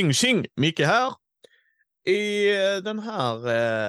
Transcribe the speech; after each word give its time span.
Tjing 0.00 0.12
tjing! 0.12 0.46
Micke 0.56 0.80
här. 0.80 1.14
I 2.06 2.50
eh, 2.56 2.76
den 2.84 2.98
här 2.98 3.36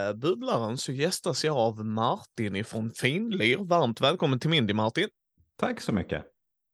eh, 0.10 0.14
bubblaren 0.14 0.78
så 0.78 0.92
gästas 0.92 1.44
jag 1.44 1.58
av 1.58 1.86
Martin 1.86 2.56
ifrån 2.56 2.92
Finlir. 2.92 3.58
Varmt 3.58 4.02
välkommen 4.02 4.40
till 4.40 4.50
Mindy 4.50 4.74
Martin. 4.74 5.08
Tack 5.58 5.82
så 5.82 5.94
mycket. 5.94 6.26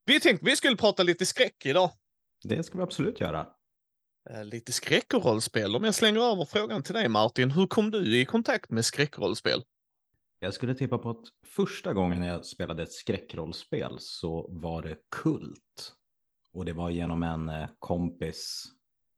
Vi 0.06 0.20
tänkte 0.20 0.46
vi 0.46 0.56
skulle 0.56 0.76
prata 0.76 1.04
lite 1.04 1.26
skräck 1.26 1.66
idag. 1.66 1.92
Det 2.44 2.64
ska 2.64 2.78
vi 2.78 2.84
absolut 2.84 3.20
göra. 3.20 3.48
Eh, 4.30 4.46
lite 4.46 4.72
skräckrollspel. 4.72 5.76
Om 5.76 5.84
jag 5.84 5.96
slänger 5.96 6.32
över 6.32 6.46
frågan 6.46 6.84
till 6.84 6.94
dig 6.94 7.10
Martin, 7.10 7.52
hur 7.52 7.68
kom 7.68 7.92
du 7.92 8.18
i 8.18 8.26
kontakt 8.26 8.72
med 8.72 8.86
skräckrollspel? 8.86 9.64
Jag 10.40 10.54
skulle 10.54 10.76
tippa 10.76 10.98
på 10.98 11.10
att 11.10 11.26
första 11.46 11.94
gången 11.94 12.24
jag 12.24 12.46
spelade 12.46 12.84
ett 12.84 12.94
skräckrollspel 12.94 13.98
så 14.00 14.48
var 14.52 14.82
det 14.82 14.98
Kult. 15.12 15.94
Och 16.54 16.66
det 16.66 16.74
var 16.74 16.90
genom 16.90 17.24
en 17.24 17.50
eh, 17.50 17.70
kompis 17.80 18.74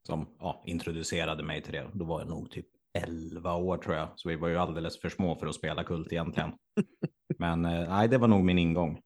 som 0.08 0.27
ja, 0.39 0.63
introducerade 0.66 1.44
mig 1.44 1.62
till 1.62 1.73
det. 1.73 1.89
Då 1.94 2.05
var 2.05 2.20
jag 2.20 2.30
nog 2.30 2.52
typ 2.52 2.66
11 2.94 3.55
år 3.55 3.77
tror 3.77 3.95
jag, 3.95 4.09
så 4.16 4.30
vi 4.30 4.35
var 4.35 4.48
ju 4.48 4.58
alldeles 4.58 5.02
för 5.02 5.09
små 5.09 5.35
för 5.35 5.48
att 5.48 5.55
spela 5.55 5.84
Kult 5.84 6.12
egentligen. 6.12 6.52
Men 7.38 7.66
eh, 7.66 7.89
nej, 7.89 8.08
det 8.08 8.17
var 8.17 8.27
nog 8.27 8.44
min 8.44 8.59
ingång. 8.59 9.02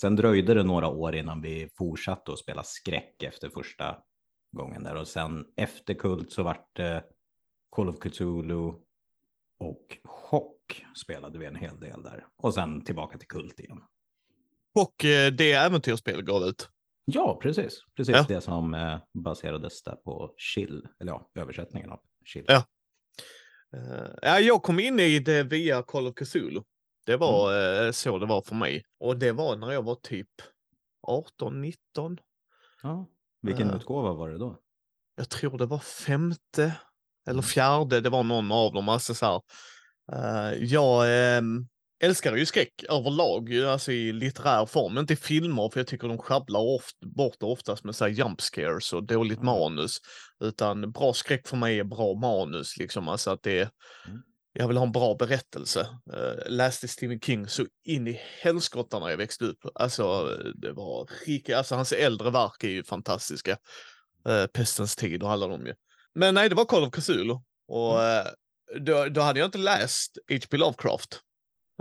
Sen 0.00 0.16
dröjde 0.16 0.54
det 0.54 0.62
några 0.62 0.88
år 0.88 1.14
innan 1.14 1.42
vi 1.42 1.68
fortsatte 1.78 2.32
att 2.32 2.38
spela 2.38 2.62
skräck 2.62 3.22
efter 3.22 3.48
första 3.48 3.96
gången 4.52 4.82
där 4.82 4.96
och 4.96 5.08
sen 5.08 5.44
efter 5.56 5.94
Kult 5.94 6.32
så 6.32 6.42
vart 6.42 6.76
det 6.76 7.04
Call 7.76 7.88
of 7.88 7.98
Cthulhu 7.98 8.72
och 9.58 9.98
Chock 10.04 10.84
spelade 10.96 11.38
vi 11.38 11.46
en 11.46 11.56
hel 11.56 11.80
del 11.80 12.02
där 12.02 12.26
och 12.36 12.54
sen 12.54 12.84
tillbaka 12.84 13.18
till 13.18 13.28
Kult 13.28 13.60
igen. 13.60 13.82
Och 14.74 15.04
eh, 15.04 15.32
det 15.32 15.52
äventyrsspel 15.52 16.22
gav 16.22 16.42
ut? 16.42 16.68
Ja, 17.04 17.38
precis. 17.42 17.78
Precis 17.96 18.16
Ja. 18.16 18.24
det 18.28 18.40
som 18.40 18.74
eh, 18.74 18.98
baserades 19.14 19.82
där 19.82 19.96
på 19.96 20.34
Chill, 20.36 20.86
eller 21.00 21.12
ja, 21.12 21.30
översättningen 21.34 21.90
av 21.90 22.00
Chill. 22.26 22.44
Ja. 22.48 22.64
Ja, 24.22 24.38
jag 24.40 24.62
kom 24.62 24.80
in 24.80 25.00
i 25.00 25.18
det 25.18 25.42
via 25.42 25.82
Call 25.82 26.06
of 26.06 26.14
Cthulhu. 26.14 26.62
Det 27.06 27.16
var 27.16 27.52
Mm. 27.52 27.86
eh, 27.86 27.92
så 27.92 28.18
det 28.18 28.26
var 28.26 28.42
för 28.42 28.54
mig. 28.54 28.82
Och 29.00 29.16
det 29.18 29.32
var 29.32 29.56
när 29.56 29.70
jag 29.72 29.82
var 29.82 29.94
typ 29.94 30.28
18, 31.06 31.60
19. 31.60 32.18
Ja. 32.82 33.06
Vilken 33.42 33.68
Ja. 33.68 33.76
utgåva 33.76 34.12
var 34.12 34.30
det 34.30 34.38
då? 34.38 34.58
Jag 35.16 35.28
tror 35.28 35.58
det 35.58 35.66
var 35.66 35.78
femte 35.78 36.62
eller 37.26 37.32
Mm. 37.32 37.42
fjärde. 37.42 38.00
Det 38.00 38.10
var 38.10 38.22
någon 38.22 38.52
av 38.52 38.72
dem. 38.72 38.88
Alltså 38.88 39.14
så 39.14 39.26
här. 39.26 39.42
Jag 40.60 41.04
ehm, 41.36 41.66
älskar 42.02 42.36
ju 42.36 42.46
skräck 42.46 42.84
överlag, 42.88 43.54
alltså 43.56 43.92
i 43.92 44.12
litterär 44.12 44.66
form. 44.66 44.98
Inte 44.98 45.12
i 45.12 45.16
filmer, 45.16 45.68
för 45.72 45.80
jag 45.80 45.86
tycker 45.86 46.08
de 46.08 46.18
sjabblar 46.18 46.60
oft, 46.60 47.00
bort 47.00 47.36
det 47.40 47.46
oftast 47.46 47.84
med 47.84 47.96
så 47.96 48.04
här 48.04 48.12
jump 48.12 48.40
scares 48.40 48.92
och 48.92 49.04
dåligt 49.06 49.38
Mm. 49.38 49.46
manus. 49.46 49.96
Utan 50.44 50.92
bra 50.92 51.12
skräck 51.14 51.48
för 51.48 51.56
mig 51.56 51.78
är 51.78 51.84
bra 51.84 52.14
manus, 52.14 52.76
liksom. 52.76 53.08
Alltså 53.08 53.30
att 53.30 53.42
det 53.42 53.58
är, 53.58 53.70
Mm. 54.06 54.22
jag 54.52 54.68
vill 54.68 54.76
ha 54.76 54.86
en 54.86 54.92
bra 54.92 55.14
berättelse. 55.14 55.80
Uh, 56.16 56.50
läste 56.50 56.88
Stephen 56.88 57.20
King 57.20 57.48
så 57.48 57.66
in 57.84 58.08
i 58.08 58.20
helskotta 58.42 58.98
när 58.98 59.08
jag 59.10 59.16
växte 59.16 59.44
upp. 59.44 59.58
Alltså, 59.74 60.24
det 60.54 60.72
var 60.72 61.08
rika, 61.26 61.58
alltså 61.58 61.74
hans 61.74 61.92
äldre 61.92 62.30
verk 62.30 62.64
är 62.64 62.68
ju 62.68 62.84
fantastiska. 62.84 63.56
Uh, 64.28 64.46
Pestens 64.46 64.96
tid 64.96 65.22
och 65.22 65.30
alla 65.30 65.46
de 65.46 65.66
ju. 65.66 65.74
Men 66.14 66.34
nej, 66.34 66.48
det 66.48 66.54
var 66.54 66.64
Call 66.64 66.84
of 66.84 66.92
Cthulhu. 66.92 67.34
Och 67.68 68.02
eh, 68.02 68.26
då, 68.80 69.08
då 69.08 69.20
hade 69.20 69.38
jag 69.38 69.46
inte 69.46 69.58
läst 69.58 70.18
H.P. 70.30 70.56
Lovecraft. 70.56 71.20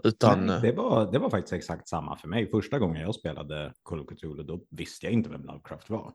Utan, 0.04 0.46
Nej, 0.46 0.62
det, 0.62 0.72
var, 0.72 1.12
det 1.12 1.20
var 1.20 1.30
faktiskt 1.30 1.54
exakt 1.54 1.88
samma 1.88 2.18
för 2.18 2.28
mig. 2.28 2.50
Första 2.52 2.80
gången 2.80 3.02
jag 3.02 3.16
spelade 3.16 3.74
Call 3.84 4.00
of 4.00 4.08
Cthulhu, 4.08 4.44
då 4.44 4.62
visste 4.70 5.06
jag 5.06 5.14
inte 5.14 5.30
vem 5.30 5.44
Lovecraft 5.44 5.90
var. 5.90 6.14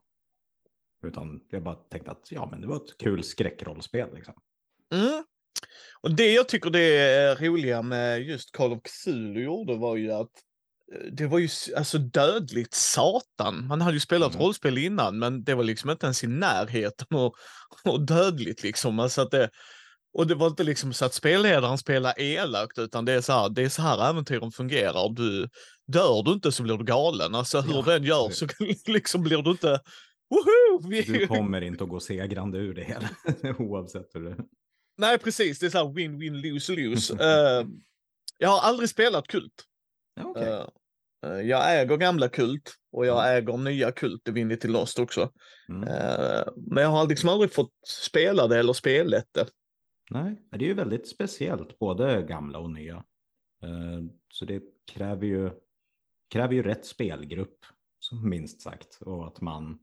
Utan 1.06 1.40
jag 1.50 1.62
bara 1.62 1.74
tänkte 1.74 2.10
att 2.10 2.28
ja, 2.30 2.48
men 2.50 2.60
det 2.60 2.66
var 2.66 2.76
ett 2.76 2.98
kul 2.98 3.22
skräckrollspel 3.24 4.14
liksom. 4.14 4.34
Mm. 4.94 5.24
Och 6.00 6.14
det 6.14 6.32
jag 6.32 6.48
tycker 6.48 6.70
det 6.70 6.96
är 6.98 7.36
roliga 7.36 7.82
med 7.82 8.22
just 8.22 8.52
Call 8.52 8.72
of 8.72 8.82
Cthulhu 8.82 9.42
gjorde 9.42 9.76
var 9.76 9.96
ju 9.96 10.12
att 10.12 10.30
eh, 10.94 11.12
det 11.12 11.26
var 11.26 11.38
ju 11.38 11.48
alltså 11.76 11.98
dödligt 11.98 12.74
satan. 12.74 13.66
Man 13.66 13.80
hade 13.80 13.94
ju 13.94 14.00
spelat 14.00 14.34
Mm. 14.34 14.44
rollspel 14.44 14.78
innan, 14.78 15.18
men 15.18 15.44
det 15.44 15.54
var 15.54 15.64
liksom 15.64 15.90
inte 15.90 16.06
ens 16.06 16.24
i 16.24 16.26
närheten 16.26 17.18
och, 17.18 17.34
och 17.84 18.06
dödligt 18.06 18.62
liksom. 18.62 18.98
Alltså 18.98 19.22
att 19.22 19.30
det, 19.30 19.50
och 20.18 20.26
det 20.26 20.34
var 20.34 20.46
inte 20.46 20.64
liksom 20.64 20.92
så 20.92 21.04
att 21.04 21.14
spelledaren 21.14 21.78
spelar 21.78 22.20
elakt, 22.20 22.78
utan 22.78 23.04
det 23.04 23.12
är 23.12 23.20
så 23.20 23.32
här, 23.32 23.48
det 23.48 23.62
är 23.62 23.68
så 23.68 23.82
här 23.82 24.10
äventyren 24.10 24.52
fungerar. 24.52 25.08
Du, 25.14 25.48
dör 25.86 26.22
du 26.22 26.32
inte 26.32 26.52
så 26.52 26.62
blir 26.62 26.76
du 26.76 26.84
galen. 26.84 27.34
Alltså 27.34 27.60
hur 27.60 27.74
Ja, 27.74 27.82
den 27.82 28.04
gör 28.04 28.30
så 28.30 28.46
liksom 28.92 29.22
blir 29.22 29.42
du 29.42 29.50
inte, 29.50 29.80
woho! 30.30 30.88
Vi, 30.90 31.02
Du 31.02 31.26
kommer 31.26 31.60
inte 31.60 31.84
att 31.84 31.90
gå 31.90 32.00
segrande 32.00 32.58
ur 32.58 32.74
det 32.74 32.84
hela, 32.84 33.08
oavsett 33.58 34.06
hur 34.14 34.24
det... 34.24 34.36
Nej, 34.98 35.18
precis. 35.18 35.58
Det 35.58 35.66
är 35.66 35.70
så 35.70 35.78
här 35.86 35.94
win, 35.94 36.18
win, 36.18 36.40
lose, 36.40 36.72
lose. 36.72 37.14
Eh, 37.20 37.66
jag 38.38 38.48
har 38.48 38.60
aldrig 38.60 38.88
spelat 38.88 39.26
Kult. 39.26 39.64
Ja, 40.20 40.24
okej. 40.26 40.48
Eh, 40.48 40.66
eh, 41.32 41.40
jag 41.40 41.80
äger 41.80 41.96
gamla 41.96 42.28
Kult 42.28 42.74
och 42.92 43.06
jag 43.06 43.16
Ja. 43.16 43.28
äger 43.28 43.56
nya 43.56 43.92
Kult, 43.92 44.24
Divinity 44.24 44.68
Lost 44.68 44.98
också. 44.98 45.30
Mm. 45.68 45.88
Eh, 45.88 46.44
men 46.56 46.82
jag 46.82 46.90
har 46.90 47.06
liksom 47.08 47.28
aldrig 47.28 47.52
fått 47.52 47.72
spela 47.88 48.46
det 48.46 48.58
eller 48.58 48.72
spelat 48.72 49.24
det. 49.34 49.46
Nej, 50.10 50.42
det 50.50 50.64
är 50.64 50.68
ju 50.68 50.74
väldigt 50.74 51.08
speciellt, 51.08 51.78
både 51.78 52.22
gamla 52.22 52.58
och 52.58 52.70
nya. 52.70 53.04
Eh, 53.62 54.04
Så 54.28 54.44
det 54.44 54.62
kräver 54.92 55.26
ju, 55.26 55.50
kräver 56.28 56.54
ju 56.54 56.62
rätt 56.62 56.86
spelgrupp, 56.86 57.64
som 57.98 58.28
minst 58.28 58.60
sagt. 58.60 58.98
Och 59.00 59.26
att 59.26 59.40
man 59.40 59.78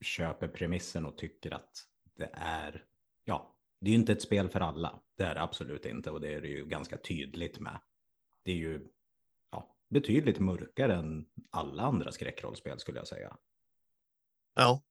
köper 0.00 0.48
premissen 0.48 1.06
och 1.06 1.18
tycker 1.18 1.54
att 1.54 1.70
det 2.14 2.30
är, 2.32 2.84
ja, 3.24 3.56
det 3.80 3.86
är 3.90 3.92
ju 3.92 3.98
inte 3.98 4.12
ett 4.12 4.22
spel 4.22 4.48
för 4.48 4.60
alla. 4.60 5.00
Det 5.16 5.24
är 5.24 5.34
det 5.34 5.42
absolut 5.42 5.86
inte 5.86 6.10
och 6.10 6.20
det 6.20 6.34
är 6.34 6.40
det 6.40 6.48
ju 6.48 6.66
ganska 6.66 6.96
tydligt 6.96 7.60
med. 7.60 7.80
Det 8.44 8.52
är 8.52 8.56
ju 8.56 8.88
ja, 9.50 9.76
betydligt 9.90 10.38
mörkare 10.40 10.94
än 10.94 11.26
alla 11.50 11.82
andra 11.82 12.12
skräckrollspel 12.12 12.78
skulle 12.78 12.98
jag 12.98 13.08
säga. 13.08 13.36
Ja, 14.54 14.82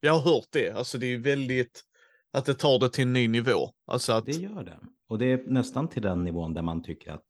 jag 0.00 0.12
har 0.18 0.34
hört 0.34 0.48
det. 0.52 0.70
Alltså 0.70 0.98
det 0.98 1.06
är 1.06 1.18
väldigt, 1.18 1.84
att 2.32 2.44
det 2.44 2.54
tar 2.54 2.78
det 2.78 2.88
till 2.90 3.02
en 3.02 3.12
ny 3.12 3.28
nivå. 3.28 3.70
Alltså 3.86 4.12
att, 4.12 4.26
Det 4.26 4.32
gör 4.32 4.64
det. 4.64 4.80
Och 5.08 5.18
det 5.18 5.26
är 5.26 5.44
nästan 5.46 5.88
till 5.88 6.02
den 6.02 6.24
nivån 6.24 6.54
där 6.54 6.62
man 6.62 6.82
tycker 6.82 7.12
att 7.12 7.26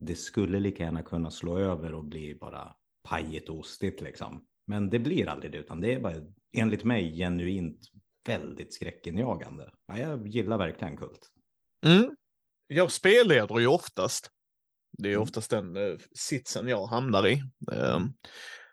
det 0.00 0.14
skulle 0.16 0.60
lika 0.60 0.82
gärna 0.84 1.02
kunna 1.02 1.30
slå 1.30 1.58
över 1.58 1.94
och 1.94 2.04
bli 2.04 2.34
bara 2.34 2.74
pajigt 3.08 3.48
och 3.48 3.58
ostigt 3.58 4.00
liksom. 4.00 4.44
Men 4.66 4.90
det 4.90 4.98
blir 4.98 5.28
aldrig 5.28 5.52
det, 5.52 5.58
utan 5.58 5.80
det 5.80 5.94
är 5.94 6.00
bara 6.00 6.14
enligt 6.56 6.84
mig 6.84 7.16
genuint 7.16 7.78
väldigt 8.26 8.74
skräckinjagande. 8.74 9.70
Ja, 9.86 9.98
jag 9.98 10.26
gillar 10.28 10.58
verkligen 10.58 10.96
kult. 10.96 11.30
mm, 11.86 12.16
jag 12.66 12.92
spelleder 12.92 13.58
ju 13.58 13.66
oftast. 13.66 14.30
Det 14.98 15.08
är 15.08 15.12
Mm. 15.12 15.22
oftast 15.22 15.50
den 15.50 15.76
eh, 15.76 15.96
sitsen 16.14 16.68
jag 16.68 16.86
hamnar 16.86 17.26
i. 17.28 17.42
Eh, 17.72 18.00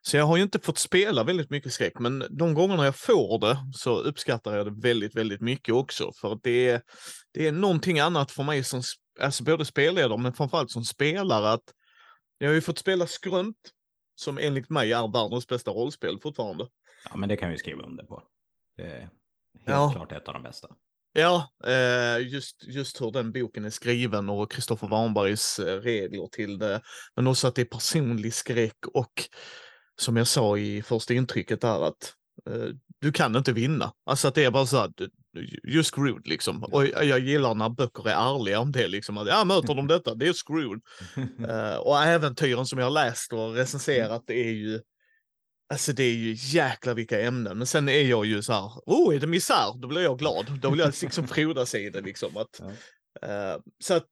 så 0.02 0.18
jag 0.18 0.26
har 0.26 0.38
ju 0.38 0.44
inte 0.44 0.60
fått 0.60 0.78
spela 0.78 1.24
väldigt 1.24 1.50
mycket 1.50 1.74
skräck, 1.74 2.00
men 2.00 2.24
de 2.30 2.54
gångerna 2.54 2.86
jag 2.86 2.96
får 2.96 3.40
det 3.40 3.58
så 3.74 4.00
uppskattar 4.00 4.58
jag 4.58 4.66
det 4.66 4.82
väldigt, 4.88 5.16
väldigt 5.16 5.42
mycket 5.42 5.74
också. 5.76 6.12
För 6.22 6.40
det 6.44 6.70
är, 6.70 6.82
det 7.34 7.48
är 7.48 7.52
någonting 7.52 8.00
annat 8.00 8.32
för 8.32 8.44
mig 8.44 8.64
som, 8.64 8.82
alltså 9.20 9.44
både 9.44 9.66
spelledare 9.66 10.18
men 10.18 10.34
framförallt 10.34 10.72
som 10.72 10.84
spelare 10.84 11.52
att 11.52 11.64
jag 12.38 12.48
har 12.48 12.54
ju 12.54 12.62
fått 12.62 12.78
spela 12.78 13.08
Skrönt, 13.08 13.58
som 14.16 14.38
enligt 14.38 14.70
mig 14.70 14.94
är 14.94 15.14
världens 15.14 15.48
bästa 15.48 15.72
rollspel 15.72 16.20
fortfarande. 16.20 16.68
Ja, 17.10 17.18
men 17.18 17.30
det 17.30 17.38
kan 17.38 17.52
vi 17.52 17.58
skriva 17.58 17.84
under 17.84 18.04
på. 18.04 18.24
Det 18.78 18.84
är 18.84 19.00
helt 19.00 19.10
Ja. 19.66 19.92
klart 19.96 20.12
ett 20.12 20.28
av 20.28 20.34
de 20.34 20.44
bästa. 20.44 20.68
Ja, 21.14 21.52
eh, 21.68 22.28
just, 22.28 22.64
just 22.68 23.02
hur 23.02 23.12
den 23.12 23.32
boken 23.32 23.66
är 23.66 23.70
skriven 23.70 24.30
och 24.30 24.52
Kristoffer 24.52 24.88
Warnbergs 24.88 25.60
eh, 25.60 25.82
regler 25.82 26.28
till 26.28 26.58
det. 26.58 26.82
Men 27.16 27.28
också 27.28 27.48
att 27.48 27.56
det 27.56 27.62
är 27.62 27.66
personlig 27.66 28.34
skräck 28.34 28.88
och 28.94 29.12
som 30.02 30.18
jag 30.18 30.28
sa 30.28 30.58
i 30.58 30.82
första 30.82 31.14
intrycket 31.14 31.62
där 31.62 31.88
att 31.88 32.14
eh, 32.50 32.76
du 33.02 33.12
kan 33.12 33.36
inte 33.36 33.54
vinna. 33.54 33.94
Alltså 34.06 34.28
att 34.28 34.36
det 34.36 34.44
är 34.44 34.52
bara 34.52 34.66
så 34.66 34.78
att 34.78 35.02
you're 35.64 35.84
screwed 35.84 36.28
liksom. 36.28 36.64
Och 36.64 36.86
jag 36.86 37.20
gillar 37.20 37.56
när 37.56 37.70
böcker 37.70 38.10
är 38.10 38.36
ärliga 38.36 38.60
om 38.60 38.72
det 38.72 38.88
liksom. 38.88 39.18
Att, 39.18 39.28
ja, 39.28 39.46
möter 39.46 39.76
de 39.76 39.88
detta, 39.88 40.16
det 40.16 40.28
är 40.28 40.34
screwed. 40.34 40.82
Eh, 41.50 41.76
och 41.76 42.04
äventyren 42.04 42.66
som 42.66 42.80
jag 42.80 42.86
har 42.86 42.92
läst 42.92 43.34
och 43.34 43.54
recenserat, 43.54 44.24
det 44.28 44.48
är 44.48 44.54
ju 44.54 44.82
Alltså 45.72 45.94
det 45.94 46.04
är 46.04 46.14
ju 46.14 46.36
jäkla 46.38 46.94
vilka 46.94 47.22
ämnen. 47.22 47.58
Men 47.58 47.68
sen 47.68 47.90
är 47.90 48.02
jag 48.02 48.26
ju 48.26 48.42
så 48.42 48.54
här, 48.54 48.72
oh 48.86 49.16
är 49.16 49.20
det 49.20 49.28
misär? 49.28 49.82
Då 49.82 49.88
blir 49.88 50.02
jag 50.02 50.20
glad. 50.20 50.60
Då 50.60 50.70
vill 50.70 50.80
jag 50.80 50.94
liksom 51.02 51.28
frodas 51.28 51.76
i 51.76 51.90
det 51.90 52.02
liksom. 52.02 52.38
Att, 52.38 52.60
eh, 53.22 53.62
så 53.84 53.94
att, 53.94 54.10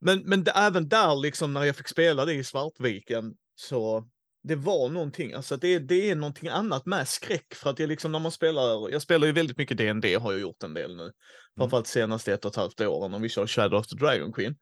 men, 0.00 0.22
men 0.24 0.44
det, 0.44 0.50
även 0.50 0.88
där 0.88 1.16
liksom 1.16 1.52
när 1.52 1.64
jag 1.64 1.76
fick 1.76 1.88
spela 1.88 2.24
det 2.24 2.34
i 2.34 2.44
Svartviken 2.44 3.34
så 3.54 4.08
det 4.48 4.56
var 4.56 4.88
någonting, 4.88 5.32
alltså 5.32 5.56
det, 5.56 5.78
det 5.78 6.10
är 6.10 6.14
någonting 6.14 6.48
annat 6.48 6.86
med 6.86 7.08
skräck 7.08 7.54
för 7.54 7.70
att 7.70 7.78
jag 7.78 7.88
liksom 7.88 8.12
när 8.12 8.18
man 8.18 8.32
spelar, 8.32 8.90
jag 8.90 9.02
spelar 9.02 9.26
ju 9.26 9.32
väldigt 9.32 9.58
mycket 9.58 9.78
D&D 9.78 10.14
har 10.14 10.32
jag 10.32 10.40
gjort 10.40 10.62
en 10.62 10.74
del 10.74 10.96
nu. 10.96 11.12
Framförallt 11.58 11.86
senaste 11.86 12.32
ett 12.32 12.44
och 12.44 12.50
ett 12.50 12.56
halvt 12.56 12.80
åren 12.80 13.10
när 13.10 13.18
vi 13.18 13.28
kör 13.28 13.46
Shadow 13.46 13.80
of 13.80 13.86
the 13.86 13.96
Dragon 13.96 14.32
Queen. 14.32 14.56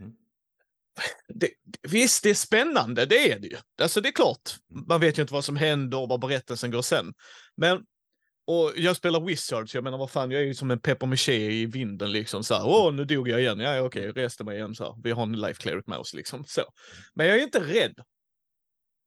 Mm. 0.00 0.12
Det, 1.28 1.48
visst, 1.88 2.22
det 2.22 2.30
är 2.30 2.34
spännande, 2.34 3.06
det 3.06 3.32
är 3.32 3.38
det 3.38 3.48
ju. 3.48 3.56
Alltså 3.82 4.00
det 4.00 4.08
är 4.08 4.12
klart, 4.12 4.56
man 4.88 5.00
vet 5.00 5.18
ju 5.18 5.22
inte 5.22 5.34
vad 5.34 5.44
som 5.44 5.56
händer 5.56 5.98
och 5.98 6.08
vad 6.08 6.20
berättelsen 6.20 6.70
går 6.70 6.82
sen. 6.82 7.14
Men 7.56 7.84
och 8.46 8.72
jag 8.76 8.96
spelar 8.96 9.20
Wizards, 9.20 9.74
jag 9.74 9.84
menar 9.84 9.98
vad 9.98 10.10
fan, 10.10 10.30
jag 10.30 10.42
är 10.42 10.46
ju 10.46 10.54
som 10.54 10.70
en 10.70 10.80
peppermaché 10.80 11.50
i 11.50 11.66
vinden 11.66 12.12
liksom 12.12 12.44
så 12.44 12.54
här. 12.54 12.66
Åh, 12.66 12.92
nu 12.92 13.04
dog 13.04 13.28
jag 13.28 13.40
igen. 13.40 13.58
Ja, 13.58 13.80
okej, 13.80 14.10
okay, 14.10 14.22
reste 14.22 14.44
mig 14.44 14.56
igen 14.56 14.74
så 14.74 14.84
här. 14.84 14.94
Vi 15.02 15.10
har 15.10 15.22
en 15.22 15.40
life 15.40 15.62
cleric 15.62 15.86
med 15.86 15.98
oss 15.98 16.14
liksom 16.14 16.44
så. 16.46 16.62
Men 17.14 17.26
jag 17.26 17.38
är 17.38 17.42
inte 17.42 17.60
rädd. 17.60 17.94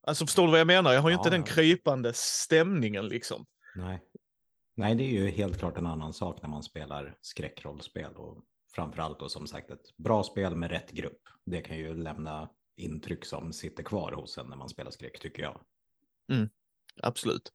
Alltså 0.07 0.25
förstår 0.25 0.45
du 0.45 0.51
vad 0.51 0.59
jag 0.59 0.67
menar? 0.67 0.93
Jag 0.93 1.01
har 1.01 1.09
ju 1.09 1.15
ja, 1.15 1.19
inte 1.19 1.29
den 1.29 1.43
krypande 1.43 2.13
stämningen 2.13 3.07
liksom. 3.07 3.45
Nej. 3.75 4.01
Nej, 4.75 4.95
det 4.95 5.03
är 5.03 5.11
ju 5.11 5.29
helt 5.29 5.59
klart 5.59 5.77
en 5.77 5.85
annan 5.85 6.13
sak 6.13 6.41
när 6.41 6.49
man 6.49 6.63
spelar 6.63 7.17
skräckrollspel 7.21 8.15
och 8.15 8.43
framförallt 8.75 9.19
då 9.19 9.29
som 9.29 9.47
sagt 9.47 9.71
ett 9.71 9.97
bra 9.97 10.23
spel 10.23 10.55
med 10.55 10.71
rätt 10.71 10.91
grupp. 10.91 11.21
Det 11.45 11.61
kan 11.61 11.77
ju 11.77 11.95
lämna 11.95 12.49
intryck 12.75 13.25
som 13.25 13.53
sitter 13.53 13.83
kvar 13.83 14.11
hos 14.11 14.37
en 14.37 14.47
när 14.47 14.57
man 14.57 14.69
spelar 14.69 14.91
skräck 14.91 15.19
tycker 15.19 15.43
jag. 15.43 15.61
Mm, 16.31 16.49
absolut. 17.01 17.51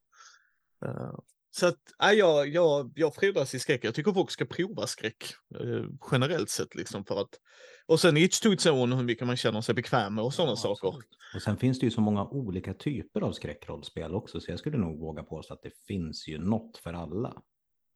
Uh, 0.87 1.19
så 1.51 1.67
att, 1.67 1.81
ja, 1.99 2.13
jag, 2.13 2.49
jag, 2.49 2.93
jag 2.95 3.15
frodas 3.15 3.55
i 3.55 3.59
skräck. 3.59 3.85
Jag 3.85 3.95
tycker 3.95 4.13
folk 4.13 4.31
ska 4.31 4.45
prova 4.45 4.87
skräck 4.87 5.25
uh, 5.61 5.87
generellt 6.13 6.51
sett 6.51 6.75
liksom 6.75 7.05
för 7.05 7.21
att 7.21 7.41
och 7.91 8.01
sen 8.01 8.17
each 8.17 8.41
to 8.41 8.53
its 8.53 8.67
own 8.67 8.93
hur 8.93 9.05
mycket 9.05 9.27
man 9.27 9.37
känner 9.37 9.61
sig 9.61 9.75
bekväm 9.75 10.15
med 10.15 10.25
och 10.25 10.35
sådana 10.35 10.53
ja, 10.53 10.57
saker. 10.57 10.95
Och 11.35 11.43
sen 11.43 11.57
finns 11.57 11.79
det 11.79 11.87
ju 11.87 11.91
så 11.91 12.01
många 12.01 12.25
olika 12.25 12.75
typer 12.75 13.21
av 13.21 13.33
skräckrollspel 13.33 14.15
också 14.15 14.41
så 14.41 14.51
jag 14.51 14.59
skulle 14.59 14.79
nog 14.79 15.01
våga 15.01 15.23
påstå 15.23 15.55
att 15.55 15.63
det 15.63 15.73
finns 15.87 16.29
ju 16.29 16.39
något 16.39 16.77
för 16.77 16.93
alla. 16.93 17.43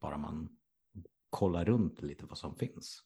Bara 0.01 0.19
man 0.19 0.49
kollar 1.31 1.65
runt 1.65 2.03
lite 2.03 2.27
vad 2.27 2.39
som 2.39 2.57
finns. 2.57 3.03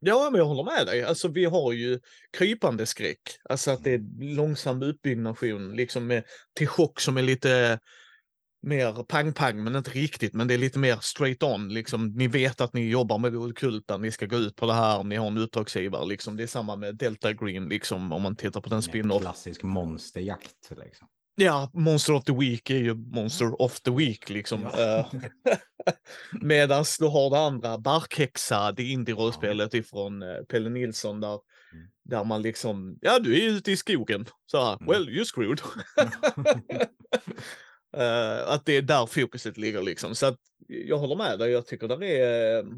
Ja, 0.00 0.28
men 0.32 0.38
jag 0.38 0.46
håller 0.46 0.64
med 0.64 0.86
dig. 0.86 1.02
Alltså 1.02 1.28
vi 1.28 1.44
har 1.44 1.72
ju 1.72 2.00
krypande 2.38 2.86
skräck. 2.86 3.22
Alltså 3.48 3.70
att 3.70 3.84
det 3.84 3.94
är 3.94 4.34
långsam 4.34 4.82
utbyggnation, 4.82 5.76
liksom 5.76 6.06
med, 6.06 6.24
till 6.54 6.68
chock 6.68 7.00
som 7.00 7.16
är 7.16 7.22
lite 7.22 7.78
mer 8.62 9.02
pang-pang, 9.02 9.64
men 9.64 9.76
inte 9.76 9.90
riktigt. 9.90 10.34
Men 10.34 10.48
det 10.48 10.54
är 10.54 10.58
lite 10.58 10.78
mer 10.78 10.98
straight 11.00 11.42
on. 11.42 11.68
Liksom, 11.68 12.08
ni 12.08 12.28
vet 12.28 12.60
att 12.60 12.72
ni 12.72 12.88
jobbar 12.88 13.18
med 13.18 13.36
Okulta, 13.36 13.96
ni 13.96 14.12
ska 14.12 14.26
gå 14.26 14.36
ut 14.36 14.56
på 14.56 14.66
det 14.66 14.72
här, 14.72 15.04
ni 15.04 15.16
har 15.16 15.26
en 15.26 15.38
uppdragsgivare. 15.38 16.06
Liksom. 16.06 16.36
Det 16.36 16.42
är 16.42 16.46
samma 16.46 16.76
med 16.76 16.96
Delta 16.96 17.32
Green, 17.32 17.68
liksom, 17.68 18.12
om 18.12 18.22
man 18.22 18.36
tittar 18.36 18.60
på 18.60 18.68
den 18.68 18.82
spin-off. 18.82 19.22
Klassisk 19.22 19.62
monsterjakt. 19.62 20.70
Liksom. 20.70 21.08
Ja, 21.40 21.70
Monster 21.74 22.12
of 22.12 22.24
the 22.24 22.32
Week 22.32 22.70
är 22.70 22.78
ju 22.78 22.94
Monster 22.94 23.62
of 23.62 23.80
the 23.80 23.90
Week 23.90 24.30
liksom. 24.30 24.68
Ja. 24.72 24.98
Eh, 24.98 25.06
Medan 26.40 26.84
du 26.98 27.06
har 27.06 27.30
det 27.30 27.38
andra, 27.38 27.78
Barkhäxa, 27.78 28.72
det 28.72 28.82
indie-rollspelet 28.82 29.74
ja. 29.74 29.78
ifrån 29.78 30.22
uh, 30.22 30.44
Pelle 30.44 30.70
Nilsson 30.70 31.20
där, 31.20 31.38
mm. 31.72 31.88
där 32.04 32.24
man 32.24 32.42
liksom, 32.42 32.98
ja 33.00 33.18
du 33.18 33.44
är 33.44 33.48
ute 33.48 33.72
i 33.72 33.76
skogen, 33.76 34.26
så 34.46 34.64
här, 34.64 34.72
mm. 34.72 34.86
well 34.86 35.08
you're 35.08 35.24
screwed. 35.24 35.60
uh, 37.96 38.52
att 38.52 38.66
det 38.66 38.72
är 38.72 38.82
där 38.82 39.06
fokuset 39.06 39.56
ligger 39.56 39.82
liksom. 39.82 40.14
Så 40.14 40.26
att 40.26 40.38
jag 40.68 40.98
håller 40.98 41.16
med 41.16 41.38
dig, 41.38 41.50
jag 41.50 41.66
tycker 41.66 41.88
det 41.88 42.22
är, 42.22 42.62
uh, 42.62 42.72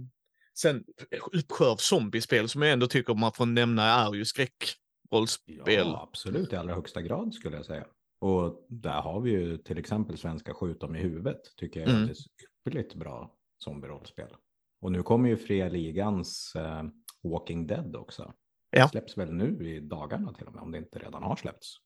sen 0.58 0.84
uppsjö 1.32 1.66
av 1.66 1.76
zombiespel 1.76 2.48
som 2.48 2.62
jag 2.62 2.72
ändå 2.72 2.86
tycker 2.86 3.14
man 3.14 3.32
får 3.32 3.46
nämna 3.46 3.82
är 3.82 4.14
ju 4.14 4.24
skräckrollspel. 4.24 5.86
Ja, 5.86 6.08
absolut 6.08 6.52
i 6.52 6.56
allra 6.56 6.74
högsta 6.74 7.02
grad 7.02 7.34
skulle 7.34 7.56
jag 7.56 7.66
säga. 7.66 7.86
Och 8.20 8.66
där 8.68 9.00
har 9.00 9.20
vi 9.20 9.30
ju 9.30 9.58
till 9.58 9.78
exempel 9.78 10.18
svenska 10.18 10.54
Skjut 10.54 10.80
dem 10.80 10.96
i 10.96 10.98
huvudet, 10.98 11.40
tycker 11.56 11.80
jag 11.80 11.88
är 11.88 11.94
mm. 11.94 12.10
ett 12.10 12.18
ypperligt 12.42 12.94
bra 12.94 13.34
zombie-rollspel. 13.58 14.36
Och 14.80 14.92
nu 14.92 15.02
kommer 15.02 15.28
ju 15.28 15.36
Fria 15.36 15.68
Ligans 15.68 16.52
uh, 16.56 16.82
Walking 17.22 17.66
Dead 17.66 17.96
också. 17.96 18.34
Ja. 18.70 18.88
Släpps 18.88 19.18
väl 19.18 19.32
nu 19.32 19.68
i 19.68 19.80
dagarna 19.80 20.32
till 20.32 20.46
och 20.46 20.54
med, 20.54 20.62
om 20.62 20.72
det 20.72 20.78
inte 20.78 20.98
redan 20.98 21.22
har 21.22 21.36
släppts. 21.36 21.76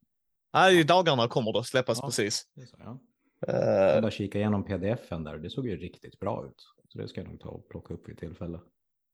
Nej, 0.53 0.81
i 0.81 0.83
dagarna 0.83 1.29
kommer 1.29 1.53
det 1.53 1.65
släppas 1.65 1.99
ja, 1.99 2.07
precis. 2.07 2.49
Det 2.55 2.67
så, 2.67 2.77
ja. 2.79 3.01
Jag 3.47 4.03
bara 4.03 4.11
kika 4.11 4.39
igenom 4.39 4.65
pdf-en 4.65 5.25
där, 5.25 5.39
det 5.39 5.51
såg 5.51 5.67
ju 5.67 5.77
riktigt 5.77 6.21
bra 6.21 6.47
ut. 6.47 6.65
Så 6.89 6.99
det 6.99 7.09
ska 7.09 7.21
jag 7.21 7.29
nog 7.29 7.41
ta 7.41 7.49
och 7.49 7.69
plocka 7.69 7.95
upp 7.95 8.09
vid 8.09 8.19
tillfälle. 8.19 8.61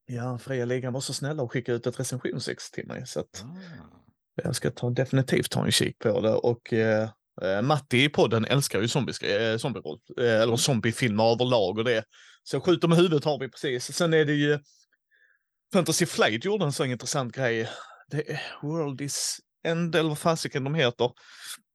Ja, 0.07 0.39
Fria 0.39 0.65
Ligan 0.65 0.93
var 0.93 1.01
så 1.01 1.13
snälla 1.13 1.43
och 1.43 1.53
skicka 1.53 1.73
ut 1.73 1.87
ett 1.87 2.01
recensionsex 2.01 2.71
till 2.71 2.87
mig. 2.87 3.07
Så 3.07 3.21
att... 3.21 3.45
Ah. 3.45 4.01
Jag 4.43 4.57
ska 4.57 4.71
ta, 4.71 4.91
definitivt 4.91 5.51
ta 5.51 5.65
en 5.65 5.73
kik 5.73 5.99
på 5.99 6.21
det 6.21 6.35
och 6.35 6.73
eh, 6.73 7.11
eh 7.43 7.63
Matti 7.63 8.05
i 8.05 8.09
podden 8.09 8.45
älskar 8.45 8.81
ju 8.81 8.89
zombie, 8.89 9.13
eh, 9.23 9.31
eh, 9.31 10.43
eller 10.43 10.57
zombiefilmer 10.57 11.33
överlag 11.33 11.79
och 11.79 11.85
det. 11.85 12.05
Så 12.43 12.61
skjuter 12.61 12.89
med 12.89 12.99
huvudet 12.99 13.25
har 13.25 13.39
vi 13.39 13.49
precis. 13.49 13.93
Sen 13.93 14.15
är 14.15 14.25
det 14.25 14.33
ju 14.33 14.59
Fantasy 15.73 16.07
Flight 16.07 16.45
gjorde 16.45 16.65
en 16.65 16.73
så 16.73 16.85
intressant 16.85 17.35
grej. 17.35 17.69
Det 18.11 18.31
är 18.31 18.41
World 18.63 19.01
is 19.01 19.39
End 19.65 19.95
eller 19.95 20.09
vad 20.09 20.19
fasiken 20.19 20.65
de 20.65 20.75
heter. 20.75 21.13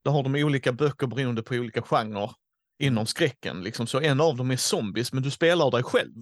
Där 0.03 0.11
har 0.11 0.23
de 0.23 0.35
olika 0.35 0.71
böcker 0.71 1.07
beroende 1.07 1.43
på 1.43 1.55
olika 1.55 1.81
genrer 1.81 2.31
inom 2.79 3.05
skräcken. 3.05 3.63
Liksom. 3.63 3.87
Så 3.87 3.99
en 3.99 4.21
av 4.21 4.35
dem 4.35 4.51
är 4.51 4.57
zombies, 4.57 5.13
men 5.13 5.23
du 5.23 5.31
spelar 5.31 5.71
dig 5.71 5.83
själv. 5.83 6.13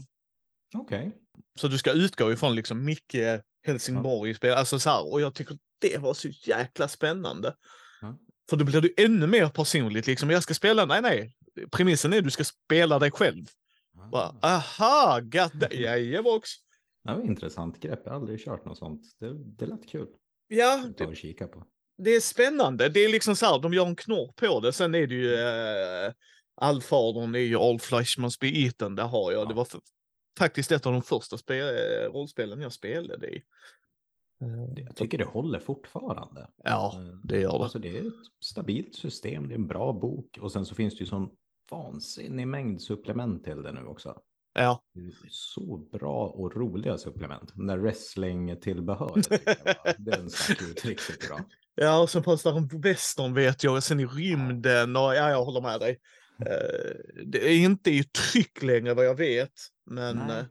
Okej. 0.75 1.07
Okay. 1.07 1.11
Så 1.59 1.67
du 1.67 1.77
ska 1.77 1.91
utgå 1.91 2.31
ifrån 2.31 2.55
liksom 2.55 2.85
Micke 2.85 3.15
Helsingborg, 3.63 4.35
ja. 4.41 4.55
alltså 4.55 4.79
så 4.79 4.89
här, 4.89 5.11
och 5.11 5.21
jag 5.21 5.33
tycker 5.35 5.57
det 5.79 5.97
var 5.97 6.13
så 6.13 6.27
jäkla 6.27 6.87
spännande. 6.87 7.55
Ja. 8.01 8.19
För 8.49 8.57
då 8.57 8.65
blir 8.65 8.81
det 8.81 9.03
ännu 9.03 9.27
mer 9.27 9.49
personligt. 9.49 10.07
Liksom. 10.07 10.29
Jag 10.29 10.43
ska 10.43 10.53
spela, 10.53 10.85
nej 10.85 11.01
nej, 11.01 11.35
premissen 11.71 12.13
är 12.13 12.17
att 12.17 12.23
du 12.23 12.31
ska 12.31 12.43
spela 12.43 12.99
dig 12.99 13.11
själv. 13.11 13.45
Ah. 13.97 14.07
Bara, 14.07 14.35
aha, 14.41 15.19
got 15.19 15.73
jajebox. 15.73 16.49
Det 17.03 17.13
var 17.13 17.21
intressant 17.21 17.79
grepp, 17.79 18.01
jag 18.05 18.11
har 18.11 18.19
aldrig 18.19 18.45
kört 18.45 18.65
något 18.65 18.77
sånt. 18.77 19.01
Det, 19.19 19.33
det 19.57 19.65
lät 19.65 19.89
kul. 19.89 20.07
Ja, 20.47 20.85
det, 20.97 21.15
kika 21.15 21.47
på. 21.47 21.67
det 21.97 22.15
är 22.15 22.19
spännande. 22.19 22.89
Det 22.89 22.99
är 22.99 23.09
liksom 23.09 23.35
så 23.35 23.45
här, 23.45 23.59
de 23.59 23.73
gör 23.73 23.85
en 23.85 23.95
knorr 23.95 24.33
på 24.35 24.59
det. 24.59 24.73
Sen 24.73 24.95
är 24.95 25.07
det 25.07 25.15
ju 25.15 25.33
äh, 25.33 26.11
allfadern 26.55 27.35
är 27.35 27.39
ju 27.39 27.57
All 27.57 27.79
Flesh 27.79 28.19
Must 28.19 28.39
Be 28.39 28.47
Eaten, 28.47 28.95
det 28.95 29.03
har 29.03 29.31
jag. 29.31 29.41
Ja. 29.41 29.45
Det 29.45 29.53
var 29.53 29.67
faktiskt 30.39 30.71
ett 30.71 30.85
av 30.85 30.93
de 30.93 31.01
första 31.01 31.37
rollspelen 32.07 32.61
jag 32.61 32.73
spelade 32.73 33.27
i. 33.27 33.43
Eh, 34.41 34.83
jag 34.85 34.95
tycker 34.95 35.17
det 35.17 35.25
håller 35.25 35.59
fortfarande. 35.59 36.47
Ja, 36.63 36.93
eh, 36.95 37.15
det 37.23 37.39
gör 37.39 37.57
det. 37.57 37.63
Alltså 37.63 37.79
det 37.79 37.97
är 37.97 38.07
ett 38.07 38.13
stabilt 38.45 38.95
system, 38.95 39.47
det 39.47 39.53
är 39.53 39.57
en 39.57 39.67
bra 39.67 39.93
bok 39.93 40.37
och 40.41 40.51
sen 40.51 40.65
så 40.65 40.75
finns 40.75 40.93
det 40.93 40.99
ju 40.99 41.05
sån 41.05 41.29
vansinnig 41.71 42.47
mängd 42.47 42.81
supplement 42.81 43.43
till 43.43 43.63
det 43.63 43.71
nu 43.71 43.85
också. 43.85 44.21
Ja. 44.53 44.83
Så 45.29 45.77
bra 45.77 46.27
och 46.27 46.55
roliga 46.55 46.97
supplement. 46.97 47.51
När 47.55 47.77
wrestling-tillbehör, 47.77 49.21
den 49.97 50.29
stack 50.29 50.61
ut 50.71 50.85
riktigt 50.85 51.27
bra. 51.27 51.39
Ja, 51.75 52.01
och 52.01 52.09
sen 52.09 52.23
fanns 52.23 52.43
det 52.43 52.49
en 52.49 52.67
western 52.67 53.33
vet 53.33 53.63
jag, 53.63 53.75
och 53.75 53.83
sen 53.83 53.99
i 53.99 54.05
rymden 54.05 54.95
och 54.95 55.15
ja, 55.15 55.29
jag 55.29 55.45
håller 55.45 55.61
med 55.61 55.79
dig. 55.79 55.99
Uh, 56.39 57.23
det 57.25 57.49
är 57.49 57.57
inte 57.57 57.91
i 57.91 58.03
tryck 58.03 58.63
längre 58.63 58.93
vad 58.93 59.05
jag 59.05 59.15
vet, 59.15 59.51
men 59.85 60.17
Nej 60.17 60.45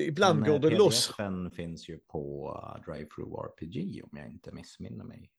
ibland 0.00 0.40
Men, 0.40 0.50
går 0.50 0.58
det 0.58 0.76
loss. 0.76 1.12
Den 1.18 1.50
finns 1.50 1.88
ju 1.88 1.98
på 1.98 2.52
Drive-Through 2.86 3.44
RPG 3.44 4.02
om 4.04 4.18
jag 4.18 4.28
inte 4.28 4.52
missminner 4.52 5.04
mig. 5.04 5.30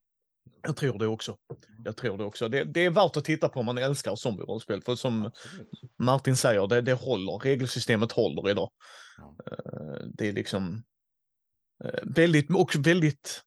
Jag 0.61 0.75
tror 0.75 0.99
det 0.99 1.07
också. 1.07 1.37
Jag 1.85 1.97
tror 1.97 2.17
det 2.17 2.23
också. 2.23 2.49
Det, 2.49 2.63
det 2.63 2.85
är 2.85 2.89
värt 2.89 3.17
att 3.17 3.25
titta 3.25 3.49
på 3.49 3.59
om 3.59 3.65
man 3.65 3.77
älskar 3.77 4.15
zombie-rollspel. 4.15 4.81
För 4.81 4.95
som 4.95 5.25
Absolut. 5.25 5.69
Martin 5.97 6.35
säger, 6.35 6.67
det, 6.67 6.81
det 6.81 6.93
håller. 6.93 7.39
Regelsystemet 7.39 8.11
håller 8.11 8.49
idag. 8.49 8.71
Ja. 9.17 9.35
Det 10.13 10.27
är 10.27 10.33
liksom 10.33 10.83
väldigt, 12.03 12.49
och 12.55 12.75
väldigt, 12.75 13.41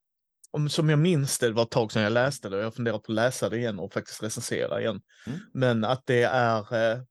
om, 0.53 0.69
som 0.69 0.89
jag 0.89 0.99
minns 0.99 1.39
det, 1.39 1.47
det 1.47 1.53
var 1.53 1.63
ett 1.63 1.71
tag 1.71 1.93
sedan 1.93 2.03
jag 2.03 2.13
läste 2.13 2.49
det 2.49 2.57
och 2.57 2.63
jag 2.63 2.75
funderar 2.75 2.99
på 2.99 3.13
att 3.13 3.15
läsa 3.15 3.49
det 3.49 3.59
igen 3.59 3.79
och 3.79 3.93
faktiskt 3.93 4.23
recensera 4.23 4.81
igen. 4.81 5.01
Mm. 5.27 5.39
Men 5.55 5.85
att 5.85 6.07
det 6.07 6.23
är, 6.23 6.75
eh, 6.75 7.03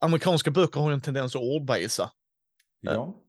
amerikanska 0.00 0.50
böcker 0.50 0.80
har 0.80 0.90
ju 0.90 0.94
en 0.94 1.00
tendens 1.00 1.36
att 1.36 1.42
ordbajsa. 1.42 2.10
Ja 2.80 3.20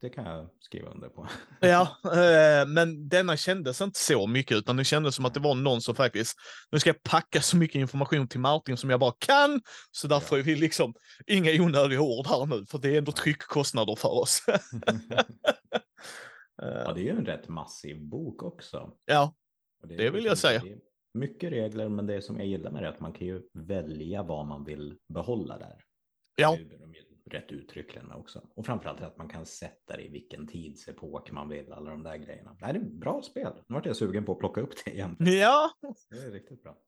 det 0.00 0.10
kan 0.10 0.24
jag 0.24 0.48
skriva 0.60 0.90
under 0.90 1.08
på. 1.08 1.28
ja, 1.60 1.96
eh, 2.04 2.66
men 2.66 3.08
denna 3.08 3.36
kändes 3.36 3.80
inte 3.80 4.00
så 4.00 4.26
mycket, 4.26 4.56
utan 4.56 4.76
det 4.76 4.84
kändes 4.84 5.14
som 5.14 5.24
att 5.24 5.34
det 5.34 5.40
var 5.40 5.54
någon 5.54 5.80
som 5.80 5.94
faktiskt, 5.94 6.36
nu 6.72 6.80
ska 6.80 6.90
jag 6.90 7.02
packa 7.02 7.42
så 7.42 7.56
mycket 7.56 7.76
information 7.76 8.28
till 8.28 8.40
Martin 8.40 8.76
som 8.76 8.90
jag 8.90 9.00
bara 9.00 9.14
kan, 9.18 9.60
så 9.90 10.08
därför 10.08 10.38
är 10.38 10.42
vi 10.42 10.56
liksom, 10.56 10.94
inga 11.26 11.62
onödiga 11.62 12.00
ord 12.00 12.26
här 12.26 12.46
nu, 12.46 12.66
för 12.66 12.78
det 12.78 12.94
är 12.94 12.98
ändå 12.98 13.12
tryckkostnader 13.12 13.96
för 13.96 14.08
oss. 14.08 14.42
ja, 16.60 16.92
det 16.92 17.00
är 17.00 17.04
ju 17.04 17.10
en 17.10 17.26
rätt 17.26 17.48
massiv 17.48 18.02
bok 18.02 18.42
också. 18.42 18.96
Ja, 19.04 19.34
det, 19.82 19.96
det 19.96 20.10
vill 20.10 20.24
jag 20.24 20.30
liksom 20.30 20.36
säga. 20.36 20.62
Mycket 21.14 21.52
regler, 21.52 21.88
men 21.88 22.06
det 22.06 22.22
som 22.22 22.38
jag 22.38 22.46
gillar 22.46 22.70
med 22.70 22.82
det 22.82 22.86
är 22.86 22.92
att 22.92 23.00
man 23.00 23.12
kan 23.12 23.26
ju 23.26 23.42
välja 23.52 24.22
vad 24.22 24.46
man 24.46 24.64
vill 24.64 24.98
behålla 25.08 25.58
där. 25.58 25.84
Ja 26.36 26.56
rätt 27.30 27.52
uttryckligen 27.52 28.12
också. 28.12 28.42
Och 28.54 28.66
framförallt 28.66 29.00
att 29.00 29.16
man 29.16 29.28
kan 29.28 29.46
sätta 29.46 29.96
det 29.96 30.02
i 30.02 30.08
vilken 30.08 30.46
tidsepok 30.46 31.30
man 31.30 31.48
vill, 31.48 31.72
alla 31.72 31.90
de 31.90 32.02
där 32.02 32.16
grejerna. 32.16 32.56
Det 32.58 32.66
här 32.66 32.74
är 32.74 32.80
bra 32.80 33.22
spel. 33.22 33.52
Nu 33.68 33.74
vart 33.74 33.86
jag 33.86 33.96
sugen 33.96 34.24
på 34.24 34.32
att 34.32 34.38
plocka 34.38 34.60
upp 34.60 34.72
det 34.84 34.90
igen. 34.90 35.16
Ja. 35.18 35.70
Det 36.10 36.16
är 36.16 36.30
riktigt 36.30 36.62
bra. 36.62 36.78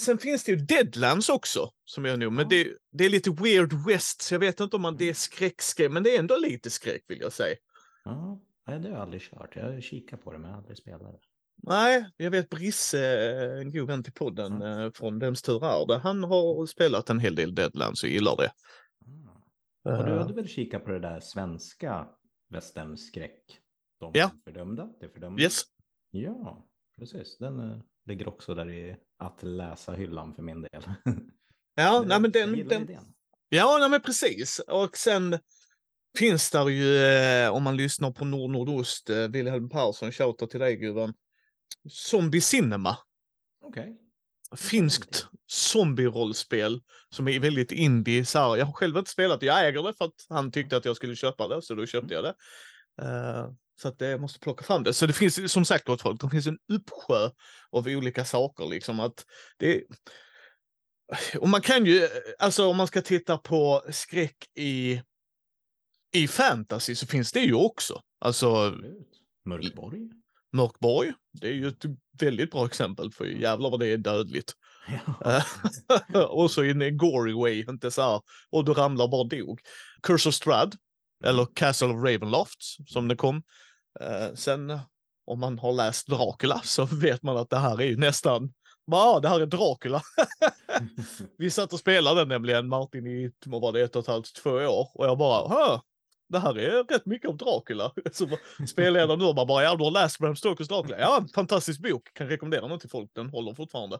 Sen 0.00 0.18
finns 0.18 0.44
det 0.44 0.52
ju 0.52 0.58
Deadlands 0.58 1.28
också, 1.28 1.70
som 1.84 2.04
jag 2.04 2.18
nog, 2.18 2.32
men 2.32 2.48
det, 2.48 2.76
det, 2.92 3.04
är 3.04 3.10
lite 3.10 3.30
Weird 3.30 3.72
West, 3.86 4.22
så 4.22 4.34
jag 4.34 4.38
vet 4.38 4.60
inte 4.60 4.76
om 4.76 4.82
man, 4.82 4.96
det 4.96 5.08
är 5.08 5.14
skräckskräck, 5.14 5.90
men 5.90 6.02
det 6.02 6.16
är 6.16 6.18
ändå 6.18 6.36
lite 6.36 6.70
skräck 6.70 7.04
vill 7.08 7.20
jag 7.20 7.32
säga. 7.32 7.56
Ja, 8.04 8.40
det 8.68 8.88
har 8.88 8.88
jag 8.88 9.02
aldrig 9.02 9.22
kört. 9.22 9.56
Jag 9.56 9.72
har 9.72 9.80
kikat 9.80 10.24
på 10.24 10.32
det, 10.32 10.38
men 10.38 10.50
jag 10.50 10.54
har 10.56 10.62
aldrig 10.62 10.78
spelat 10.78 11.12
det. 11.12 11.18
Nej, 11.62 12.10
jag 12.16 12.30
vet 12.30 12.50
Brisse, 12.50 13.60
en 13.60 13.72
god 13.72 13.86
vän 13.86 14.02
till 14.02 14.12
podden 14.12 14.62
mm. 14.62 14.92
från 14.92 15.18
Vems 15.18 15.42
tur 15.42 15.64
är 15.64 15.86
det, 15.86 15.98
han 15.98 16.24
har 16.24 16.66
spelat 16.66 17.10
en 17.10 17.20
hel 17.20 17.34
del 17.34 17.54
Deadlands 17.54 18.02
och 18.02 18.08
gillar 18.08 18.36
det. 18.36 18.50
Och 19.84 20.04
du 20.04 20.12
Eh, 20.12 20.18
hade 20.18 20.34
väl 20.34 20.48
kikat 20.48 20.84
på 20.84 20.90
det 20.90 21.00
där 21.00 21.20
svenska 21.20 22.06
westernskräck? 22.50 23.60
De 24.00 24.12
Ja. 24.14 24.30
fördömda? 24.44 24.88
Det 25.00 25.08
fördömda? 25.08 25.42
Yes. 25.42 25.62
Ja, 26.10 26.66
precis. 26.98 27.38
Den 27.38 27.60
eh, 27.60 27.78
ligger 28.06 28.28
också 28.28 28.54
där 28.54 28.70
i 28.70 28.96
att 29.18 29.42
läsa-hyllan 29.42 30.34
för 30.34 30.42
min 30.42 30.62
del. 30.62 30.82
Ja, 31.74 32.04
nej, 32.06 32.20
men 32.20 32.30
den, 32.30 32.68
den, 32.68 32.88
ja 33.48 33.76
nej, 33.80 33.90
men 33.90 34.00
precis. 34.00 34.58
Och 34.58 34.96
sen 34.96 35.38
finns 36.18 36.50
där 36.50 36.68
ju, 36.68 37.04
eh, 37.04 37.50
om 37.50 37.62
man 37.62 37.76
lyssnar 37.76 38.10
på 38.10 38.24
Nord-Nordost, 38.24 39.10
eh, 39.10 39.28
Wilhelm 39.28 39.68
Persson, 39.68 40.12
shoutout 40.12 40.50
till 40.50 40.60
dig 40.60 40.76
gubben. 40.76 41.14
Zombie 41.90 42.40
Cinema. 42.40 42.96
Okej. 43.64 43.96
Finskt 44.56 45.26
zombie-rollspel 45.46 46.80
som 47.10 47.28
är 47.28 47.40
väldigt 47.40 47.72
indie. 47.72 48.24
Så 48.24 48.38
här, 48.38 48.56
jag 48.56 48.66
har 48.66 48.72
själv 48.72 48.96
inte 48.96 49.10
spelat 49.10 49.40
det, 49.40 49.46
jag 49.46 49.66
äger 49.68 49.82
det 49.82 49.94
för 49.94 50.04
att 50.04 50.26
han 50.28 50.52
tyckte 50.52 50.76
att 50.76 50.84
jag 50.84 50.96
skulle 50.96 51.16
köpa 51.16 51.48
det, 51.48 51.62
så 51.62 51.74
då 51.74 51.86
köpte 51.86 52.14
jag 52.14 52.24
det. 52.24 52.34
Eh, 53.02 53.50
så 53.82 53.88
att 53.88 54.00
jag 54.00 54.20
måste 54.20 54.40
plocka 54.40 54.64
fram 54.64 54.82
det. 54.82 54.94
Så 54.94 55.06
det 55.06 55.12
finns 55.12 55.52
som 55.52 55.64
sagt 55.64 55.84
gott 55.84 56.02
folk, 56.02 56.20
det 56.20 56.30
finns 56.30 56.46
en 56.46 56.58
uppsjö 56.72 57.30
av 57.70 57.86
olika 57.86 58.24
saker 58.24 58.66
liksom. 58.66 59.00
Att 59.00 59.24
det, 59.56 59.82
och 61.38 61.48
man 61.48 61.60
kan 61.60 61.86
ju, 61.86 62.08
alltså 62.38 62.66
om 62.66 62.76
man 62.76 62.86
ska 62.86 63.02
titta 63.02 63.38
på 63.38 63.82
skräck 63.90 64.36
i, 64.54 65.02
i 66.12 66.28
fantasy 66.28 66.94
så 66.94 67.06
finns 67.06 67.32
det 67.32 67.40
ju 67.40 67.54
också. 67.54 68.02
Alltså. 68.20 68.74
Mörkborg? 69.44 70.10
Mörkborg, 70.52 71.12
det 71.32 71.48
är 71.48 71.52
ju 71.52 71.68
ett 71.68 71.84
väldigt 72.20 72.50
bra 72.50 72.66
exempel 72.66 73.12
för 73.12 73.24
jävlar 73.24 73.70
vad 73.70 73.80
det 73.80 73.86
är 73.86 73.96
dödligt. 73.96 74.52
Ja. 75.24 75.42
Och 76.28 76.50
så 76.50 76.64
i 76.64 76.70
en 76.70 76.96
gory 76.96 77.32
way, 77.32 77.64
inte 77.68 77.90
så 77.90 78.02
här, 78.02 78.20
och 78.50 78.64
du 78.64 78.72
ramlar 78.72 79.08
bara 79.08 79.24
dog. 79.24 79.60
Curse 80.02 80.28
of 80.28 80.34
Strad, 80.34 80.76
eller 81.24 81.46
Castle 81.54 81.88
of 81.88 81.96
Ravenloft 81.96 82.58
som 82.86 83.08
det 83.08 83.16
kom. 83.16 83.42
Eh, 84.00 84.34
sen 84.34 84.78
om 85.26 85.40
man 85.40 85.58
har 85.58 85.72
läst 85.72 86.06
Dracula 86.06 86.60
så 86.64 86.84
vet 86.84 87.22
man 87.22 87.36
att 87.36 87.50
det 87.50 87.58
här 87.58 87.80
är 87.80 87.86
ju 87.86 87.96
nästan, 87.96 88.52
ja 88.86 89.20
det 89.20 89.28
här 89.28 89.40
är 89.40 89.46
Dracula. 89.46 90.02
Vi 91.38 91.50
satt 91.50 91.72
och 91.72 91.78
spelade 91.78 92.24
nämligen 92.24 92.68
Martin 92.68 93.06
i, 93.06 93.32
vad 93.46 93.60
var 93.60 93.72
det, 93.72 93.80
ett 93.80 93.96
och 93.96 94.02
ett 94.02 94.08
halvt, 94.08 94.34
två 94.34 94.50
år 94.50 94.90
och 94.94 95.06
jag 95.06 95.18
bara, 95.18 95.80
det 96.28 96.38
här 96.38 96.58
är 96.58 96.84
rätt 96.84 97.06
mycket 97.06 97.28
av 97.28 97.36
Dracula. 97.36 97.92
Så 98.12 98.38
spelledaren 98.68 99.18
nu 99.18 99.34
bara, 99.34 99.46
bara, 99.46 99.62
ja 99.62 99.76
du 99.76 99.84
har 99.84 99.90
läst 99.90 100.18
Bram 100.18 100.36
Stokers 100.36 100.68
Dracula. 100.68 100.98
Ja, 100.98 101.16
en 101.16 101.28
fantastisk 101.28 101.80
bok, 101.80 102.14
kan 102.14 102.28
rekommendera 102.28 102.68
den 102.68 102.78
till 102.78 102.90
folk, 102.90 103.10
den 103.14 103.30
håller 103.30 103.54
fortfarande. 103.54 103.98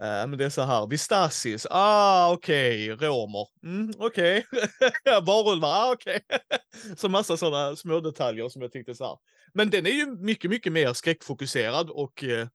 Eh, 0.00 0.26
men 0.26 0.38
det 0.38 0.44
är 0.44 0.50
så 0.50 0.62
här, 0.62 0.86
Vistasis, 0.86 1.66
ah 1.70 2.32
okej, 2.32 2.90
romer, 2.90 3.46
mm, 3.64 3.92
okej, 3.98 4.46
varulvar, 5.22 5.68
ah 5.68 5.92
okej. 5.92 6.20
så 6.96 7.08
massa 7.08 7.36
sådana 7.36 7.76
små 7.76 8.00
detaljer 8.00 8.48
som 8.48 8.62
jag 8.62 8.72
tyckte 8.72 8.94
så 8.94 9.04
här. 9.04 9.16
Men 9.54 9.70
den 9.70 9.86
är 9.86 9.90
ju 9.90 10.06
mycket, 10.06 10.50
mycket 10.50 10.72
mer 10.72 10.92
skräckfokuserad 10.92 11.90
och 11.90 12.24
eh, 12.24 12.48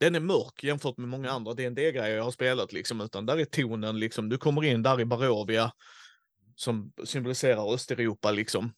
den 0.00 0.14
är 0.14 0.20
mörk 0.20 0.64
jämfört 0.64 0.98
med 0.98 1.08
många 1.08 1.30
andra 1.30 1.54
D&D-grejer 1.54 2.16
jag 2.16 2.24
har 2.24 2.30
spelat 2.30 2.72
liksom, 2.72 3.00
utan 3.00 3.26
där 3.26 3.40
är 3.40 3.44
tonen 3.44 3.98
liksom, 3.98 4.28
du 4.28 4.38
kommer 4.38 4.64
in 4.64 4.82
där 4.82 5.00
i 5.00 5.04
Barovia 5.04 5.72
som 6.60 6.92
symboliserar 7.04 7.74
Östeuropa 7.74 8.30
liksom. 8.30 8.72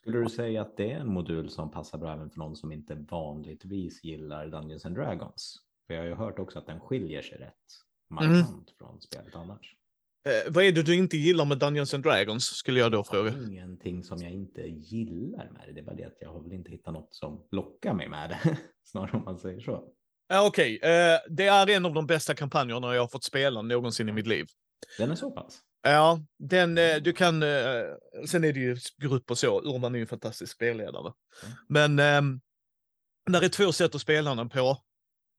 Skulle 0.00 0.18
du 0.18 0.28
säga 0.28 0.62
att 0.62 0.76
det 0.76 0.92
är 0.92 1.00
en 1.00 1.12
modul 1.12 1.50
som 1.50 1.70
passar 1.70 1.98
bra 1.98 2.12
även 2.12 2.30
för 2.30 2.38
någon 2.38 2.56
som 2.56 2.72
inte 2.72 2.94
vanligtvis 2.94 4.04
gillar 4.04 4.46
Dungeons 4.46 4.86
and 4.86 4.94
Dragons? 4.96 5.56
För 5.86 5.94
jag 5.94 6.02
har 6.02 6.08
ju 6.08 6.14
hört 6.14 6.38
också 6.38 6.58
att 6.58 6.66
den 6.66 6.80
skiljer 6.80 7.22
sig 7.22 7.38
rätt 7.38 7.54
markant 8.10 8.70
från 8.78 9.00
spelet 9.00 9.34
annars. 9.34 9.74
Eh, 10.28 10.52
vad 10.52 10.64
är 10.64 10.72
det 10.72 10.82
du 10.82 10.94
inte 10.94 11.16
gillar 11.16 11.44
med 11.44 11.58
Dungeons 11.58 11.94
and 11.94 12.04
Dragons, 12.04 12.44
skulle 12.44 12.80
jag 12.80 12.92
då 12.92 13.04
fråga. 13.04 13.30
Ingenting 13.30 14.02
som 14.02 14.22
jag 14.22 14.32
inte 14.32 14.60
gillar 14.62 15.50
med 15.50 15.62
det. 15.66 15.72
Det 15.72 15.80
är 15.80 15.84
bara 15.84 15.96
det 15.96 16.04
att 16.04 16.18
jag 16.20 16.32
har 16.32 16.42
väl 16.42 16.52
inte 16.52 16.70
hittat 16.70 16.94
något 16.94 17.14
som 17.14 17.46
lockar 17.50 17.94
mig 17.94 18.08
med 18.08 18.30
det. 18.30 18.58
Snarare 18.84 19.16
om 19.16 19.24
man 19.24 19.38
säger 19.38 19.60
så. 19.60 19.92
Ja, 20.28 20.46
Okej, 20.46 20.78
eh, 20.82 21.18
det 21.28 21.46
är 21.46 21.70
en 21.70 21.86
av 21.86 21.94
de 21.94 22.06
bästa 22.06 22.34
kampanjerna 22.34 22.94
jag 22.94 23.02
har 23.02 23.08
fått 23.08 23.24
spela 23.24 23.62
någonsin 23.62 24.08
i 24.08 24.12
mitt 24.12 24.26
liv. 24.26 24.46
Den 24.98 25.10
är 25.10 25.14
så 25.14 25.30
pass. 25.30 25.62
Ja, 25.82 26.20
den, 26.38 26.78
eh, 26.78 26.96
du 26.96 27.12
kan, 27.12 27.42
eh, 27.42 27.82
sen 28.26 28.44
är 28.44 28.52
det 28.52 28.60
ju 28.60 28.76
grupp 29.02 29.30
och 29.30 29.38
så, 29.38 29.60
Urban 29.60 29.94
är 29.94 29.98
ju 29.98 30.02
en 30.02 30.08
fantastisk 30.08 30.52
spelledare. 30.52 31.12
Mm. 31.42 31.56
Men 31.96 31.98
eh, 31.98 33.32
där 33.32 33.44
är 33.44 33.48
två 33.48 33.72
sätt 33.72 33.94
att 33.94 34.00
spela 34.00 34.34
den 34.34 34.48
på, 34.48 34.78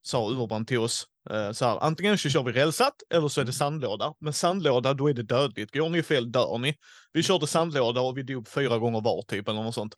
sa 0.01 0.29
Urban 0.29 0.65
till 0.65 0.79
oss. 0.79 1.05
Eh, 1.29 1.51
så 1.51 1.65
här, 1.65 1.79
antingen 1.83 2.17
så 2.17 2.29
kör 2.29 2.43
vi 2.43 2.51
rälsat 2.51 2.93
eller 3.13 3.27
så 3.27 3.41
är 3.41 3.45
det 3.45 3.53
sandlåda. 3.53 4.13
Men 4.19 4.33
sandlåda, 4.33 4.93
då 4.93 5.09
är 5.09 5.13
det 5.13 5.23
dödligt. 5.23 5.73
Går 5.73 5.89
ni 5.89 6.03
fel 6.03 6.31
dör 6.31 6.57
ni. 6.57 6.75
Vi 7.13 7.23
körde 7.23 7.47
sandlåda 7.47 8.01
och 8.01 8.17
vi 8.17 8.23
dog 8.23 8.47
fyra 8.47 8.77
gånger 8.77 9.01
var 9.01 9.21
typ 9.21 9.47
eller 9.47 9.63
något 9.63 9.75
sånt. 9.75 9.95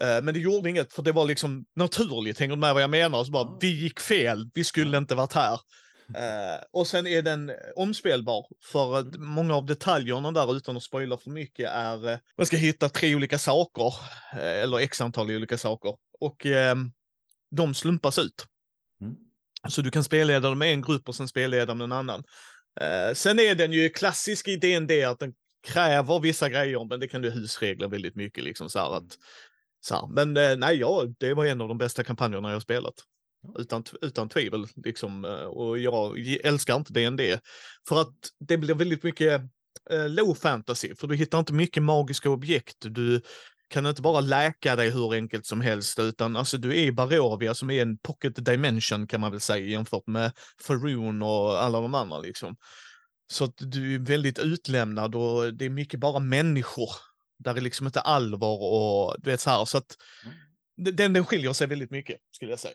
Men 0.00 0.26
det 0.26 0.40
gjorde 0.40 0.70
inget 0.70 0.92
för 0.92 1.02
det 1.02 1.12
var 1.12 1.24
liksom 1.24 1.64
naturligt, 1.76 2.40
hänger 2.40 2.54
du 2.54 2.60
med 2.60 2.74
vad 2.74 2.82
jag 2.82 2.90
menar? 2.90 3.24
Så 3.24 3.30
bara, 3.30 3.58
vi 3.60 3.82
gick 3.82 4.00
fel, 4.00 4.50
vi 4.54 4.64
skulle 4.64 4.98
inte 4.98 5.14
varit 5.14 5.32
här. 5.32 5.60
Eh, 6.16 6.64
och 6.72 6.86
sen 6.86 7.06
är 7.06 7.22
den 7.22 7.52
omspelbar 7.76 8.46
för 8.72 8.98
att 8.98 9.16
många 9.16 9.54
av 9.54 9.66
detaljerna 9.66 10.32
där 10.32 10.56
utan 10.56 10.76
att 10.76 10.82
spoila 10.82 11.18
för 11.18 11.30
mycket 11.30 11.70
är, 11.70 12.10
eh, 12.10 12.18
man 12.36 12.46
ska 12.46 12.56
hitta 12.56 12.88
tre 12.88 13.14
olika 13.14 13.38
saker, 13.38 13.94
eh, 14.32 14.62
eller 14.62 14.78
x 14.78 15.00
antal 15.00 15.30
olika 15.30 15.58
saker. 15.58 15.96
Och 16.20 16.46
eh, 16.46 16.76
de 17.50 17.74
slumpas 17.74 18.18
ut. 18.18 18.46
Mm. 19.00 19.14
Så 19.68 19.82
du 19.82 19.90
kan 19.90 20.04
spelleda 20.04 20.48
dem 20.48 20.58
med 20.58 20.72
en 20.72 20.82
grupp 20.82 21.08
och 21.08 21.14
sen 21.14 21.28
spelleda 21.28 21.74
med 21.74 21.84
en 21.84 21.92
annan. 21.92 22.24
Eh, 22.80 23.14
sen 23.14 23.38
är 23.38 23.54
den 23.54 23.72
ju 23.72 23.88
klassisk 23.88 24.48
i 24.48 24.56
D&D 24.56 25.04
att 25.04 25.18
den 25.18 25.34
kräver 25.66 26.20
vissa 26.20 26.48
grejer, 26.48 26.84
men 26.84 27.00
det 27.00 27.08
kan 27.08 27.22
du 27.22 27.30
husregla 27.30 27.88
väldigt 27.88 28.16
mycket. 28.16 28.44
Liksom, 28.44 28.70
så 28.70 28.78
här 28.78 28.96
att, 28.96 29.18
så 29.80 29.94
här. 29.94 30.06
Men 30.06 30.36
eh, 30.36 30.56
nej, 30.56 30.76
ja, 30.76 31.04
det 31.18 31.34
var 31.34 31.46
en 31.46 31.60
av 31.60 31.68
de 31.68 31.78
bästa 31.78 32.04
kampanjerna 32.04 32.52
jag 32.52 32.62
spelat. 32.62 32.94
Utan, 33.58 33.84
utan 34.02 34.28
tvivel. 34.28 34.66
Liksom, 34.84 35.24
eh, 35.24 35.30
och 35.30 35.78
jag 35.78 36.18
älskar 36.44 36.76
inte 36.76 36.92
D&D 36.92 37.38
För 37.88 38.00
att 38.00 38.14
det 38.40 38.56
blir 38.58 38.74
väldigt 38.74 39.02
mycket 39.02 39.40
eh, 39.90 40.08
low 40.08 40.34
fantasy. 40.34 40.94
För 40.94 41.06
du 41.06 41.16
hittar 41.16 41.38
inte 41.38 41.52
mycket 41.52 41.82
magiska 41.82 42.30
objekt. 42.30 42.76
Du 42.80 43.20
kan 43.68 43.86
inte 43.86 44.02
bara 44.02 44.20
läka 44.20 44.76
dig 44.76 44.90
hur 44.90 45.14
enkelt 45.14 45.46
som 45.46 45.60
helst. 45.60 45.98
Utan 45.98 46.36
alltså, 46.36 46.58
du 46.58 46.70
är 46.70 46.82
i 46.84 46.92
Barovia 46.92 47.54
som 47.54 47.70
är 47.70 47.82
en 47.82 47.98
pocket 47.98 48.44
dimension 48.44 49.06
kan 49.06 49.20
man 49.20 49.30
väl 49.30 49.40
säga 49.40 49.66
jämfört 49.66 50.06
med 50.06 50.32
Faroon 50.62 51.22
och 51.22 51.62
alla 51.62 51.80
de 51.80 51.94
andra. 51.94 52.18
Liksom. 52.18 52.56
Så 53.32 53.44
att 53.44 53.54
du 53.56 53.94
är 53.94 53.98
väldigt 53.98 54.38
utlämnad 54.38 55.14
och 55.14 55.54
det 55.54 55.64
är 55.64 55.70
mycket 55.70 56.00
bara 56.00 56.18
människor. 56.18 56.90
Där 57.38 57.54
är 57.56 57.60
liksom 57.60 57.86
inte 57.86 58.00
allvar 58.00 58.58
och 58.62 59.16
du 59.18 59.30
vet 59.30 59.40
så 59.40 59.50
här. 59.50 59.64
Så 59.64 59.78
att 59.78 59.96
Mm. 60.76 60.96
den, 60.96 61.12
den 61.12 61.26
skiljer 61.26 61.52
sig 61.52 61.66
väldigt 61.66 61.90
mycket 61.90 62.16
skulle 62.30 62.50
jag 62.52 62.60
säga. 62.60 62.74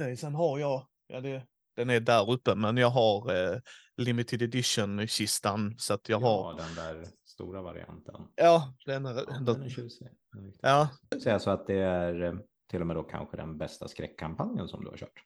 Eh, 0.00 0.16
Sen 0.16 0.34
har 0.34 0.58
jag, 0.58 0.86
ja 1.06 1.20
det, 1.20 1.46
den 1.76 1.90
är 1.90 2.00
där 2.00 2.30
uppe, 2.30 2.54
men 2.54 2.76
jag 2.76 2.90
har 2.90 3.34
eh, 3.34 3.58
limited 3.96 4.42
edition-kistan 4.42 5.74
så 5.78 5.94
att 5.94 6.08
jag 6.08 6.20
har, 6.20 6.52
Ja, 6.58 6.64
den 6.64 6.74
där 6.74 7.06
stora 7.24 7.62
varianten. 7.62 8.14
ja, 8.34 8.74
den 8.86 9.06
är, 9.06 9.14
Ja, 9.14 9.38
den, 9.40 9.62
är 9.62 9.68
tjusig. 9.68 10.08
Den 10.32 10.42
är 10.42 10.46
riktigt 10.46 10.60
ja, 10.62 10.88
Jag 11.10 11.22
säga 11.22 11.38
så 11.38 11.50
att 11.50 11.66
det 11.66 11.78
är 11.78 12.22
eh, 12.22 12.34
till 12.70 12.80
och 12.80 12.86
med 12.86 12.96
då 12.96 13.02
kanske 13.02 13.36
den 13.36 13.58
bästa 13.58 13.88
skräckkampanjen 13.88 14.68
som 14.68 14.84
du 14.84 14.90
har 14.90 14.96
kört. 14.96 15.24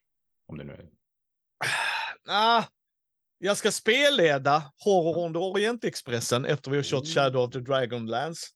Om 0.49 0.59
det 0.59 0.65
nu 0.65 0.73
är. 0.73 0.89
ah, 2.29 2.65
jag 3.39 3.57
ska 3.57 3.71
spelleda 3.73 4.73
Horror 4.85 5.25
on 5.25 5.33
the 5.33 5.39
Orientexpressen 5.39 6.45
efter 6.45 6.71
vi 6.71 6.77
har 6.77 6.85
kört 6.85 7.07
Shadow 7.07 7.43
of 7.45 7.53
the 7.53 7.61
Dragonlance. 7.61 8.47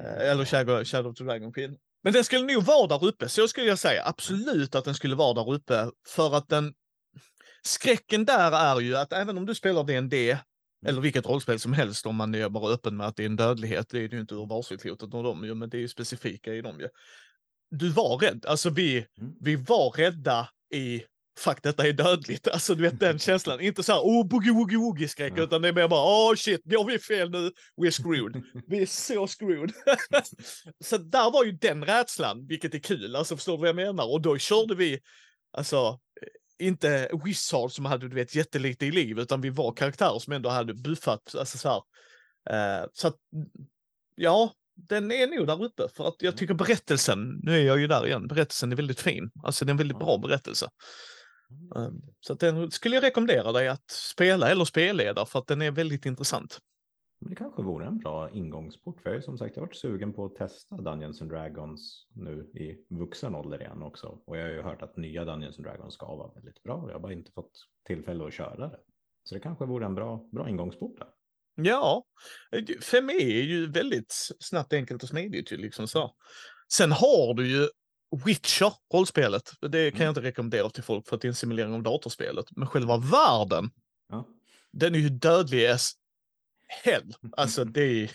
Eh, 0.00 0.30
eller 0.30 0.44
Shadow, 0.44 0.84
Shadow 0.84 1.10
of 1.10 1.16
the 1.18 1.24
Dragon 1.24 1.52
Queen. 1.52 1.78
Men 2.04 2.12
den 2.12 2.24
skulle 2.24 2.54
nog 2.54 2.62
vara 2.62 2.86
där 2.86 3.04
uppe, 3.04 3.28
så 3.28 3.48
skulle 3.48 3.66
jag 3.66 3.78
säga. 3.78 4.02
Absolut 4.04 4.74
att 4.74 4.84
den 4.84 4.94
skulle 4.94 5.14
vara 5.14 5.34
där 5.34 5.52
uppe. 5.52 5.90
För 6.08 6.36
att 6.36 6.48
den... 6.48 6.74
Skräcken 7.62 8.24
där 8.24 8.52
är 8.52 8.80
ju 8.80 8.96
att 8.96 9.12
även 9.12 9.38
om 9.38 9.46
du 9.46 9.54
spelar 9.54 9.84
D&D 9.84 10.38
eller 10.86 11.00
vilket 11.00 11.26
rollspel 11.26 11.60
som 11.60 11.72
helst 11.72 12.06
om 12.06 12.16
man 12.16 12.34
är 12.34 12.48
bara 12.48 12.72
öppen 12.72 12.96
med 12.96 13.06
att 13.06 13.16
det 13.16 13.22
är 13.22 13.26
en 13.26 13.36
dödlighet, 13.36 13.88
det 13.90 13.98
är 13.98 14.08
det 14.08 14.16
ju 14.16 14.20
inte 14.20 14.34
ur 14.34 14.46
varselklotet 14.46 15.14
och 15.14 15.22
de 15.22 15.44
ju, 15.44 15.54
men 15.54 15.70
det 15.70 15.76
är 15.76 15.80
ju 15.80 15.88
specifika 15.88 16.54
i 16.54 16.60
dem 16.60 16.80
ju. 16.80 16.88
Du 17.70 17.88
var 17.88 18.18
rädd, 18.18 18.46
alltså 18.46 18.70
vi, 18.70 19.06
Mm. 19.18 19.32
vi 19.40 19.56
var 19.56 19.90
rädda 19.90 20.48
i 20.74 21.02
fuck 21.38 21.62
detta 21.62 21.86
är 21.88 21.92
dödligt, 21.92 22.48
alltså 22.48 22.74
du 22.74 22.82
vet 22.82 23.00
den 23.00 23.18
känslan, 23.18 23.60
inte 23.60 23.82
så 23.82 23.92
här 23.92 24.00
oh 24.00 24.28
boogie 24.28 24.52
woogie 24.52 24.78
woogie 24.78 25.08
skräck, 25.08 25.32
Ja. 25.36 25.42
utan 25.42 25.62
det 25.62 25.68
är 25.68 25.72
mer 25.72 25.88
bara 25.88 26.30
oh 26.30 26.34
shit, 26.34 26.60
går 26.64 26.84
vi 26.84 26.98
fel 26.98 27.30
nu, 27.30 27.50
we're 27.76 28.02
screwed. 28.02 28.42
Vi 28.66 28.82
är 28.82 28.86
så 28.86 29.26
screwed. 29.26 29.72
så 30.84 30.98
där 30.98 31.30
var 31.30 31.44
ju 31.44 31.52
den 31.52 31.84
rädslan, 31.84 32.46
vilket 32.46 32.74
är 32.74 32.78
kul, 32.78 33.16
alltså 33.16 33.36
förstår 33.36 33.52
du 33.52 33.58
vad 33.58 33.68
jag 33.68 33.76
menar? 33.76 34.12
Och 34.12 34.22
då 34.22 34.38
körde 34.38 34.74
vi, 34.74 35.00
alltså, 35.52 35.98
inte 36.58 37.10
Wizard 37.24 37.72
som 37.72 37.84
hade 37.84 38.08
du 38.08 38.14
vet 38.14 38.34
jättelite 38.34 38.86
i 38.86 38.90
liv, 38.90 39.18
utan 39.18 39.40
vi 39.40 39.50
var 39.50 39.72
karaktärer 39.72 40.18
som 40.18 40.32
ändå 40.32 40.48
hade 40.48 40.74
buffat, 40.74 41.34
alltså 41.38 41.58
så 41.58 41.68
här. 41.68 41.82
Eh, 42.50 42.86
så 42.92 43.08
att, 43.08 43.16
ja, 44.14 44.52
den 44.76 45.12
är 45.12 45.26
nog 45.26 45.46
där 45.46 45.64
uppe, 45.64 45.88
för 45.96 46.08
att 46.08 46.16
jag 46.18 46.36
tycker 46.36 46.54
berättelsen, 46.54 47.40
nu 47.42 47.60
är 47.60 47.64
jag 47.64 47.80
ju 47.80 47.86
där 47.86 48.06
igen, 48.06 48.26
berättelsen 48.26 48.72
är 48.72 48.76
väldigt 48.76 49.00
fin. 49.00 49.30
Alltså 49.44 49.64
det 49.64 49.68
är 49.68 49.72
en 49.72 49.76
väldigt 49.76 49.98
bra 49.98 50.18
berättelse. 50.18 50.68
Eh, 51.76 51.88
så 52.20 52.34
den 52.34 52.70
skulle 52.70 52.94
jag 52.94 53.04
rekommendera 53.04 53.52
dig 53.52 53.68
att 53.68 53.90
spela 53.90 54.50
eller 54.50 54.64
spelleda, 54.64 55.26
för 55.26 55.38
att 55.38 55.46
den 55.46 55.62
är 55.62 55.70
väldigt 55.70 56.06
intressant. 56.06 56.58
Det 57.20 57.34
kanske 57.34 57.62
vore 57.62 57.86
en 57.86 57.98
bra 57.98 58.30
ingångsport. 58.30 59.00
För 59.00 59.10
jag 59.10 59.16
har 59.16 59.22
som 59.22 59.38
sagt 59.38 59.56
jag 59.56 59.62
har 59.62 59.66
varit 59.66 59.76
sugen 59.76 60.12
på 60.12 60.24
att 60.24 60.34
testa 60.34 60.76
Dungeons 60.76 61.22
and 61.22 61.30
Dragons 61.30 62.06
nu 62.14 62.50
i 62.54 62.94
vuxen 62.94 63.34
ålder 63.34 63.60
igen 63.60 63.82
också. 63.82 64.18
Och 64.26 64.36
jag 64.36 64.42
har 64.42 64.50
ju 64.50 64.62
hört 64.62 64.82
att 64.82 64.96
nya 64.96 65.24
Dungeons 65.24 65.58
and 65.58 65.66
Dragons 65.66 65.94
ska 65.94 66.06
vara 66.06 66.32
väldigt 66.34 66.62
bra. 66.62 66.74
Och 66.74 66.88
jag 66.88 66.94
har 66.94 67.00
bara 67.00 67.12
inte 67.12 67.32
fått 67.32 67.52
tillfälle 67.86 68.26
att 68.26 68.34
köra 68.34 68.68
det. 68.68 68.78
Så 69.24 69.34
det 69.34 69.40
kanske 69.40 69.66
vore 69.66 69.86
en 69.86 69.94
bra, 69.94 70.28
bra 70.32 70.48
ingångsport 70.48 70.98
där. 70.98 71.08
Ja, 71.56 72.04
fem 72.82 73.10
är 73.10 73.42
ju 73.42 73.70
väldigt 73.70 74.14
snabbt, 74.38 74.72
enkelt 74.72 75.02
och 75.02 75.08
smidigt 75.08 75.52
ju 75.52 75.56
liksom 75.56 75.88
så. 75.88 76.14
Sen 76.72 76.92
har 76.92 77.34
du 77.34 77.48
ju 77.48 77.68
Witcher, 78.24 78.72
rollspelet. 78.94 79.52
Det 79.70 79.90
kan 79.90 80.00
jag 80.04 80.10
inte 80.10 80.22
rekommendera 80.22 80.70
till 80.70 80.82
folk 80.82 81.08
för 81.08 81.16
att 81.16 81.22
det 81.22 81.26
är 81.26 81.30
en 81.30 81.34
simulering 81.34 81.74
av 81.74 81.82
datorspelet. 81.82 82.46
Men 82.50 82.68
själva 82.68 82.96
världen, 82.96 83.70
Ja. 84.08 84.26
den 84.72 84.94
är 84.94 84.98
ju 84.98 85.08
dödlig 85.08 85.66
as 85.66 85.92
hell. 86.84 87.14
Alltså 87.36 87.64
det 87.64 87.82
är... 87.82 88.10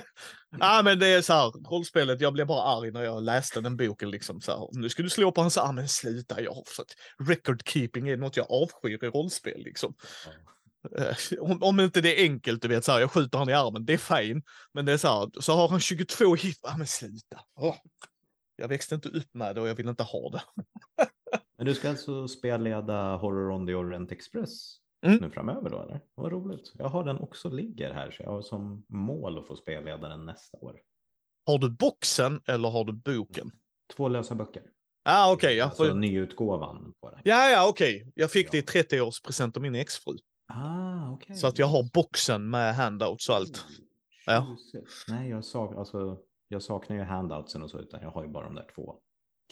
ja 0.60 0.80
men 0.84 0.98
det 0.98 1.06
är 1.06 1.22
så 1.22 1.32
här, 1.32 1.50
rollspelet, 1.70 2.20
jag 2.20 2.32
blev 2.32 2.46
bara 2.46 2.62
arg 2.62 2.90
när 2.90 3.02
jag 3.02 3.22
läste 3.22 3.60
den 3.60 3.76
boken 3.76 4.10
liksom 4.10 4.40
så 4.40 4.52
här. 4.52 4.68
Nu 4.80 4.88
ska 4.88 5.02
du 5.02 5.10
slå 5.10 5.32
på 5.32 5.40
hans 5.40 5.58
arm, 5.58 5.74
men 5.74 5.88
sluta, 5.88 6.40
jag 6.40 6.52
har 6.52 6.64
fått... 6.66 6.94
Record 7.28 7.68
keeping 7.68 8.08
är 8.08 8.16
något 8.16 8.36
jag 8.36 8.46
avskyr 8.50 9.04
i 9.04 9.08
rollspel 9.08 9.62
liksom. 9.64 9.94
Eh, 10.98 11.16
Om, 11.40 11.62
om 11.62 11.80
inte 11.80 12.00
det 12.00 12.20
är 12.20 12.24
enkelt, 12.24 12.62
du 12.62 12.68
vet, 12.68 12.84
så 12.84 12.92
här, 12.92 13.00
jag 13.00 13.10
skjuter 13.10 13.38
han 13.38 13.48
i 13.48 13.52
armen, 13.52 13.84
det 13.84 13.92
är 13.92 14.22
fine. 14.22 14.42
Men 14.74 14.84
det 14.84 14.92
är 14.92 14.96
så 14.96 15.08
här, 15.08 15.40
så 15.40 15.52
har 15.52 15.68
han 15.68 15.80
22 15.80 16.34
hit, 16.34 16.58
ja 16.62 16.76
men 16.76 16.86
sluta. 16.86 17.40
Åh. 17.60 17.76
Jag 18.56 18.68
växte 18.68 18.94
inte 18.94 19.08
upp 19.08 19.34
med 19.34 19.54
det 19.54 19.60
och 19.60 19.68
jag 19.68 19.74
vill 19.74 19.88
inte 19.88 20.02
ha 20.02 20.30
det. 20.30 20.42
Men 21.56 21.66
du 21.66 21.74
ska 21.74 21.88
alltså 21.90 22.28
spelleda 22.28 23.16
Horror 23.16 23.50
on 23.50 23.66
the 23.66 23.74
Orient 23.74 24.12
Express 24.12 24.78
Mm. 25.06 25.18
nu 25.18 25.30
framöver 25.30 25.70
då 25.70 25.82
eller? 25.82 26.00
Vad 26.14 26.32
roligt. 26.32 26.72
Jag 26.74 26.88
har 26.88 27.04
den 27.04 27.18
också 27.18 27.48
ligger 27.50 27.94
här 27.94 28.10
så 28.10 28.22
jag 28.22 28.30
har 28.30 28.42
som 28.42 28.84
mål 28.88 29.38
att 29.38 29.46
få 29.46 29.56
spelleda 29.56 30.08
den 30.08 30.26
nästa 30.26 30.58
år. 30.58 30.76
Har 31.46 31.58
du 31.58 31.70
boxen 31.70 32.40
eller 32.46 32.68
har 32.70 32.84
du 32.84 32.92
boken? 32.92 33.50
Två 33.96 34.08
lösa 34.08 34.34
böcker. 34.34 34.62
Ah, 35.04 35.32
okej, 35.32 35.56
ja. 35.56 35.64
Alltså 35.64 35.84
för- 35.84 35.94
nyutgåvan 35.94 36.94
på 37.00 37.10
den. 37.10 37.20
Ja, 37.24 37.50
ja, 37.50 37.68
okej. 37.68 38.12
Jag 38.14 38.30
fick 38.30 38.50
det 38.50 38.58
i 38.58 38.78
Ja. 38.78 38.82
30-årspresent 38.82 39.56
av 39.56 39.62
min 39.62 39.74
exfru. 39.74 40.16
Ah, 40.48 41.10
okej. 41.10 41.36
Så 41.36 41.46
att 41.46 41.58
jag 41.58 41.66
har 41.66 41.90
boxen 41.94 42.50
med 42.50 42.74
handouts 42.74 43.28
och 43.28 43.34
allt. 43.34 43.64
Ja. 44.26 44.56
Tjusigt. 44.72 45.04
Nej, 45.08 45.30
jag, 45.30 45.44
sak, 45.44 45.76
alltså, 45.76 46.18
jag 46.52 46.62
saknar 46.62 46.96
ju 46.96 47.02
handoutsen 47.02 47.62
och 47.62 47.70
så, 47.70 47.78
utan 47.78 48.02
jag 48.02 48.10
har 48.10 48.22
ju 48.22 48.28
bara 48.28 48.44
de 48.44 48.54
där 48.54 48.66
två, 48.74 48.94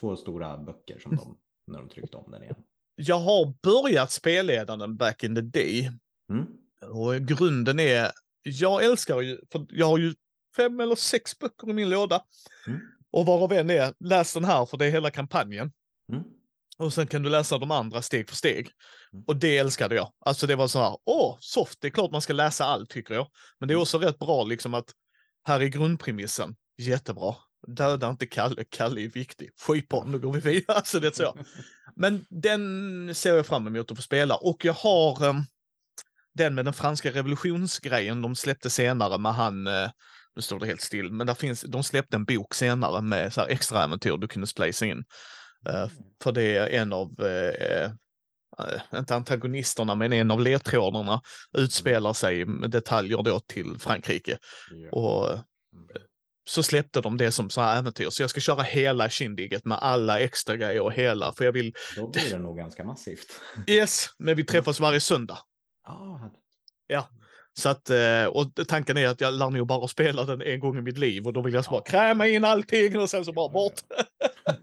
två 0.00 0.16
stora 0.16 0.58
böcker 0.58 0.98
som 0.98 1.16
de, 1.16 1.38
när 1.66 1.78
de 1.78 1.88
tryckte 1.88 2.16
om 2.16 2.30
den 2.30 2.42
igen. 2.42 2.56
Jag 2.94 3.18
har 3.18 3.54
börjat 3.62 4.10
spelleda 4.10 4.76
den 4.76 4.96
back 4.96 5.24
in 5.24 5.34
the 5.34 5.40
day. 5.40 5.90
Mm. 6.30 6.46
Och 6.94 7.14
grunden 7.14 7.80
är, 7.80 8.10
jag 8.42 8.84
älskar 8.84 9.20
ju, 9.20 9.40
för 9.52 9.66
jag 9.68 9.86
har 9.86 9.98
ju 9.98 10.14
fem 10.56 10.80
eller 10.80 10.94
sex 10.94 11.38
böcker 11.38 11.70
i 11.70 11.72
min 11.72 11.90
låda. 11.90 12.22
Mm. 12.66 12.80
Och 13.10 13.26
varav 13.26 13.52
en 13.52 13.70
är, 13.70 13.94
läs 13.98 14.34
den 14.34 14.44
här 14.44 14.66
för 14.66 14.76
det 14.76 14.86
är 14.86 14.90
hela 14.90 15.10
kampanjen. 15.10 15.72
Mm. 16.12 16.24
Och 16.78 16.92
sen 16.92 17.06
kan 17.06 17.22
du 17.22 17.30
läsa 17.30 17.58
de 17.58 17.70
andra 17.70 18.02
steg 18.02 18.28
för 18.28 18.36
steg. 18.36 18.70
Mm. 19.12 19.24
Och 19.26 19.36
det 19.36 19.58
älskade 19.58 19.94
jag. 19.94 20.12
Alltså 20.20 20.46
det 20.46 20.56
var 20.56 20.68
så 20.68 20.78
här, 20.78 20.96
åh, 21.04 21.36
soft, 21.40 21.80
det 21.80 21.86
är 21.88 21.90
klart 21.90 22.10
man 22.10 22.22
ska 22.22 22.32
läsa 22.32 22.64
allt 22.64 22.90
tycker 22.90 23.14
jag. 23.14 23.26
Men 23.58 23.68
det 23.68 23.72
är 23.72 23.76
Mm. 23.76 23.82
också 23.82 23.98
rätt 23.98 24.18
bra 24.18 24.44
liksom 24.44 24.74
att 24.74 24.94
här 25.44 25.60
är 25.60 25.66
grundpremissen, 25.66 26.56
jättebra. 26.82 27.34
Döda 27.66 28.10
inte 28.10 28.26
Kalle, 28.26 28.64
Kalle 28.70 29.00
är 29.00 29.08
viktig. 29.08 29.50
Skit 29.66 29.88
på 29.88 30.04
nu 30.04 30.18
går 30.18 30.32
vi 30.32 30.40
vidare. 30.40 30.64
Alltså 30.76 31.00
det 31.00 31.06
är 31.06 31.12
så. 31.12 31.36
Men 31.96 32.24
den 32.28 33.14
ser 33.14 33.36
jag 33.36 33.46
fram 33.46 33.66
emot 33.66 33.90
att 33.90 33.98
få 33.98 34.02
spela. 34.02 34.36
Och 34.36 34.64
jag 34.64 34.72
har 34.72 35.28
ehm, 35.28 35.42
den 36.34 36.54
med 36.54 36.64
den 36.64 36.74
franska 36.74 37.10
revolutionsgrejen 37.10 38.22
de 38.22 38.36
släppte 38.36 38.70
senare 38.70 39.18
med 39.18 39.34
han, 39.34 39.66
eh, 39.66 39.90
nu 40.36 40.42
står 40.42 40.60
det 40.60 40.66
helt 40.66 40.80
still, 40.80 41.12
men 41.12 41.26
där 41.26 41.34
finns, 41.34 41.62
de 41.62 41.82
släppte 41.82 42.16
en 42.16 42.24
bok 42.24 42.54
senare 42.54 43.02
med 43.02 43.32
så 43.32 43.40
här 43.40 43.48
extra 43.48 43.84
äventyr 43.84 44.16
du 44.16 44.28
kunde 44.28 44.46
splicea 44.46 44.88
in. 44.88 45.04
Eh, 45.68 45.88
för 46.22 46.32
det 46.32 46.56
är 46.56 46.66
en 46.66 46.92
av, 46.92 47.14
eh, 47.20 47.84
eh, 47.84 48.80
inte 48.94 49.14
antagonisterna, 49.14 49.94
men 49.94 50.12
en 50.12 50.30
av 50.30 50.40
ledtrådarna 50.40 51.22
utspelar 51.58 52.12
sig 52.12 52.44
med 52.44 52.70
detaljer 52.70 53.22
då 53.22 53.40
till 53.40 53.78
Frankrike. 53.78 54.38
Ja. 54.70 54.90
Och 54.90 55.38
Mm. 55.72 55.86
Så 56.50 56.62
släppte 56.62 57.00
de 57.00 57.16
det 57.16 57.32
som 57.32 57.50
så 57.50 57.60
här 57.60 57.78
äventyr. 57.78 58.10
Så 58.10 58.22
jag 58.22 58.30
ska 58.30 58.40
köra 58.40 58.62
hela 58.62 59.08
Kindiget 59.10 59.64
med 59.64 59.78
alla 59.78 60.20
extra 60.20 60.56
grejer 60.56 60.80
och 60.80 60.92
hela, 60.92 61.32
för 61.32 61.44
jag 61.44 61.52
vill, 61.52 61.74
Då 61.96 62.08
blir 62.08 62.30
det 62.30 62.38
nog 62.38 62.56
ganska 62.56 62.84
massivt. 62.84 63.40
yes, 63.66 64.06
men 64.18 64.36
vi 64.36 64.44
träffas 64.44 64.80
varje 64.80 65.00
söndag. 65.00 65.38
Ah, 65.88 66.18
Så 67.52 67.68
att, 67.68 67.90
eh, 67.90 68.24
och 68.24 68.52
tanken 68.68 68.96
är 68.96 69.06
att 69.08 69.20
jag 69.20 69.34
lär 69.34 69.50
nog 69.50 69.66
bara 69.66 69.88
spela 69.88 70.24
den 70.24 70.42
en 70.42 70.60
gång 70.60 70.78
i 70.78 70.82
mitt 70.82 70.98
liv 70.98 71.26
och 71.26 71.32
då 71.32 71.42
vill 71.42 71.54
jag 71.54 71.64
bara 71.64 71.76
Ja. 71.84 71.90
kräma 71.90 72.26
in 72.28 72.44
allting 72.44 72.98
och 73.00 73.10
sen 73.10 73.24
så 73.24 73.32
bara 73.32 73.46
Ja, 73.46 73.52
bort. 73.52 73.80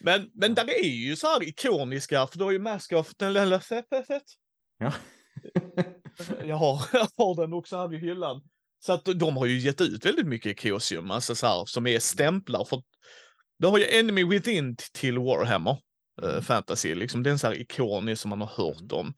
Men, 0.00 0.30
men 0.34 0.54
där 0.54 0.70
är 0.70 0.88
ju 0.88 1.16
så 1.16 1.26
här 1.26 1.42
ikoniska, 1.42 2.26
för 2.26 2.38
du 2.38 2.44
har 2.44 2.50
ju 2.52 2.58
Mask 2.58 2.92
of 2.92 3.12
Lella 3.20 3.60
Fett. 3.60 3.86
ja. 4.78 4.92
Jag 6.44 6.56
har, 6.56 6.82
jag 6.92 7.08
har 7.16 7.34
den 7.42 7.52
också 7.52 7.76
här 7.76 7.88
vid 7.88 8.00
hyllan. 8.00 8.40
Så 8.84 8.92
att 8.92 9.04
de 9.04 9.36
har 9.36 9.46
ju 9.46 9.58
gett 9.58 9.80
ut 9.80 10.06
väldigt 10.06 10.26
mycket 10.26 10.64
ikosium, 10.64 11.10
alltså 11.10 11.34
så 11.34 11.46
här, 11.46 11.64
som 11.66 11.86
är 11.86 11.98
stämplar. 11.98 12.64
För 12.64 12.82
du 13.58 13.66
har 13.66 13.78
ju 13.78 13.98
Enemy 13.98 14.24
Within 14.24 14.76
till 14.92 15.18
Warhammer 15.18 15.76
eh, 16.22 16.28
Mm. 16.28 16.42
Fantasy, 16.42 16.94
liksom. 16.94 17.22
det 17.22 17.30
är 17.30 17.32
en 17.32 17.38
så 17.38 17.46
här 17.46 17.60
ikonisk 17.60 18.22
som 18.22 18.28
man 18.28 18.40
har 18.40 18.64
hört 18.64 18.92
om. 18.92 19.14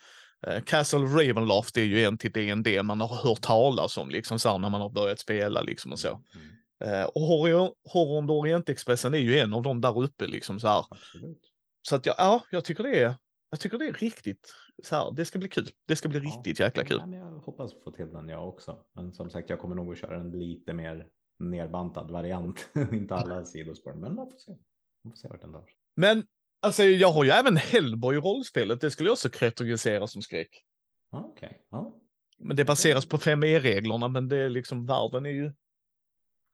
Eh, 0.47 0.63
Castle 0.63 0.99
Ravenloft 0.99 1.77
är 1.77 1.83
ju 1.83 2.05
en 2.05 2.19
till 2.19 2.33
D&D 2.33 2.83
man 2.83 3.01
har 3.01 3.17
hört 3.17 3.41
talas 3.41 3.99
om, 3.99 4.11
liksom 4.11 4.39
så 4.39 4.49
här, 4.49 4.59
när 4.59 4.71
man 4.71 4.81
har 4.81 4.91
börjat 4.91 5.21
spela 5.21 5.61
liksom 5.61 5.93
och 5.93 5.99
så. 5.99 6.21
Mm. 6.35 7.01
Eh, 7.01 7.05
och 7.05 7.23
Horror, 7.23 7.73
och 7.95 8.39
Orientexpressen 8.39 9.15
är 9.15 9.19
ju 9.19 9.39
en 9.39 9.55
av 9.55 9.63
dem 9.63 9.81
där 9.81 10.03
uppe 10.03 10.27
liksom 10.27 10.61
så 10.61 10.69
här. 10.69 10.85
Absolut. 10.91 11.41
Så 11.83 11.97
att 11.97 12.07
jag, 12.07 12.15
ja, 12.19 12.45
jag 12.51 12.65
tycker 12.65 12.83
det 12.83 13.01
är, 13.01 13.15
jag 13.51 13.61
tycker 13.61 13.79
det 13.79 13.87
är 13.87 13.93
riktigt, 13.93 14.55
så 14.83 14.97
här, 14.97 15.13
det 15.13 15.25
ska 15.25 15.39
bli 15.39 15.49
kul. 15.49 15.69
Det 15.87 15.97
ska 15.97 16.09
bli 16.09 16.19
Ja. 16.19 16.25
riktigt 16.25 16.61
jäkla 16.61 16.85
kul. 16.85 17.03
Ja, 17.07 17.17
jag 17.17 17.31
hoppas 17.31 17.75
få 17.85 17.91
till 17.91 18.13
den 18.13 18.29
jag 18.29 18.49
också. 18.49 18.85
Men 18.93 19.13
som 19.13 19.31
sagt, 19.31 19.51
jag 19.51 19.59
kommer 19.61 19.75
nog 19.77 19.93
att 19.93 19.99
köra 19.99 20.17
en 20.21 20.31
lite 20.31 20.73
mer 20.73 21.09
nerbantad 21.39 22.11
variant. 22.11 22.69
Inte 22.93 23.15
alla 23.15 23.45
sidospår, 23.45 23.95
men 23.95 24.15
man 24.15 24.31
får 24.31 24.39
se. 24.39 24.53
Man 25.05 25.13
får 25.13 25.17
se 25.17 25.29
vart 25.29 25.41
den 25.41 25.53
drar. 25.53 25.65
Men 25.97 26.27
alltså, 26.63 26.83
jag 26.83 27.13
har 27.13 27.25
ju 27.25 27.31
även 27.31 27.57
Hellboy 27.57 28.17
i 28.17 28.21
rollspelet. 28.21 28.81
Det 28.81 28.91
skulle 28.91 29.09
jag 29.09 29.13
också 29.13 29.29
kategorisera 29.31 30.07
som 30.07 30.23
skräck. 30.23 30.65
Okej, 31.11 31.67
ja. 31.71 32.01
Men 32.39 32.57
det 32.57 32.65
baseras 32.65 33.07
på 33.07 33.17
5e-reglerna, 33.17 34.09
men 34.09 34.29
det 34.29 34.37
är 34.37 34.49
liksom, 34.49 34.87
världen 34.87 35.27
är 35.27 35.31
ju... 35.31 35.53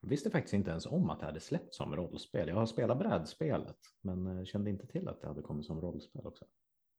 Jag 0.02 0.08
visste 0.10 0.30
faktiskt 0.30 0.54
inte 0.54 0.70
ens 0.70 0.86
om 0.86 1.10
att 1.10 1.20
det 1.20 1.26
hade 1.26 1.40
släppts 1.40 1.76
som 1.76 1.96
rollspel. 1.96 2.48
Jag 2.48 2.54
har 2.56 2.66
spelat 2.66 2.98
brädspelet, 2.98 3.76
men 4.02 4.38
eh, 4.38 4.44
kände 4.44 4.70
inte 4.70 4.86
till 4.86 5.08
att 5.08 5.20
det 5.20 5.26
hade 5.28 5.42
kommit 5.42 5.66
som 5.66 5.80
rollspel 5.80 6.26
också. 6.26 6.44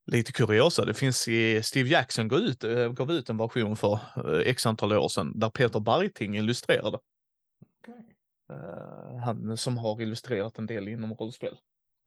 Lite 0.06 0.32
kuriosa, 0.32 0.86
det 0.86 0.94
finns 0.94 1.28
i 1.28 1.64
Steve 1.64 1.90
Jackson 1.90 2.28
gav 2.28 2.40
ut, 2.40 2.64
eh, 2.64 2.92
gav 2.92 3.12
ut 3.12 3.30
en 3.30 3.38
version 3.38 3.78
för 3.78 4.00
eh, 4.26 4.50
x 4.50 4.66
antal 4.66 4.94
år 4.94 5.10
sedan 5.10 5.40
där 5.40 5.50
Peter 5.50 5.80
Barting 5.80 6.38
illustrerade. 6.38 7.00
Okej. 7.80 8.16
Eh, 8.52 9.18
han 9.18 9.58
som 9.58 9.78
har 9.78 10.02
illustrerat 10.02 10.58
en 10.58 10.66
del 10.66 10.88
inom 10.88 11.14
rollspel. 11.14 11.58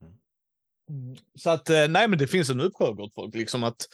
Mm. 0.01 0.13
Mm, 0.89 1.15
Så 1.35 1.49
att, 1.49 1.69
nej 1.69 2.07
men 2.07 2.17
det 2.17 2.27
finns 2.27 2.49
en 2.49 2.61
uppsjö 2.61 2.93
gott 2.93 3.13
folk, 3.13 3.35
liksom 3.35 3.63
att... 3.63 3.87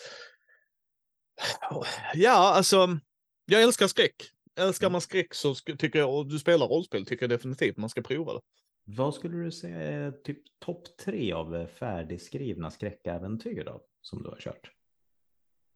Ja, 2.13 2.53
alltså, 2.53 2.99
jag 3.45 3.61
älskar 3.61 3.87
skräck. 3.87 4.15
Älskar 4.59 4.87
Mm. 4.87 4.91
man 4.91 5.01
skräck 5.01 5.33
så 5.33 5.55
tycker 5.55 5.99
jag, 5.99 6.15
och 6.15 6.27
du 6.27 6.39
spelar 6.39 6.67
rollspel, 6.67 7.05
tycker 7.05 7.23
jag 7.23 7.29
definitivt 7.29 7.77
man 7.77 7.89
ska 7.89 8.01
prova 8.01 8.33
det. 8.33 8.39
Vad 8.85 9.13
skulle 9.13 9.37
du 9.37 9.51
säga 9.51 9.77
är 9.77 10.11
typ 10.11 10.37
topp 10.59 10.97
tre 11.05 11.33
av 11.33 11.67
färdigskrivna 11.79 12.71
skräckäventyr 12.71 13.63
då, 13.63 13.81
som 14.01 14.23
du 14.23 14.29
har 14.29 14.37
kört? 14.39 14.71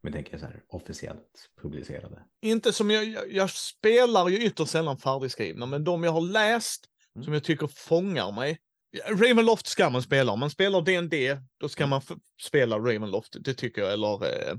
Vi 0.02 0.12
tänker 0.12 0.38
så 0.38 0.46
här 0.46 0.62
officiellt 0.68 1.50
publicerade. 1.62 2.22
Inte 2.42 2.72
som 2.72 2.90
jag, 2.90 3.04
jag, 3.04 3.32
jag 3.32 3.50
spelar 3.50 4.28
ju 4.28 4.38
ytterst 4.38 4.70
sällan 4.70 4.98
färdigskrivna, 4.98 5.66
men 5.66 5.84
de 5.84 6.04
jag 6.04 6.12
har 6.12 6.20
läst 6.20 6.86
Mm. 7.16 7.24
som 7.24 7.32
jag 7.34 7.44
tycker 7.44 7.66
fångar 7.66 8.32
mig. 8.32 8.58
Ravenloft 9.08 9.66
ska 9.66 9.90
man 9.90 10.02
spela. 10.02 10.32
Om 10.32 10.40
man 10.40 10.50
spelar 10.50 10.82
D&D 10.82 11.38
då 11.60 11.68
ska 11.68 11.82
Mm. 11.84 11.90
man 11.90 12.02
spela 12.42 12.78
Ravenloft, 12.78 13.36
det 13.40 13.54
tycker 13.54 13.82
jag, 13.82 13.92
eller 13.92 14.24
eh, 14.48 14.56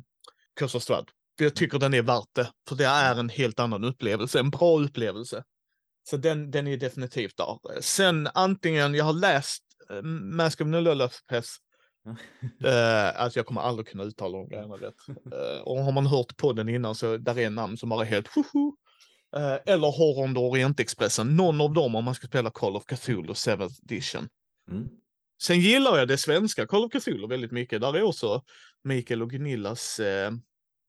Curse 0.59 0.77
of 0.77 0.83
Strahd. 0.83 1.09
För 1.37 1.43
Jag 1.45 1.55
tycker 1.55 1.79
den 1.79 1.93
är 1.93 2.01
värt 2.01 2.29
det, 2.33 2.51
för 2.67 2.75
det 2.75 2.85
är 2.85 3.15
en 3.15 3.29
helt 3.29 3.59
annan 3.59 3.83
upplevelse, 3.83 4.39
en 4.39 4.49
bra 4.49 4.79
upplevelse. 4.79 5.43
Så 6.09 6.17
den, 6.17 6.51
den 6.51 6.67
är 6.67 6.77
definitivt 6.77 7.37
där. 7.37 7.81
Sen 7.81 8.27
antingen, 8.33 8.93
jag 8.95 9.05
har 9.05 9.13
läst 9.13 9.63
eh, 9.89 10.01
Mask 10.03 10.61
of 10.61 10.67
Nullulafes, 10.67 11.55
eh, 12.63 13.21
alltså 13.21 13.39
jag 13.39 13.45
kommer 13.45 13.61
aldrig 13.61 13.87
kunna 13.87 14.03
uttala 14.03 14.37
de 14.37 14.49
grejerna 14.49 14.75
rätt. 14.75 14.95
Eh, 15.07 15.61
och 15.61 15.77
har 15.77 15.91
man 15.91 16.07
hört 16.07 16.37
podden 16.37 16.69
innan 16.69 16.95
så 16.95 17.17
där 17.17 17.39
är 17.39 17.49
namn 17.49 17.77
som 17.77 17.89
bara 17.89 18.01
är 18.01 18.09
helt 18.09 18.27
hoho. 18.27 18.75
Eh, 19.35 19.73
eller 19.73 19.87
Horror 19.87 20.37
Orientexpressen, 20.37 21.35
någon 21.35 21.61
av 21.61 21.73
dem 21.73 21.95
om 21.95 22.03
man 22.03 22.15
ska 22.15 22.27
spela 22.27 22.49
Call 22.49 22.75
of 22.75 22.85
Cthulhu 22.85 23.33
7th 23.33 23.83
edition. 23.83 24.29
Mm. 24.71 24.89
Sen 25.41 25.59
gillar 25.59 25.97
jag 25.97 26.07
det 26.07 26.17
svenska 26.17 26.67
Call 26.67 26.85
of 26.85 26.91
Cthulhu 26.91 27.27
väldigt 27.27 27.51
mycket. 27.51 27.81
Där 27.81 27.97
är 27.97 28.03
också 28.03 28.43
Mikael 28.83 29.21
och 29.21 29.29
Gunillas 29.29 29.99
eh, 29.99 30.31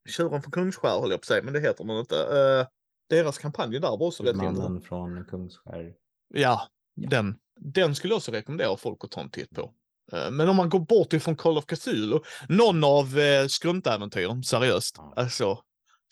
Tjuren 0.08 0.42
från 0.42 0.52
Kungsskär 0.52 1.00
höll 1.00 1.10
jag 1.10 1.20
på 1.20 1.22
att 1.22 1.24
säga, 1.24 1.42
men 1.42 1.54
det 1.54 1.60
heter 1.60 1.84
man 1.84 1.98
inte. 1.98 2.16
Eh, 2.16 2.66
deras 3.08 3.38
kampanj 3.38 3.78
där 3.80 3.80
var 3.80 4.06
också 4.06 4.22
rätt. 4.22 4.36
Mannen 4.36 4.80
från 4.80 5.24
Kungsskär. 5.24 5.94
Ja, 6.34 6.68
Ja. 6.94 7.08
Den, 7.10 7.36
den 7.60 7.94
skulle 7.94 8.12
jag 8.12 8.16
också 8.16 8.32
rekommendera 8.32 8.76
folk 8.76 9.04
att 9.04 9.10
ta 9.10 9.20
en 9.20 9.30
titt 9.30 9.50
på. 9.50 9.74
Eh, 10.12 10.30
Men 10.30 10.48
om 10.48 10.56
man 10.56 10.68
går 10.68 10.80
bort 10.80 11.12
ifrån 11.12 11.36
Call 11.36 11.58
of 11.58 11.66
Cthulhu, 11.66 12.18
någon 12.48 12.84
av 12.84 13.18
eh, 13.18 13.46
skruntäventyren, 13.46 14.42
seriöst, 14.44 14.96
alltså, 15.16 15.62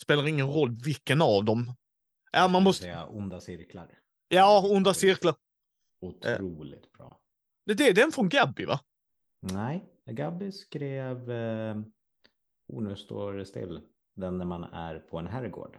spelar 0.03 0.29
ingen 0.29 0.47
roll 0.49 0.77
vilken 0.85 1.23
av 1.23 1.45
dem. 1.45 1.73
Ja, 2.33 2.49
man 2.49 2.63
måste, 2.63 2.83
Säga 2.83 3.07
onda 3.07 3.41
cirklar. 3.41 3.99
ja, 4.29 4.69
onda 4.71 4.95
cirklar. 4.95 5.35
Otroligt 6.01 6.93
bra. 6.93 7.21
Det, 7.67 7.75
det 7.75 7.89
är 7.89 7.95
den 7.95 8.13
från 8.13 8.29
Gabby, 8.29 8.65
va? 8.65 8.81
Nej, 9.41 9.85
Gabby 10.11 10.53
skrev, 10.53 11.31
eh, 11.31 11.77
oh 12.69 12.83
nu 12.83 12.97
står 12.97 13.33
det 13.33 13.47
still, 13.47 13.81
den 14.17 14.39
när 14.39 14.45
man 14.45 14.65
är 14.65 14.99
på 14.99 15.19
en 15.19 15.27
herrgård. 15.27 15.79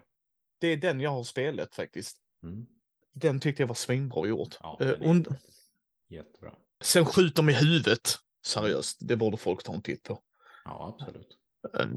Det 0.60 0.68
är 0.68 0.78
den 0.78 1.00
jag 1.00 1.10
har 1.10 1.24
spelat 1.24 1.76
faktiskt. 1.76 2.18
Mm. 2.44 2.66
Den 3.14 3.40
tyckte 3.40 3.64
jag 3.64 3.68
var 3.68 3.76
svinbra 3.76 4.28
gjort. 4.28 4.58
Ja, 4.62 4.78
Eh, 4.82 4.88
den 4.88 5.02
är 5.02 5.08
und- 5.08 5.36
jättebra. 6.10 6.56
Sen 6.84 7.06
skjut 7.06 7.36
dem 7.36 7.50
i 7.50 7.54
huvudet. 7.54 8.16
Seriöst, 8.46 8.98
det 9.02 9.16
borde 9.18 9.38
folk 9.38 9.64
ta 9.64 9.74
en 9.74 9.82
titt 9.82 10.04
på. 10.04 10.20
Ja, 10.66 10.98
absolut. 11.00 11.38
Eh, 11.80 11.88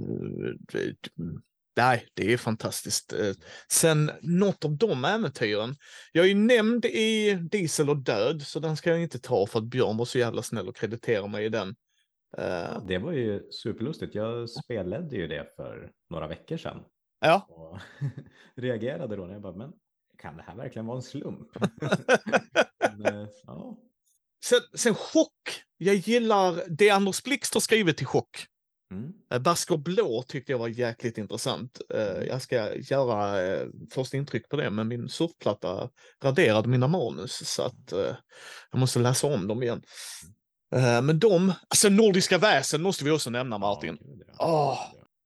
Nej, 1.77 2.07
det 2.15 2.33
är 2.33 2.37
fantastiskt. 2.37 3.13
Eh, 3.13 3.33
Sen 3.73 4.11
något 4.23 4.65
av 4.65 4.77
de 4.77 5.05
äventyren. 5.05 5.75
Jag 6.13 6.25
är 6.25 6.29
ju 6.29 6.35
nämnd 6.35 6.85
i 6.85 7.35
Diesel 7.35 7.91
och 7.91 7.97
död, 7.97 8.43
så 8.43 8.61
den 8.61 8.77
ska 8.77 8.91
jag 8.91 9.03
inte 9.03 9.19
ta 9.19 9.47
för 9.47 9.59
att 9.59 9.65
Björn 9.65 9.97
var 9.97 10.05
så 10.05 10.19
jävla 10.19 10.43
snäll 10.43 10.69
och 10.69 10.77
kreditera 10.77 11.27
mig 11.27 11.45
i 11.45 11.49
den. 11.49 11.69
Eh, 12.39 12.85
Det 12.87 12.99
var 12.99 13.13
ju 13.13 13.51
superlustigt. 13.51 14.15
Jag 14.15 14.51
spelledde 14.51 15.17
ju 15.17 15.27
det 15.27 15.53
för 15.57 15.91
några 16.11 16.27
veckor 16.29 16.57
sedan. 16.57 16.85
Ja, 17.21 17.47
Och 17.49 17.79
reagerade 18.63 19.17
då 19.17 19.27
när 19.27 19.33
jag 19.33 19.43
bara, 19.43 19.57
men 19.57 19.73
kan 20.19 20.37
det 20.37 20.43
här 20.43 20.57
verkligen 20.57 20.87
vara 20.87 20.97
en 20.97 21.03
slump? 21.03 21.49
men, 22.97 23.29
ja, 23.47 23.79
sen, 24.45 24.61
sen 24.75 24.95
chock. 24.95 25.63
Jag 25.79 25.95
gillar 25.95 26.63
det 26.69 26.91
Anders 26.91 27.23
Blixt 27.23 27.55
har 27.55 27.61
skrivit 27.61 27.97
till 27.97 28.07
chock. 28.07 28.47
mm. 28.93 29.13
Eh, 29.33 29.39
Basker 29.39 29.77
Blå 29.77 30.23
tyckte 30.29 30.53
jag 30.53 30.59
var 30.59 30.69
jäkligt 30.69 31.19
intressant. 31.19 31.81
Eh, 31.95 32.25
Jag 32.29 32.43
ska 32.43 32.75
göra 32.77 33.43
eh, 33.43 33.67
första 33.95 34.17
intryck 34.17 34.49
på 34.49 34.57
det, 34.57 34.71
men 34.71 34.89
min 34.89 35.09
surfplatta 35.09 35.91
raderade 36.25 36.69
mina 36.69 36.89
manus 36.89 37.43
så 37.49 37.63
att 37.63 37.93
eh, 37.93 38.17
jag 38.71 38.79
måste 38.81 38.99
läsa 38.99 39.27
om 39.27 39.49
dem 39.49 39.63
igen. 39.63 39.83
Eh, 40.75 41.03
Men 41.03 41.19
de, 41.19 41.53
alltså 41.69 41.89
Nordiska 41.89 42.39
väsen 42.39 42.83
måste 42.83 43.05
vi 43.05 43.11
också 43.11 43.31
nämna 43.31 43.59
Martin. 43.59 43.97
Gud, 44.01 44.23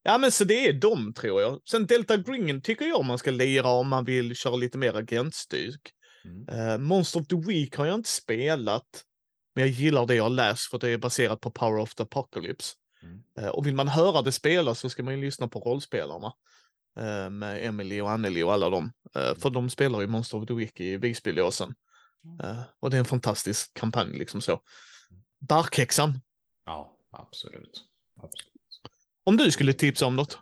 ja. 0.02 0.18
Men 0.18 0.32
så 0.32 0.44
det 0.44 0.68
är 0.68 0.72
de 0.72 1.14
tror 1.14 1.40
jag. 1.40 1.60
Sen 1.70 1.86
Delta 1.86 2.16
Green 2.16 2.62
tycker 2.62 2.84
jag 2.84 3.04
man 3.04 3.18
ska 3.18 3.30
lira 3.30 3.68
om 3.68 3.88
man 3.88 4.04
vill 4.04 4.36
köra 4.36 4.56
lite 4.56 4.78
mer 4.78 4.94
agentstyck. 4.96 5.80
Mm. 6.24 6.48
Eh, 6.48 6.78
Monster 6.78 7.20
of 7.20 7.26
the 7.26 7.36
Week 7.36 7.76
har 7.76 7.86
jag 7.86 7.94
inte 7.94 8.08
spelat. 8.10 9.04
Men 9.54 9.62
jag 9.64 9.70
gillar 9.70 10.06
det 10.06 10.14
jag 10.14 10.24
har 10.24 10.30
läst 10.30 10.70
för 10.70 10.78
det 10.78 10.88
är 10.88 10.98
baserat 10.98 11.40
på 11.40 11.50
Power 11.50 11.78
of 11.82 11.94
the 11.94 12.02
Apocalypse. 12.02 12.74
Mm. 13.02 13.22
Eh, 13.38 13.48
Och 13.48 13.66
vill 13.66 13.74
man 13.74 13.88
höra 13.88 14.22
det 14.22 14.32
spelas 14.32 14.80
så 14.80 14.90
ska 14.90 15.02
man 15.02 15.14
ju 15.14 15.20
lyssna 15.20 15.48
på 15.48 15.60
rollspelarna. 15.60 16.32
eh, 17.00 17.30
Med 17.30 17.66
Emily 17.66 18.00
och 18.00 18.10
Anneli 18.10 18.42
och 18.42 18.52
alla 18.52 18.70
dem. 18.70 18.92
Eh, 19.16 19.34
För 19.34 19.50
de 19.50 19.70
spelar 19.70 20.00
ju 20.00 20.06
Monster 20.06 20.38
of 20.38 20.46
the 20.46 20.54
Week 20.54 20.80
i 20.80 20.96
Visbylåsen. 20.96 21.74
Eh, 22.42 22.60
Och 22.80 22.90
det 22.90 22.96
är 22.96 22.98
en 22.98 23.04
fantastisk 23.04 23.74
kampanj 23.74 24.18
liksom 24.18 24.40
så. 24.40 24.60
Barkhäxan, 25.48 26.20
Ja, 26.66 26.98
absolut. 27.10 27.84
absolut. 28.16 28.50
om 29.24 29.36
du 29.36 29.50
skulle 29.50 29.72
tipsa 29.72 30.06
om 30.06 30.16
något. 30.16 30.38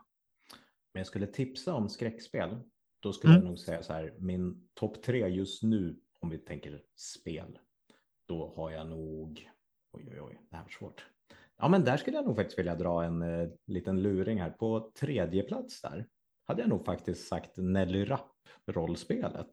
Men 0.95 1.01
jag 1.01 1.07
skulle 1.07 1.27
tipsa 1.27 1.75
om 1.75 1.89
skräckspel. 1.89 2.51
Då 3.03 3.13
skulle 3.13 3.33
Mm. 3.33 3.45
jag 3.45 3.49
nog 3.51 3.59
säga 3.59 3.83
så 3.83 3.93
här, 3.93 4.15
min 4.19 4.69
topp 4.75 5.03
tre 5.03 5.29
just 5.29 5.63
nu, 5.63 6.01
om 6.21 6.31
vi 6.31 6.39
tänker 6.39 6.83
spel, 6.97 7.59
då 8.29 8.53
har 8.57 8.71
jag 8.71 8.89
nog, 8.89 9.51
oj 9.93 10.09
oj 10.11 10.21
oj, 10.21 10.41
det 10.51 10.57
här 10.57 10.63
var 10.63 10.71
svårt. 10.71 11.07
Ja, 11.57 11.69
men 11.69 11.85
där 11.85 11.97
skulle 11.97 12.17
jag 12.17 12.27
nog 12.27 12.37
faktiskt 12.37 12.59
vilja 12.59 12.75
dra 12.75 13.05
en 13.05 13.23
eh, 13.23 13.49
liten 13.67 14.03
luring 14.03 14.41
här. 14.41 14.51
På 14.51 14.93
tredje 15.01 15.43
plats 15.43 15.81
där 15.83 16.07
hade 16.47 16.61
jag 16.63 16.69
nog 16.69 16.85
faktiskt 16.85 17.29
sagt 17.29 17.57
Nelly 17.57 18.05
Rapp-rollspelet. 18.05 19.51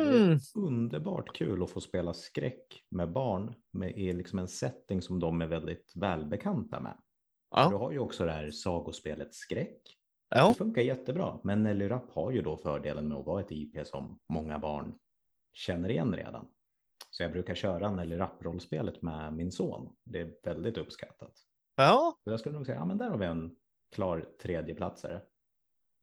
Mm. 0.00 0.38
underbart 0.56 1.36
kul 1.36 1.62
att 1.62 1.70
få 1.70 1.80
spela 1.80 2.14
skräck 2.14 2.82
med 2.90 3.12
barn 3.12 3.54
med 3.72 3.98
i 3.98 4.12
liksom 4.12 4.38
en 4.38 4.48
setting 4.48 5.02
som 5.02 5.20
de 5.20 5.42
är 5.42 5.46
väldigt 5.46 5.92
välbekanta 5.96 6.80
med. 6.80 6.96
Du 6.96 7.56
Ja, 7.56 7.78
har 7.78 7.92
ju 7.92 7.98
också 7.98 8.24
det 8.24 8.32
här 8.32 8.50
sagospelet 8.50 9.34
skräck. 9.34 9.97
Ja, 10.28 10.48
Det 10.48 10.54
funkar 10.54 10.82
jättebra, 10.82 11.40
men 11.44 11.88
Rapp 11.88 12.10
har 12.10 12.30
ju 12.30 12.42
då 12.42 12.56
fördelen 12.56 13.08
med 13.08 13.18
att 13.18 13.26
vara 13.26 13.40
ett 13.40 13.52
IP 13.52 13.86
som 13.86 14.18
många 14.28 14.58
barn 14.58 14.98
känner 15.52 15.88
igen 15.88 16.16
redan. 16.16 16.48
Så 17.10 17.22
jag 17.22 17.32
brukar 17.32 17.54
köra 17.54 17.90
Nelly 17.90 18.16
Rapp-rollspelet 18.16 19.02
med 19.02 19.32
min 19.32 19.52
son. 19.52 19.96
Det 20.04 20.20
är 20.20 20.34
väldigt 20.42 20.78
uppskattat. 20.78 21.32
ja. 21.76 22.18
Så 22.24 22.30
jag 22.30 22.40
skulle 22.40 22.56
nog 22.56 22.66
säga, 22.66 22.78
ja 22.78 22.84
men 22.84 22.98
där 22.98 23.10
har 23.10 23.18
vi 23.18 23.26
en 23.26 23.56
klar 23.94 24.28
tredjeplatsare. 24.42 25.22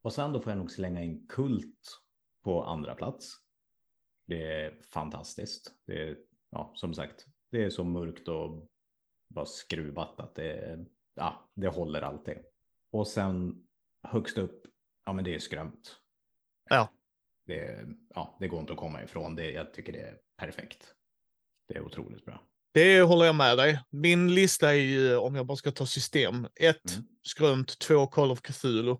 Och 0.02 0.12
sen 0.12 0.32
då 0.32 0.40
får 0.40 0.50
jag 0.50 0.58
nog 0.58 0.70
slänga 0.70 1.02
in 1.02 1.26
Kult 1.28 2.00
på 2.44 2.62
andra 2.62 2.94
plats. 2.94 3.36
Det 4.26 4.52
är 4.52 4.80
fantastiskt. 4.92 5.74
Det 5.86 6.02
är, 6.08 6.18
ja, 6.50 6.72
som 6.74 6.94
sagt, 6.94 7.26
det 7.50 7.64
är 7.64 7.70
så 7.70 7.84
mörkt 7.84 8.28
och 8.28 8.68
bara 9.28 9.46
skruvat 9.46 10.20
att 10.20 10.34
det, 10.34 10.84
ja, 11.14 11.50
det 11.54 11.68
håller 11.68 12.02
alltid. 12.02 12.38
Och 12.90 13.08
sen 13.08 13.65
högst 14.12 14.38
upp, 14.38 14.62
ja 15.06 15.12
men 15.12 15.24
det 15.24 15.34
är 15.34 15.38
skrömt. 15.38 15.96
Ja. 16.70 16.88
Det, 17.46 17.86
ja, 18.14 18.36
det 18.40 18.48
går 18.48 18.60
inte 18.60 18.72
att 18.72 18.78
komma 18.78 19.02
ifrån. 19.02 19.36
Det, 19.36 19.50
jag 19.50 19.74
tycker 19.74 19.92
det 19.92 20.00
är 20.00 20.16
perfekt. 20.38 20.92
Det 21.68 21.74
är 21.76 21.80
otroligt 21.80 22.24
bra. 22.24 22.42
Det 22.74 23.02
håller 23.02 23.26
jag 23.26 23.34
med 23.34 23.56
dig. 23.58 23.80
Min 23.90 24.34
lista 24.34 24.70
är 24.70 24.74
ju, 24.78 25.16
om 25.16 25.34
jag 25.34 25.46
bara 25.46 25.56
ska 25.56 25.70
ta 25.70 25.86
system, 25.86 26.46
ett 26.60 26.94
Mm. 26.96 27.06
Skrömt, 27.22 27.78
två 27.78 28.06
Call 28.06 28.30
of 28.30 28.40
Cthulhu. 28.40 28.96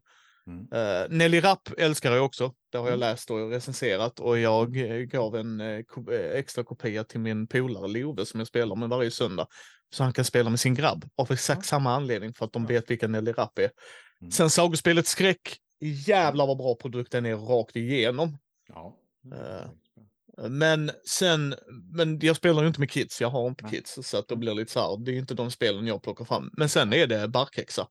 Mm. 0.46 0.60
Uh, 0.72 1.08
Nelly 1.16 1.40
Rapp 1.40 1.68
älskar 1.78 2.12
jag 2.12 2.24
också. 2.24 2.54
Det 2.72 2.78
har 2.78 2.84
jag 2.84 2.94
Mm. 2.94 3.00
läst 3.00 3.30
och 3.30 3.50
recenserat 3.50 4.20
och 4.20 4.38
jag 4.38 4.76
eh, 4.76 4.96
gav 4.96 5.36
en 5.36 5.60
eh, 5.60 5.84
extra 6.32 6.64
kopia 6.64 7.04
till 7.04 7.20
min 7.20 7.46
polare 7.46 7.88
Love 7.88 8.26
som 8.26 8.40
jag 8.40 8.46
spelar 8.46 8.76
med 8.76 8.88
varje 8.88 9.10
söndag. 9.10 9.46
Så 9.90 10.02
han 10.02 10.12
kan 10.12 10.24
spela 10.24 10.50
med 10.50 10.60
sin 10.60 10.74
grabb 10.74 11.04
av 11.16 11.32
exakt 11.32 11.58
Ja. 11.58 11.62
samma 11.62 11.94
anledning 11.94 12.34
för 12.34 12.44
att 12.44 12.52
de 12.52 12.66
vet 12.66 12.90
vilka 12.90 13.08
Nelly 13.08 13.32
Rapp 13.32 13.58
är. 13.58 13.70
Mm. 14.20 14.31
Sen 14.31 14.50
sagospelet 14.50 15.07
Skräck, 15.07 15.59
jävlar 15.81 16.46
vad 16.46 16.57
bra 16.59 16.74
produkten 16.74 17.26
är 17.26 17.37
rakt 17.37 17.76
igenom. 17.76 18.38
Ja. 18.68 18.96
Det 19.22 19.29
bra. 19.29 20.48
Men 20.48 20.90
sen, 21.07 21.55
men 21.92 22.18
jag 22.22 22.37
spelar 22.37 22.62
ju 22.62 22.68
inte 22.68 22.81
med 22.81 22.90
kids, 22.90 23.20
jag 23.20 23.29
har 23.29 23.48
inte 23.48 23.64
Nej. 23.64 23.72
kids 23.72 23.98
så 24.02 24.18
att 24.18 24.29
det 24.29 24.37
blir 24.37 24.55
lite 24.55 24.72
så 24.72 24.81
här, 24.81 25.05
det 25.05 25.12
är 25.12 25.18
inte 25.18 25.35
de 25.35 25.50
spelen 25.50 25.87
jag 25.87 26.02
plockar 26.02 26.24
fram. 26.24 26.50
Men 26.52 26.68
sen 26.68 26.92
är 26.92 27.07
det 27.07 27.29
barkhäxa. 27.29 27.88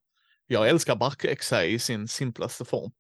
Jag 0.47 0.69
älskar 0.69 0.95
barkhäxa 0.95 1.65
i 1.65 1.79
sin 1.79 2.07
simplaste 2.07 2.65
form. 2.65 2.91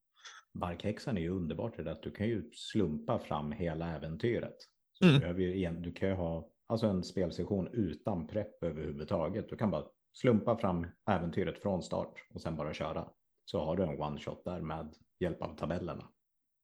Barkhäxan 0.53 1.17
är 1.17 1.21
ju 1.21 1.29
underbart 1.29 1.77
det 1.77 1.91
att 1.91 2.03
du 2.03 2.11
kan 2.11 2.27
ju 2.27 2.51
slumpa 2.53 3.19
fram 3.19 3.51
hela 3.51 3.95
äventyret. 3.95 4.55
Så 4.99 5.05
Mm. 5.05 5.35
du, 5.35 5.55
ju, 5.57 5.69
du 5.69 5.93
kan 5.93 6.09
ju 6.09 6.15
ha 6.15 6.47
alltså 6.67 6.87
en 6.87 7.03
spelsession 7.03 7.67
utan 7.73 8.27
prepp 8.27 8.63
överhuvudtaget. 8.63 9.49
Du 9.49 9.57
kan 9.57 9.71
bara 9.71 9.83
slumpa 10.19 10.57
fram 10.57 10.87
äventyret 11.09 11.61
från 11.61 11.83
start 11.83 12.13
och 12.33 12.41
sen 12.41 12.55
bara 12.55 12.73
köra. 12.73 13.07
Så 13.45 13.65
har 13.65 13.75
du 13.77 13.83
en 13.83 14.01
one 14.01 14.19
shot 14.19 14.41
där 14.45 14.61
med 14.61 14.93
hjälp 15.19 15.41
av 15.41 15.55
tabellerna. 15.57 16.07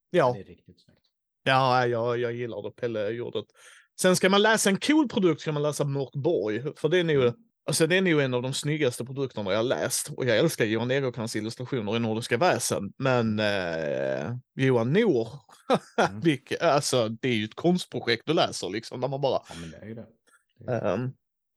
Ja, 0.10 0.34
Det 0.34 0.40
är 0.40 0.44
riktigt 0.44 0.80
snyggt. 0.82 1.06
ja 1.44 1.88
jag, 1.88 2.18
jag 2.20 2.34
gillar 2.34 2.62
det 2.64 2.72
Pelle 2.72 3.10
gjorde. 3.10 3.40
det. 3.40 3.46
Sen 4.02 4.16
ska 4.16 4.30
man 4.30 4.42
läsa 4.42 4.70
en 4.70 4.78
cool 4.80 5.10
produkt 5.10 5.42
ska 5.42 5.52
man 5.52 5.64
läsa 5.64 5.84
Mörkborg, 5.84 6.76
för 6.76 6.90
det 6.90 6.98
är 6.98 7.04
nog, 7.04 7.34
alltså 7.66 7.88
det 7.88 7.98
är 7.98 8.02
nog 8.02 8.22
en 8.22 8.34
av 8.34 8.42
de 8.42 8.54
snyggaste 8.54 9.06
produkterna 9.06 9.52
jag 9.52 9.58
har 9.58 9.64
läst. 9.64 10.10
Och 10.18 10.26
jag 10.26 10.38
älskar 10.38 10.66
Johan 10.66 10.92
Egerkrans 10.92 11.36
illustrationer 11.36 11.96
i 11.96 12.00
Nordiska 12.00 12.38
väsen, 12.38 12.94
men 12.98 13.40
eh, 13.40 14.36
Johan 14.56 14.94
Nor, 14.94 15.28
Mm. 15.98 16.22
alltså 16.62 17.10
det 17.10 17.30
är 17.30 17.34
ju 17.34 17.46
ett 17.46 17.56
konstprojekt 17.56 18.24
du 18.26 18.34
läser 18.34 18.70
liksom, 18.70 19.02
där 19.02 19.08
man 19.08 19.22
bara 19.22 19.42
Ja, 19.50 19.56
men 19.62 19.72
det 19.72 19.78
är 19.78 19.86
ju 19.86 19.94
det. 19.96 20.06
det 20.60 20.72
är... 20.72 20.94
Ehm, 20.94 21.14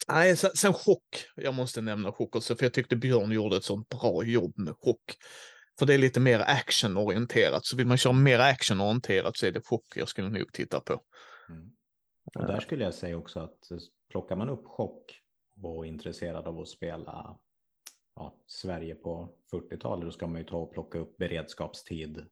nej, 0.09 0.37
sen, 0.37 0.51
sen 0.55 0.73
chock. 0.73 1.27
Jag 1.37 1.55
måste 1.55 1.81
nämna 1.81 2.13
chock 2.13 2.37
också, 2.37 2.57
för 2.57 2.65
jag 2.65 2.73
tyckte 2.73 2.97
Björn 2.97 3.33
gjorde 3.33 3.57
ett 3.57 3.65
sånt 3.65 3.89
bra 3.89 4.25
jobb 4.25 4.59
med 4.59 4.75
chock. 4.77 5.17
För 5.79 5.87
det 5.87 5.95
är 5.95 5.99
lite 5.99 6.21
mer 6.21 6.41
actionorienterat, 6.41 7.67
så 7.67 7.77
vill 7.77 7.87
man 7.87 7.97
köra 7.97 8.13
mer 8.13 8.39
actionorienterat 8.39 9.37
så 9.37 9.47
är 9.47 9.53
det 9.53 9.61
chock 9.67 9.87
jag 9.97 10.09
skulle 10.09 10.29
nog 10.29 10.53
titta 10.53 10.81
på. 10.81 11.01
Mm. 11.49 11.71
Och 12.35 12.47
där 12.47 12.61
skulle 12.61 12.85
jag 12.85 12.95
säga 12.95 13.17
också 13.17 13.41
att 13.41 13.71
eh, 13.71 13.79
plockar 14.11 14.37
man 14.37 14.49
upp 14.49 14.67
chock 14.67 15.21
och 15.63 15.85
är 15.87 15.89
intresserad 15.89 16.47
av 16.47 16.61
att 16.61 16.69
spela 16.69 17.39
ja, 18.17 18.39
Sverige 18.47 18.95
på 18.95 19.35
40-talet, 19.53 20.05
då 20.05 20.11
ska 20.11 20.27
man 20.27 20.41
ju 20.41 20.47
ta 20.47 20.57
och 20.57 20.73
plocka 20.73 20.99
upp 20.99 21.17
beredskapstid 21.17 22.27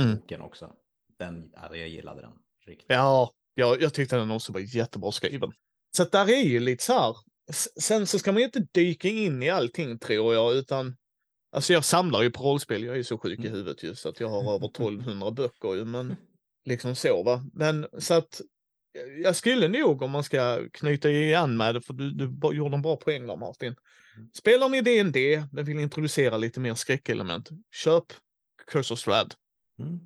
Mm. 0.00 0.42
också. 0.42 0.72
Den, 1.18 1.52
ja, 1.54 1.76
jag 1.76 1.88
gillade 1.88 2.20
den 2.20 2.32
riktigt. 2.66 2.86
Ja, 2.88 3.32
jag, 3.54 3.82
jag 3.82 3.94
tyckte 3.94 4.16
den 4.16 4.30
också 4.30 4.52
var 4.52 4.76
jättebra 4.76 5.12
skriven. 5.12 5.52
Så 5.96 6.02
att 6.02 6.12
där 6.12 6.28
är 6.30 6.42
ju 6.42 6.60
lite 6.60 6.84
så 6.84 6.92
här. 6.92 7.16
Sen 7.80 8.06
så 8.06 8.18
ska 8.18 8.32
man 8.32 8.38
ju 8.38 8.44
inte 8.44 8.66
dyka 8.72 9.08
in 9.08 9.42
i 9.42 9.50
allting 9.50 9.98
tror 9.98 10.34
jag, 10.34 10.54
utan 10.54 10.96
Alltså 11.54 11.72
jag 11.72 11.84
samlar 11.84 12.22
ju 12.22 12.30
på 12.30 12.42
rollspel, 12.42 12.84
jag 12.84 12.92
är 12.92 12.96
ju 12.96 13.04
så 13.04 13.18
sjuk 13.18 13.38
i 13.38 13.42
Mm. 13.42 13.52
huvudet 13.52 13.82
just 13.82 14.06
att 14.06 14.20
jag 14.20 14.28
har 14.28 14.54
över 14.54 14.66
1200 14.66 15.30
böcker 15.30 15.84
men 15.84 16.16
liksom 16.64 16.94
så 16.96 17.22
va. 17.22 17.44
Men 17.52 17.86
så 17.98 18.14
att 18.14 18.40
eh, 18.98 19.22
jag 19.22 19.36
skulle 19.36 19.68
nog 19.68 20.02
om 20.02 20.10
man 20.10 20.24
ska 20.24 20.68
knyta 20.72 21.10
igen 21.10 21.56
med 21.56 21.74
det, 21.74 21.80
för 21.80 21.92
du, 21.94 22.10
du 22.10 22.56
gjorde 22.56 22.76
en 22.76 22.82
bra 22.82 22.96
poäng 22.96 23.26
där 23.26 23.36
Martin. 23.36 23.74
Mm. 24.16 24.30
Spelar 24.34 24.68
ni 24.68 24.80
D&D 24.80 25.44
men 25.52 25.64
vill 25.64 25.78
introducera 25.78 26.36
lite 26.36 26.60
mer 26.60 26.74
skräckelement, 26.74 27.48
köp 27.70 28.04
Curse 28.66 28.94
of 28.94 29.00
Strahd. 29.00 29.34
Mm. 29.78 30.00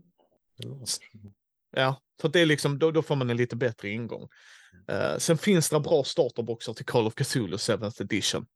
Som- 1.76 1.82
Ja, 1.82 2.00
för 2.20 2.28
det 2.28 2.40
är 2.40 2.46
liksom, 2.46 2.78
då, 2.78 2.90
då 2.90 3.02
får 3.02 3.16
man 3.16 3.30
en 3.30 3.36
lite 3.36 3.56
bättre 3.56 3.88
ingång. 3.88 4.28
Eh, 4.88 5.16
sen 5.18 5.38
finns 5.38 5.68
det 5.70 5.80
bra 5.80 6.04
starterboxar 6.04 6.74
till 6.74 6.86
Call 6.86 7.06
of 7.06 7.14
Cthulhu 7.14 7.56
7th 7.56 8.02
edition 8.02 8.46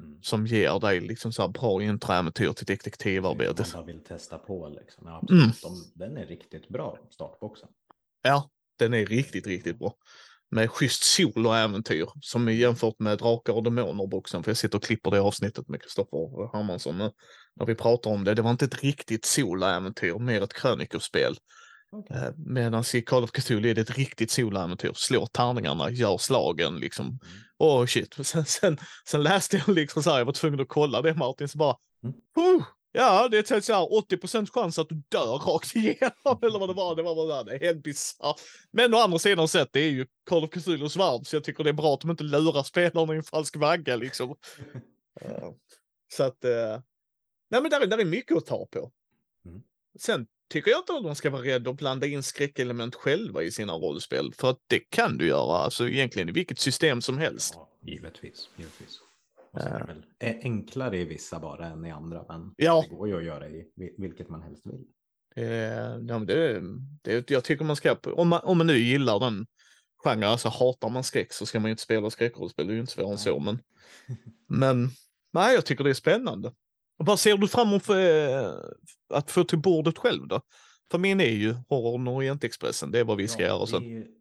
Mm. 0.00 0.22
som 0.22 0.46
ger 0.46 0.78
dig 0.80 1.00
liksom 1.00 1.32
så 1.32 1.42
här 1.42 1.48
bra 1.48 1.82
introäventyr 1.82 2.52
till 2.52 2.66
detektivarbete. 2.66 3.62
man 3.62 3.72
bara 3.72 3.84
vill 3.86 4.04
testa 4.04 4.38
på 4.38 4.68
liksom. 4.68 5.06
Ja. 5.06 5.22
Mm. 5.30 5.50
De, 5.62 5.92
den 5.94 6.16
är 6.16 6.26
riktigt 6.26 6.68
bra, 6.68 6.98
startboxen. 7.10 7.68
Ja, 8.22 8.50
den 8.78 8.94
är 8.94 9.06
riktigt, 9.06 9.46
riktigt 9.46 9.78
bra. 9.78 9.94
Med 10.50 10.70
schysst 10.70 11.02
soloäventyr 11.02 12.06
som 12.20 12.48
är 12.48 12.52
jämfört 12.52 12.98
med 12.98 13.18
Drakar 13.18 13.52
och 13.52 13.62
Demoner-boxen. 13.62 14.42
För 14.42 14.50
jag 14.50 14.56
sitter 14.56 14.78
och 14.78 14.84
klipper 14.84 15.10
det 15.10 15.20
avsnittet 15.20 15.68
med 15.68 15.82
Kristoffer 15.82 16.56
Hermansson 16.56 16.98
nu. 16.98 17.10
När 17.56 17.66
vi 17.66 17.74
pratar 17.74 18.10
om 18.10 18.24
det. 18.24 18.34
Det 18.34 18.42
var 18.42 18.50
inte 18.50 18.64
ett 18.64 18.82
riktigt 18.82 19.24
soloäventyr, 19.24 20.18
mer 20.18 20.42
ett 20.42 20.52
krönikerspel. 20.54 21.36
Okay. 21.92 22.16
Eh, 22.16 22.32
Medan 22.36 22.84
i 22.94 23.02
Call 23.02 23.24
of 23.24 23.30
Cthulhu 23.30 23.70
är 23.70 23.74
det 23.74 23.80
ett 23.80 23.98
riktigt 23.98 24.30
soloäventyr. 24.30 24.92
Slår 24.94 25.26
tärningarna, 25.26 25.90
gör 25.90 26.18
slagen 26.18 26.78
liksom. 26.78 27.06
Mm. 27.06 27.18
Åh 27.58 27.86
shit. 27.86 28.14
Sen, 28.26 28.44
sen, 28.44 28.78
sen 29.06 29.22
läste 29.22 29.56
jag 29.66 29.74
liksom 29.74 30.02
så 30.02 30.10
här, 30.10 30.18
jag 30.18 30.24
var 30.24 30.32
tvungen 30.32 30.60
att 30.60 30.68
kolla 30.68 31.02
det 31.02 31.14
Martin, 31.14 31.48
så 31.48 31.58
bara. 31.58 31.76
"Oh, 32.36 32.62
Ja, 32.92 33.28
det 33.28 33.38
är 33.38 33.42
typ 33.42 33.64
så 33.64 33.72
här 33.72 34.00
80% 34.00 34.50
chans 34.50 34.78
att 34.78 34.88
du 34.88 35.02
dör 35.08 35.38
rakt 35.38 35.76
igenom 35.76 36.38
eller 36.42 36.58
vad 36.58 36.68
det 36.68 36.74
var. 36.74 36.96
Det 36.96 37.02
var 37.02 37.14
bara 37.14 37.44
det 37.44 37.54
är 37.54 37.60
helt 37.60 37.82
bisarrt. 37.82 38.40
Men 38.70 38.94
å 38.94 38.98
andra 38.98 39.18
sidan 39.18 39.48
sett, 39.48 39.72
det 39.72 39.80
är 39.80 39.90
ju 39.90 40.06
Call 40.30 40.44
of 40.44 40.50
Cthulhus 40.50 40.96
värld, 40.96 41.20
så 41.26 41.36
jag 41.36 41.44
tycker 41.44 41.64
det 41.64 41.70
är 41.70 41.74
bra 41.74 41.94
att 41.94 42.00
de 42.00 42.10
inte 42.10 42.24
lurar 42.24 42.62
spelarna 42.62 43.14
i 43.14 43.16
en 43.16 43.22
falsk 43.22 43.56
vagga 43.56 43.96
liksom. 43.96 44.34
Eh, 45.20 45.50
så 46.12 46.22
att, 46.22 46.44
eh, 46.44 46.80
nej 47.50 47.62
men 47.62 47.70
där, 47.70 47.80
är- 47.80 47.86
där 47.86 47.98
är 47.98 48.04
mycket 48.04 48.36
att 48.36 48.46
ta 48.46 48.66
på. 48.66 48.90
Mm. 49.46 49.62
Sen 49.98 50.26
tycker 50.48 50.70
jag 50.70 50.80
inte 50.80 50.92
att 50.92 51.02
de 51.02 51.14
ska 51.14 51.30
vara 51.30 51.42
rädda 51.42 51.70
att 51.70 51.76
blanda 51.76 52.06
in 52.06 52.22
skräckelement 52.22 52.94
själva 52.94 53.42
i 53.42 53.50
sina 53.50 53.72
rollspel, 53.72 54.32
för 54.34 54.50
att 54.50 54.58
det 54.66 54.78
kan 54.78 55.18
du 55.18 55.26
göra, 55.26 55.56
alltså 55.58 55.88
egentligen 55.88 56.28
i 56.28 56.32
vilket 56.32 56.58
system 56.58 57.00
som 57.02 57.18
helst. 57.18 57.52
Ja, 57.56 57.68
givetvis. 57.82 58.48
givetvis. 58.56 59.00
Och 59.52 59.60
sen 59.60 59.72
är 59.72 59.78
det 59.78 59.86
väl 59.86 60.02
enklare 60.42 60.98
i 60.98 61.04
vissa 61.04 61.40
bara 61.40 61.66
än 61.66 61.84
i 61.86 61.90
andra. 61.90 62.24
Men 62.28 62.54
Ja. 62.56 62.84
det 62.88 62.94
går 62.96 63.08
ju 63.08 63.16
att 63.16 63.24
göra 63.24 63.48
i 63.48 63.64
vi- 63.76 63.94
vilket 63.98 64.28
man 64.28 64.42
helst 64.42 64.62
vill. 64.66 64.84
Eh, 65.36 65.44
ja, 66.08 66.18
det, 66.18 66.62
det, 67.02 67.30
jag 67.30 67.44
tycker 67.44 67.64
man 67.64 67.76
ska, 67.76 67.96
om 68.04 68.28
man, 68.28 68.40
om 68.42 68.58
man 68.58 68.66
nu 68.66 68.78
gillar 68.78 69.20
den 69.20 69.46
genren, 70.04 70.30
alltså 70.30 70.48
hatar 70.48 70.88
man 70.88 71.04
skräck 71.04 71.32
så 71.32 71.46
ska 71.46 71.60
man 71.60 71.68
ju 71.68 71.70
inte 71.70 71.82
spela 71.82 72.10
skräckrollspel, 72.10 72.66
det 72.66 72.72
är 72.72 72.74
ju 72.74 72.80
inte 72.80 72.92
svårare 72.92 73.12
än 73.12 73.18
så, 73.18 73.38
men, 73.40 73.58
men 74.48 74.90
nej, 75.32 75.54
jag 75.54 75.66
tycker 75.66 75.84
det 75.84 75.90
är 75.90 75.94
spännande. 75.94 76.52
Vad 76.96 77.20
ser 77.20 77.36
du 77.36 77.48
fram 77.48 77.68
emot 77.68 77.88
eh, 77.88 78.52
att 79.08 79.30
få 79.30 79.44
till 79.44 79.58
bordet 79.58 79.98
själv 79.98 80.28
då? 80.28 80.40
För 80.90 80.98
min 80.98 81.20
är 81.20 81.24
ju 81.24 81.54
Horror 81.68 82.08
Orientexpressen, 82.08 82.90
det 82.90 82.98
är 83.00 83.04
vad 83.04 83.16
vi 83.16 83.28
ska 83.28 83.42
Ja, 83.42 83.48
göra 83.48 83.66
sen. 83.66 83.82
vi- 83.82 84.14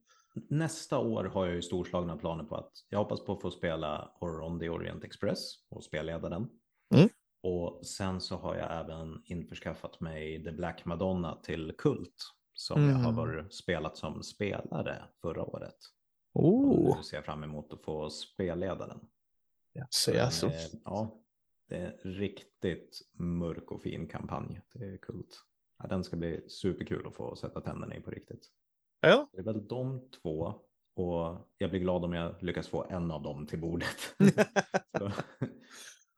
Nästa 0.50 1.00
år 1.00 1.23
har 1.23 1.45
jag 1.45 1.56
ju 1.56 1.62
storslagna 1.62 2.17
planer 2.17 2.43
på 2.43 2.56
att 2.56 2.71
jag 2.89 3.00
hoppas 3.00 3.26
på 3.26 3.34
att 3.34 3.41
få 3.41 3.52
spela 3.52 4.12
Horror 4.19 4.41
on 4.41 4.60
the 4.60 4.69
Orient 4.69 5.04
Express 5.04 5.39
och 5.69 5.84
spelleda 5.84 6.30
den. 6.30 6.50
Mm. 6.95 7.10
Och 7.43 7.86
sen 7.86 8.21
så 8.21 8.36
har 8.38 8.56
jag 8.56 8.80
även 8.80 9.21
införskaffat 9.26 10.00
mig 10.00 10.43
The 10.43 10.52
Black 10.52 10.86
Madonna 10.86 11.36
till 11.43 11.73
Kult 11.78 12.15
som 12.54 12.84
jag 12.89 12.95
har 12.95 13.04
Mm. 13.12 13.15
varit 13.15 13.54
spelat 13.54 13.97
som 13.97 14.23
spelare 14.23 15.04
förra 15.21 15.43
året. 15.43 15.76
Oh, 16.34 16.69
Och 16.89 16.97
nu 16.97 17.04
ser 17.04 17.17
jag 17.17 17.26
fram 17.26 17.43
emot 17.43 17.73
att 17.73 17.82
få 17.86 18.10
spelleda 18.10 18.88
den. 18.88 19.00
alltså. 20.23 20.47
eh, 20.47 20.54
ja, 20.86 21.19
det 21.70 21.76
är 21.76 22.00
en 22.04 22.14
riktigt 22.14 23.00
mörk 23.20 23.72
och 23.72 23.82
fin 23.82 24.08
kampanj. 24.08 24.62
Det 24.74 24.86
är 24.86 24.98
Kult. 24.98 25.44
Ja, 25.80 25.88
den 25.88 26.04
ska 26.04 26.18
bli 26.18 26.50
superkul 26.50 27.08
att 27.08 27.16
få 27.16 27.36
sätta 27.36 27.62
tänderna 27.62 27.96
i 27.96 28.02
på 28.02 28.12
riktigt. 28.12 28.48
Ja, 29.02 29.30
Det 29.34 29.40
är 29.40 29.44
väl 29.44 29.68
de 29.68 30.10
två 30.22 30.54
och 30.96 31.48
jag 31.58 31.70
blir 31.70 31.80
glad 31.80 32.06
om 32.06 32.14
jag 32.14 32.44
lyckas 32.44 32.68
få 32.68 32.84
en 32.90 33.12
av 33.12 33.24
dem 33.24 33.48
till 33.48 33.60
bordet. 33.60 34.16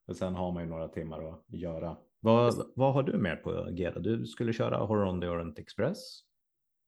Och 0.07 0.15
sen 0.15 0.35
har 0.35 0.51
man 0.51 0.63
ju 0.63 0.69
några 0.69 0.87
timmar 0.87 1.29
att 1.29 1.45
göra. 1.47 1.97
Vad, 2.19 2.71
vad 2.75 2.93
har 2.93 3.03
du 3.03 3.17
mer 3.17 3.35
på 3.35 3.69
G? 3.71 3.91
då? 3.95 3.99
Du 3.99 4.25
skulle 4.25 4.53
köra 4.53 4.77
Horror 4.77 5.07
on 5.07 5.21
the 5.21 5.27
Orient 5.27 5.59
Express? 5.59 5.97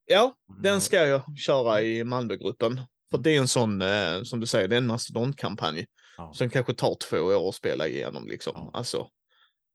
ja, 0.06 0.36
den 0.62 0.82
ska 0.82 1.08
jag 1.08 1.38
köra 1.38 1.82
i 1.82 2.04
Malmögruppen. 2.04 2.80
För 3.12 3.18
det 3.18 3.36
är 3.36 3.40
en 3.40 3.48
sån, 3.48 3.82
eh, 3.82 4.24
som 4.24 4.40
du 4.40 4.46
säger, 4.46 4.68
det 4.68 4.76
är 4.76 4.78
en 4.78 4.88
mastodontkampanj. 4.88 5.86
Ja. 6.22 6.34
Som 6.34 6.50
kanske 6.50 6.74
tar 6.74 6.96
två 6.96 7.18
år 7.18 7.50
att 7.50 7.56
spela 7.56 7.88
igenom 7.88 8.28
liksom. 8.28 8.54
Ja. 8.56 8.72
Alltså, 8.74 9.08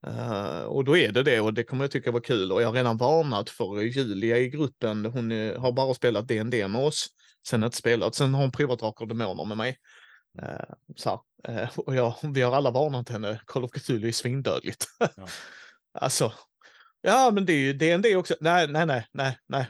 eh, 0.06 0.61
och 0.61 0.85
då 0.85 0.96
är 0.96 1.12
det 1.12 1.22
det 1.22 1.40
och 1.40 1.54
det 1.54 1.64
kommer 1.64 1.85
jag 1.85 1.90
tycka 1.90 2.11
var 2.11 2.20
kul. 2.20 2.52
Och 2.52 2.62
jag 2.62 2.66
har 2.66 2.74
redan 2.74 2.96
varnat 2.96 3.50
för 3.50 3.80
Julia 3.80 4.38
i 4.38 4.48
gruppen. 4.48 5.04
Hon 5.04 5.32
eh, 5.32 5.61
har 5.61 5.72
bara 5.72 5.94
spelat 5.94 6.28
D&D 6.28 6.68
med 6.68 6.87
oss. 6.87 7.06
Sen 7.48 7.64
inte 7.64 7.76
spelat. 7.76 8.14
Sen 8.14 8.35
har 8.35 8.40
hon 8.40 8.52
provat 8.52 8.78
Drakar 8.78 9.04
och 9.04 9.09
Demoner 9.09 9.44
med 9.44 9.56
mig. 9.56 9.78
Eh, 10.42 10.74
så. 10.96 11.22
Eh, 11.48 11.68
och 11.76 11.94
jag, 11.94 12.14
vi 12.22 12.42
har 12.42 12.56
alla 12.56 12.70
varnat 12.70 13.09
henne. 13.09 13.40
Call 13.46 13.64
of 13.64 13.70
Cthulhu 13.70 14.09
är 14.09 14.12
svindödligt. 14.12 14.87
Ja. 14.98 15.26
alltså, 16.00 16.32
ja 17.00 17.30
men 17.35 17.46
det 17.46 17.52
är 17.52 17.59
ju 17.59 17.72
D&D 17.72 18.16
också. 18.16 18.35
Nej, 18.40 18.68
nej, 18.68 18.87
nej, 18.87 19.06
nej, 19.12 19.38
nej 19.48 19.66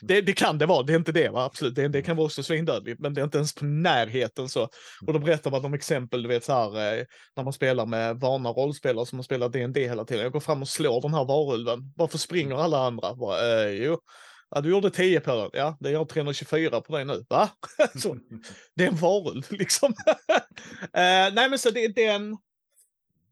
det, 0.00 0.20
det 0.20 0.32
kan 0.32 0.58
det 0.58 0.66
vara, 0.66 0.82
det 0.82 0.92
är 0.92 0.96
inte 0.96 1.12
det 1.12 1.28
va? 1.28 1.44
absolut. 1.44 1.74
Det, 1.74 1.88
det 1.88 2.02
kan 2.02 2.16
vara 2.16 2.26
också 2.26 2.42
svindödligt, 2.42 3.00
men 3.00 3.14
det 3.14 3.20
är 3.20 3.24
inte 3.24 3.38
ens 3.38 3.54
på 3.54 3.64
närheten 3.64 4.48
så. 4.48 4.62
Och 5.06 5.12
då 5.12 5.18
berättar 5.18 5.50
man 5.50 5.64
om 5.64 5.74
exempel, 5.74 6.22
du 6.22 6.28
vet 6.28 6.44
så 6.44 6.52
här, 6.52 6.98
eh, 6.98 7.04
när 7.36 7.44
man 7.44 7.52
spelar 7.52 7.86
med 7.86 8.20
vana 8.20 8.48
rollspelare 8.48 9.06
som 9.06 9.18
har 9.18 9.22
spelat 9.22 9.52
D&D 9.52 9.88
hela 9.88 10.04
tiden. 10.04 10.22
Jag 10.22 10.32
går 10.32 10.40
fram 10.40 10.62
och 10.62 10.68
slår 10.68 11.02
den 11.02 11.14
här 11.14 11.24
varulven. 11.24 11.92
Varför 11.96 12.18
springer 12.18 12.56
alla 12.56 12.86
andra? 12.86 13.14
Bara, 13.14 13.64
eh, 13.64 13.70
jo, 13.70 13.98
ja, 14.50 14.60
du 14.60 14.70
gjorde 14.70 14.90
10 14.90 15.20
på 15.20 15.34
den. 15.34 15.50
Ja, 15.52 15.76
det 15.80 15.90
gör 15.90 16.04
324 16.04 16.80
på 16.80 16.96
dig 16.96 17.04
nu. 17.04 17.24
Va? 17.28 17.50
så, 18.02 18.16
det 18.76 18.84
är 18.84 18.88
en 18.88 18.96
varulv 18.96 19.44
liksom. 19.50 19.94
eh, 20.82 21.34
nej, 21.34 21.50
men 21.50 21.58
så 21.58 21.70
det 21.70 21.84
är 21.84 21.92
den. 21.92 22.36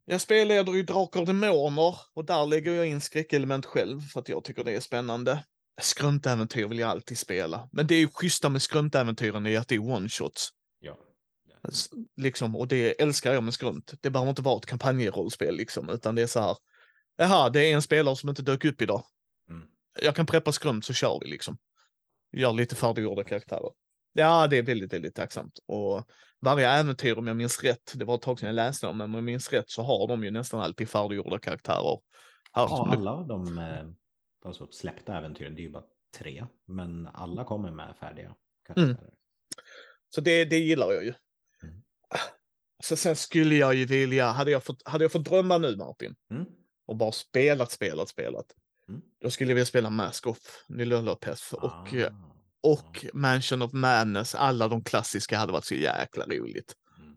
Jag 0.09 0.21
spelleder 0.21 0.73
ju 0.73 0.83
Drakar 0.83 1.21
och 1.21 1.27
Demoner 1.27 1.97
och 2.15 2.25
där 2.25 2.47
lägger 2.47 2.73
jag 2.73 2.87
in 2.87 3.01
skräckelement 3.01 3.67
själv 3.67 4.01
för 4.01 4.21
att 4.21 4.29
jag 4.29 4.45
tycker 4.45 4.65
det 4.65 4.73
är 4.73 4.81
spännande. 4.81 5.45
Skruntäventyr 5.81 6.67
vill 6.69 6.79
jag 6.79 6.91
alltid 6.91 7.19
spela, 7.19 7.69
men 7.73 7.87
det 7.87 7.95
är 7.95 7.99
ju 7.99 8.09
schyssta 8.09 8.49
med 8.49 8.63
skruntäventyren 8.63 9.47
är 9.47 9.59
att 9.59 9.69
det 9.69 9.75
är 9.75 9.79
one-shots. 9.79 10.49
Ja. 10.81 10.99
Liksom, 12.17 12.57
och 12.57 12.69
det 12.69 13.03
älskar 13.03 13.33
jag 13.35 13.45
med 13.45 13.55
skrunt. 13.55 13.95
Det 14.01 14.11
behöver 14.11 14.31
inte 14.31 14.43
vara 14.43 14.59
ett 14.59 14.67
kampanjrollspel 14.67 15.57
liksom, 15.57 15.89
utan 15.89 16.15
det 16.15 16.23
är 16.23 16.27
så 16.27 16.41
här. 16.41 16.57
Jaha, 17.17 17.51
det 17.51 17.71
är 17.71 17.75
en 17.75 17.83
spelare 17.83 18.17
som 18.17 18.29
inte 18.29 18.43
dök 18.43 18.65
upp 18.65 18.83
idag. 18.83 19.03
Mm. 19.51 19.69
Jag 20.03 20.17
kan 20.17 20.27
preppa 20.27 20.53
skrunt 20.53 20.85
så 20.85 20.93
kör 20.93 21.21
vi 21.21 21.27
liksom. 21.27 21.59
Gör 22.33 22.53
lite 22.53 22.77
färdiggjorda 22.77 23.25
karaktärer. 23.25 23.71
Ja, 24.13 24.47
det 24.47 24.57
är 24.57 24.63
väldigt, 24.63 24.93
väldigt 24.93 25.15
tacksamt. 25.15 25.59
Och 25.67 26.09
varje 26.41 26.71
äventyr, 26.71 27.19
om 27.19 27.27
jag 27.27 27.37
minns 27.37 27.63
rätt, 27.63 27.93
det 27.95 28.05
var 28.05 28.15
ett 28.15 28.23
tag 28.23 28.39
sedan 28.39 28.47
jag 28.47 28.55
läste 28.55 28.87
dem, 28.87 28.99
men 28.99 29.05
om 29.05 29.15
jag 29.15 29.25
minns 29.25 29.53
rätt 29.53 29.71
så 29.71 29.83
har 29.83 30.09
de 30.09 30.25
ju 30.25 30.31
nästan 30.31 30.61
alltid 30.61 30.89
färdiggjorda 30.89 31.39
karaktärer. 31.39 32.01
Här, 32.53 32.67
du- 32.67 32.93
alla 32.93 33.23
de 33.23 33.59
eh, 33.59 33.85
alltså, 34.47 34.69
släppta 34.71 35.17
äventyren, 35.19 35.55
det 35.55 35.61
är 35.61 35.65
ju 35.65 35.71
bara 35.71 35.85
tre, 36.19 36.47
men 36.67 37.07
alla 37.07 37.45
kommer 37.45 37.71
med 37.71 37.95
färdiga 38.01 38.35
karaktärer. 38.67 39.11
Så 40.15 40.21
det, 40.21 40.45
det 40.45 40.59
gillar 40.59 40.93
jag 40.93 41.05
ju. 41.05 41.15
Mm. 41.63 41.83
Så 42.83 42.97
sen 42.97 43.17
skulle 43.17 43.55
jag 43.55 43.75
ju 43.75 43.85
vilja, 43.85 44.27
hade 44.31 44.51
jag 44.51 44.65
fått, 44.65 44.89
hade 44.89 45.05
jag 45.05 45.13
fått 45.13 45.25
drömma 45.25 45.59
nu 45.59 45.77
Martin, 45.77 46.17
Mm. 46.31 46.45
och 46.87 46.97
bara 46.97 47.13
spelat, 47.13 47.71
spelat, 47.73 48.09
spelat. 48.09 48.47
Mm. 48.89 49.01
Då 49.21 49.31
skulle 49.31 49.51
jag 49.51 49.55
vilja 49.55 49.67
spela 49.67 49.91
Mask 49.91 50.27
of 50.27 50.39
Nilo 50.69 51.01
Lopez 51.01 51.53
och, 51.53 51.65
Ah. 51.73 52.13
och 52.63 53.07
Mansion 53.13 53.63
of 53.63 53.73
Madness. 53.73 54.35
Alla 54.35 54.69
de 54.69 54.85
klassiska 54.85 55.39
hade 55.39 55.53
varit 55.53 55.65
så 55.65 55.75
jäkla 55.75 56.25
roligt. 56.27 56.75
Mm. 56.99 57.17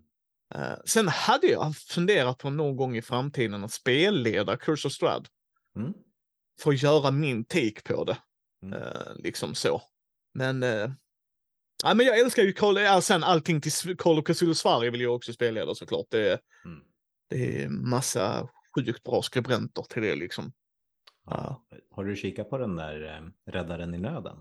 Eh, 0.55 0.77
sen 0.85 1.07
hade 1.07 1.47
jag 1.47 1.75
funderat 1.75 2.37
på 2.37 2.49
någon 2.49 2.75
gång 2.77 2.97
i 2.97 3.01
framtiden 3.01 3.63
att 3.63 3.71
spelleda 3.73 4.57
Curse 4.57 4.87
of 4.87 4.93
Strad 4.93 5.27
Mm. 5.75 5.93
För 6.61 6.69
att 6.71 6.81
göra 6.83 7.11
min 7.11 7.45
take 7.45 7.81
på 7.85 8.03
det. 8.03 8.17
Mm. 8.63 8.81
Eh, 8.81 9.15
liksom 9.15 9.55
så. 9.55 9.81
Men, 10.33 10.63
eh, 10.63 10.91
ja, 11.83 11.93
men 11.93 12.05
jag 12.05 12.19
älskar 12.19 12.43
ju 12.43 12.53
Call, 12.53 12.77
ja, 12.77 13.01
sen 13.01 13.23
allting 13.23 13.61
till 13.61 13.97
Call 13.97 14.19
of 14.19 14.25
Cthulhu 14.25 14.53
Sverige 14.55 14.89
vill 14.89 15.01
jag 15.01 15.15
också 15.15 15.33
spelleda 15.33 15.75
såklart. 15.75 16.05
Det, 16.09 16.39
Mm. 16.65 16.79
det 17.29 17.63
är 17.63 17.69
massa 17.69 18.49
sjukt 18.75 19.03
bra 19.03 19.21
skribenter 19.21 19.83
till 19.83 20.01
det 20.01 20.15
liksom. 20.15 20.53
Ja. 21.25 21.65
Har 21.91 22.05
du 22.05 22.15
kikat 22.15 22.49
på 22.49 22.57
den 22.57 22.75
där 22.75 23.15
eh, 23.17 23.51
Räddaren 23.53 23.95
i 23.95 23.97
nöden? 23.97 24.37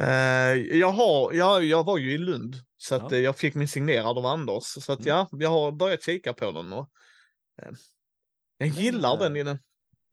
Eh, 0.00 0.54
jag, 0.78 0.92
har, 0.92 1.32
jag, 1.32 1.64
jag 1.64 1.84
var 1.84 1.98
ju 1.98 2.12
i 2.12 2.18
Lund 2.18 2.54
så 2.76 2.94
att 2.94 3.10
Ja. 3.12 3.16
eh, 3.16 3.22
jag 3.22 3.36
fick 3.38 3.54
min 3.54 3.68
signerad 3.68 4.18
av 4.18 4.26
Anders. 4.26 4.64
Så 4.64 4.92
att 4.92 4.98
Mm. 5.00 5.08
ja, 5.08 5.28
jag 5.32 5.50
har 5.50 5.72
börjat 5.72 6.02
kika 6.04 6.32
på 6.32 6.52
den. 6.52 6.72
Och, 6.72 6.90
eh, 7.62 7.70
Jag 8.58 8.68
gillar 8.68 9.18
den 9.18 9.36
i 9.36 9.42
den. 9.42 9.58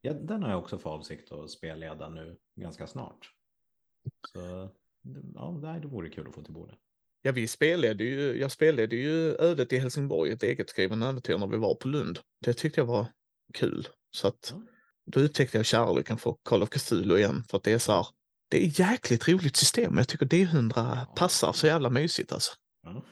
Ja, 0.06 0.12
den 0.12 0.42
har 0.42 0.50
jag 0.50 0.58
också 0.58 0.78
för 0.78 0.90
avsikt 0.90 1.32
att 1.32 1.50
spelleda 1.50 2.08
nu 2.08 2.36
ganska 2.56 2.86
snart. 2.86 3.30
Så 4.32 4.68
ja, 5.34 5.78
det 5.82 5.88
vore 5.88 6.08
kul 6.10 6.28
att 6.28 6.34
få 6.34 6.42
till 6.42 6.52
bordet. 6.54 6.78
Ja, 7.22 7.32
vi 7.32 7.48
spelade 7.48 8.04
ju, 8.04 8.40
jag 8.40 8.52
spelade 8.52 8.96
ju 8.96 9.34
Ödet 9.34 9.72
i 9.72 9.78
Helsingborg, 9.78 10.30
ett 10.30 10.42
eget 10.42 10.70
skriven 10.70 11.02
äventyr 11.02 11.38
när 11.38 11.46
vi 11.46 11.56
var 11.56 11.74
på 11.74 11.88
Lund. 11.88 12.18
Det 12.40 12.52
tyckte 12.54 12.80
jag 12.80 12.86
var 12.86 13.06
kul. 13.54 13.88
Så 14.10 14.28
att 14.28 14.54
Ja. 14.54 14.62
då 15.06 15.20
upptäckte 15.20 15.56
jag 15.56 15.66
kärleken 15.66 16.18
för 16.18 16.36
Call 16.42 16.62
of 16.62 16.68
Cthulhu 16.68 17.18
igen. 17.18 17.44
För 17.50 17.56
att 17.58 17.64
det 17.64 17.72
är 17.72 17.78
så 17.78 17.92
här, 17.92 18.06
det 18.48 18.64
är 18.64 18.80
jäkligt 18.80 19.28
roligt 19.28 19.56
system. 19.56 19.96
Jag 19.96 20.08
tycker 20.08 20.26
D100 20.26 20.72
Ja. 20.76 21.14
passar 21.16 21.52
så 21.52 21.66
jävla 21.66 21.90
mysigt 21.90 22.32
alltså. 22.32 22.52
Ja. 22.82 23.04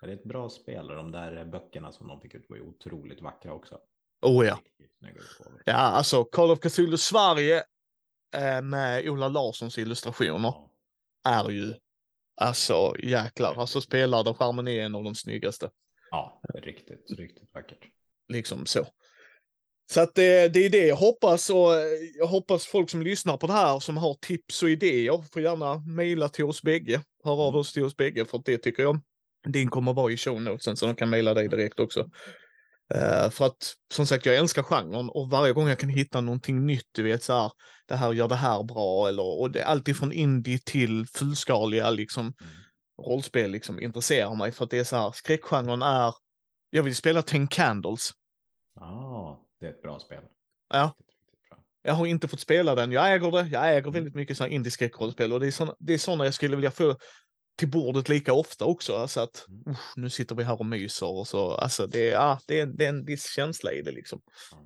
Det 0.00 0.06
är 0.06 0.14
ett 0.14 0.24
bra 0.24 0.48
spel 0.48 0.90
och 0.90 0.96
de 0.96 1.12
där 1.12 1.44
böckerna 1.44 1.92
som 1.92 2.08
de 2.08 2.20
fick 2.20 2.34
ut 2.34 2.46
var 2.48 2.56
ju 2.56 2.62
otroligt 2.62 3.20
vackra 3.22 3.52
också. 3.52 3.78
Oh 4.22 4.46
ja. 4.46 4.60
Ja, 5.64 5.74
alltså 5.74 6.24
Call 6.24 6.50
of 6.50 6.60
Cthulhu 6.60 6.96
Sverige 6.96 7.64
eh, 8.36 8.62
med 8.62 9.08
Ola 9.08 9.28
Larssons 9.28 9.78
illustrationer 9.78 10.54
är 11.24 11.50
ju 11.50 11.74
alltså 12.36 12.94
jäklar. 12.98 13.54
Alltså 13.60 13.80
spelar 13.80 14.34
skärmen 14.34 14.68
är 14.68 14.82
en 14.82 14.94
av 14.94 15.04
de 15.04 15.14
snyggaste. 15.14 15.70
Ja, 16.10 16.40
riktigt, 16.54 17.10
riktigt 17.18 17.54
vackert. 17.54 17.84
liksom 18.28 18.66
så. 18.66 18.86
Så 19.92 20.00
att 20.00 20.14
det, 20.14 20.48
det 20.48 20.66
är 20.66 20.70
det 20.70 20.86
jag 20.86 20.96
hoppas 20.96 21.50
och 21.50 21.74
eh, 21.74 21.86
jag 22.18 22.26
hoppas 22.26 22.66
folk 22.66 22.90
som 22.90 23.02
lyssnar 23.02 23.36
på 23.36 23.46
det 23.46 23.52
här 23.52 23.80
som 23.80 23.96
har 23.96 24.14
tips 24.14 24.62
och 24.62 24.70
idéer 24.70 25.24
får 25.32 25.42
gärna 25.42 25.78
mejla 25.78 26.28
till 26.28 26.44
oss 26.44 26.62
bägge. 26.62 27.02
Hör 27.24 27.46
av 27.48 27.56
oss 27.56 27.72
till 27.72 27.84
oss 27.84 27.96
bägge 27.96 28.24
för 28.24 28.42
det 28.44 28.58
tycker 28.58 28.82
jag. 28.82 29.00
Din 29.46 29.68
kommer 29.68 29.92
vara 29.92 30.12
i 30.12 30.16
show 30.16 30.42
notesen 30.42 30.76
så 30.76 30.86
de 30.86 30.94
kan 30.94 31.10
mejla 31.10 31.34
dig 31.34 31.48
direkt 31.48 31.80
också. 31.80 32.10
Eh, 32.94 33.30
för 33.30 33.46
att 33.46 33.74
som 33.94 34.06
sagt 34.06 34.26
jag 34.26 34.36
älskar 34.36 34.62
genren 34.62 35.10
och 35.10 35.30
varje 35.30 35.52
gång 35.52 35.68
jag 35.68 35.78
kan 35.78 35.88
hitta 35.88 36.20
någonting 36.20 36.66
nytt, 36.66 36.86
du 36.92 37.02
vet 37.02 37.22
så 37.22 37.32
här, 37.32 37.52
det 37.86 37.96
här 37.96 38.12
gör 38.12 38.28
det 38.28 38.34
här 38.34 38.62
bra 38.62 39.08
eller 39.08 39.40
och 39.40 39.50
det 39.50 39.60
är 39.60 39.64
alltid 39.64 39.96
från 39.96 40.12
indie 40.12 40.58
till 40.64 41.06
fullskaliga 41.06 41.90
liksom 41.90 42.32
Mm. 43.00 43.12
rollspel 43.12 43.50
liksom 43.50 43.80
intresserar 43.80 44.34
mig 44.34 44.52
för 44.52 44.64
att 44.64 44.70
det 44.70 44.78
är 44.78 44.84
så 44.84 44.96
här, 44.96 45.12
skräckgenren 45.14 45.82
är, 45.82 46.14
jag 46.70 46.82
vill 46.82 46.96
spela 46.96 47.22
Ten 47.22 47.48
Candles. 47.48 48.10
Ja, 48.74 49.40
det 49.60 49.66
är 49.66 49.70
ett 49.70 49.82
bra 49.82 49.98
spel. 49.98 50.22
Ja. 50.72 50.94
Jag 51.82 51.94
har 51.94 52.06
inte 52.06 52.28
fått 52.28 52.40
spela 52.40 52.74
den. 52.74 52.92
Jag 52.92 53.12
äger 53.14 53.30
det. 53.30 53.48
Jag 53.48 53.76
äger 53.76 53.90
väldigt 53.90 54.14
mycket 54.14 54.36
sådana 54.36 54.52
indieskräckrollspel 54.54 55.32
och 55.32 55.40
det 55.40 55.46
är 55.46 55.50
såna, 55.50 55.74
det 55.78 55.94
är 55.94 55.98
såna 55.98 56.24
jag 56.24 56.34
skulle 56.34 56.56
vilja 56.56 56.70
få 56.70 56.96
till 57.60 57.70
bordet 57.70 58.08
lika 58.08 58.32
ofta 58.32 58.64
också. 58.64 58.96
Alltså 58.96 59.20
att 59.20 59.46
Mm. 59.48 59.70
usch, 59.70 59.92
nu 59.96 60.10
sitter 60.10 60.34
vi 60.34 60.44
här 60.44 60.60
och 60.60 60.66
myser 60.66 61.06
och 61.06 61.28
så. 61.28 61.54
Alltså 61.54 61.86
det, 61.86 62.04
ja, 62.06 62.40
det, 62.46 62.60
är, 62.60 62.66
det 62.66 62.84
är 62.84 62.88
en 62.88 63.04
viss 63.04 63.26
känsla 63.34 63.72
i 63.72 63.82
det 63.82 63.92
liksom. 63.92 64.20
Ja. 64.52 64.64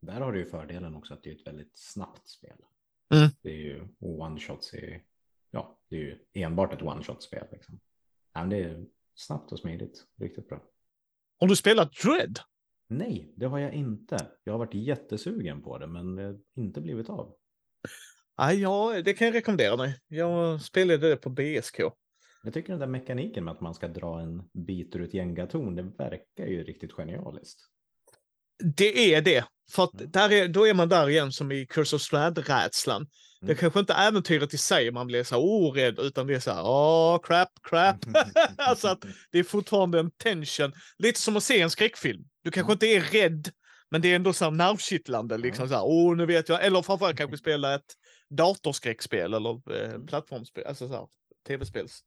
Där 0.00 0.20
har 0.20 0.32
du 0.32 0.38
ju 0.38 0.46
fördelen 0.46 0.94
också 0.94 1.14
att 1.14 1.22
det 1.22 1.30
är 1.30 1.34
ett 1.34 1.46
väldigt 1.46 1.78
snabbt 1.78 2.28
spel. 2.28 2.56
Mm. 3.14 3.28
Det 3.42 3.50
är 3.50 3.56
ju 3.56 3.88
one-shots 4.00 4.74
i, 4.74 5.02
ja, 5.50 5.78
det 5.88 5.96
är 5.96 6.00
ju 6.00 6.18
enbart 6.32 6.72
ett 6.72 6.82
one-shot-spel 6.82 7.46
liksom. 7.52 7.80
Ja, 8.32 8.40
men 8.40 8.50
det 8.50 8.58
är 8.58 8.84
snabbt 9.14 9.52
och 9.52 9.58
smidigt, 9.58 10.04
riktigt 10.20 10.48
bra. 10.48 10.62
Har 11.40 11.48
du 11.48 11.56
spelat 11.56 11.92
Dread? 11.92 12.38
Nej, 12.88 13.32
det 13.36 13.46
har 13.46 13.58
jag 13.58 13.72
inte. 13.72 14.26
Jag 14.44 14.52
har 14.52 14.58
varit 14.58 14.74
jättesugen 14.74 15.62
på 15.62 15.78
det, 15.78 15.86
men 15.86 16.16
det 16.16 16.22
har 16.22 16.38
inte 16.54 16.80
blivit 16.80 17.08
av. 17.08 17.34
Ja, 18.36 19.02
det 19.04 19.14
kan 19.14 19.26
jag 19.26 19.34
rekommendera 19.34 19.76
dig. 19.76 20.00
Jag 20.08 20.62
spelade 20.62 21.08
det 21.08 21.16
på 21.16 21.30
BSK. 21.30 21.80
Jag 22.42 22.54
tycker 22.54 22.68
den 22.72 22.80
där 22.80 22.86
mekaniken 22.86 23.44
med 23.44 23.52
att 23.52 23.60
man 23.60 23.74
ska 23.74 23.88
dra 23.88 24.20
en 24.20 24.42
bit 24.66 24.96
ur 24.96 25.02
ett 25.04 25.14
gängatorn, 25.14 25.74
det 25.74 25.82
verkar 25.82 26.46
ju 26.46 26.64
riktigt 26.64 26.92
genialiskt. 26.92 27.60
Det 28.76 29.14
är 29.14 29.22
det. 29.22 29.44
För 29.72 29.84
att 29.84 29.94
Mm. 30.00 30.10
där 30.10 30.32
är, 30.32 30.48
då 30.48 30.66
är 30.66 30.74
man 30.74 30.88
där 30.88 31.08
igen 31.08 31.32
som 31.32 31.52
i 31.52 31.66
Curse 31.66 31.96
of 31.96 32.02
Strahd-rädslan. 32.02 33.06
Det 33.40 33.46
är 33.46 33.50
Mm. 33.50 33.56
kanske 33.56 33.80
inte 33.80 33.94
äventyret 33.94 34.54
i 34.54 34.58
sig 34.58 34.90
man 34.90 35.06
blir 35.06 35.24
så 35.24 35.36
orädd, 35.42 35.98
utan 35.98 36.26
det 36.26 36.34
är 36.34 36.40
så 36.40 36.50
här, 36.50 36.62
åh, 36.64 37.18
crap, 37.22 37.48
crap. 37.62 37.96
alltså 38.56 38.88
att 38.88 39.04
det 39.32 39.38
är 39.38 39.42
fortfarande 39.44 40.00
en 40.00 40.10
tension. 40.10 40.72
Lite 40.98 41.20
som 41.20 41.36
att 41.36 41.42
se 41.42 41.60
en 41.60 41.70
skräckfilm. 41.70 42.22
Du 42.44 42.50
kanske 42.50 42.72
Mm. 42.72 42.74
inte 42.76 42.86
är 42.86 43.00
rädd, 43.22 43.48
men 43.90 44.02
det 44.02 44.12
är 44.12 44.16
ändå 44.16 44.32
så 44.32 44.44
här 44.44 44.50
nervkittlande. 44.52 45.38
Liksom 45.38 45.68
så 45.68 45.74
här, 45.74 45.84
åh, 45.84 46.16
nu 46.16 46.26
vet 46.26 46.48
jag. 46.48 46.64
Eller 46.64 46.82
framförallt 46.82 47.16
kanske 47.16 47.36
spela 47.36 47.74
ett 47.74 47.94
datorskräckspel 48.30 49.34
eller 49.34 49.50
eh, 49.84 50.00
plattformsspel, 50.06 50.64
alltså 50.66 50.88
så 50.88 50.94
här, 50.94 51.06
tv-spels. 51.48 52.00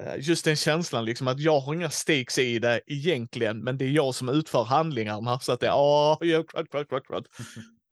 Eh, 0.00 0.14
Just 0.18 0.44
den 0.44 0.56
känslan 0.56 1.04
liksom 1.04 1.28
att 1.28 1.40
jag 1.40 1.60
har 1.60 1.74
inga 1.74 1.90
stakes 1.90 2.38
i 2.38 2.58
det 2.58 2.80
egentligen, 2.86 3.58
men 3.64 3.78
det 3.78 3.84
är 3.84 3.90
jag 3.90 4.14
som 4.14 4.28
utför 4.28 4.64
handlingarna. 4.64 5.40
Så 5.40 5.52
att 5.52 5.60
det 5.60 5.66
är, 5.66 5.74
åh, 5.76 6.16
ja, 6.20 6.42
crud, 6.42 6.70
crud, 6.70 6.88
crud, 6.88 7.06
crud. 7.06 7.26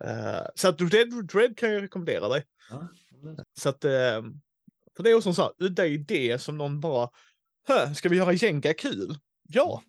Eh, 0.05 0.47
Så 0.55 0.69
att 0.69 0.79
Dread, 0.79 1.27
Dread 1.29 1.57
kan 1.59 1.73
jag 1.73 1.83
rekommendera 1.83 2.29
dig. 2.29 2.45
Ja, 2.71 2.89
Så 3.61 3.69
att, 3.69 3.85
eh, 3.85 4.23
för 4.97 5.03
det 5.03 5.11
är 5.11 5.15
också 5.15 5.29
en 5.29 5.35
sån 5.35 5.43
här 5.45 5.67
udda 5.67 5.87
idé 5.87 6.39
som 6.39 6.59
någon 6.59 6.81
bara, 6.81 7.09
"Hö, 7.69 7.95
ska 7.95 8.09
vi 8.09 8.17
göra 8.17 8.33
Jenga 8.33 8.75
kul? 8.75 9.17
Ja, 9.49 9.83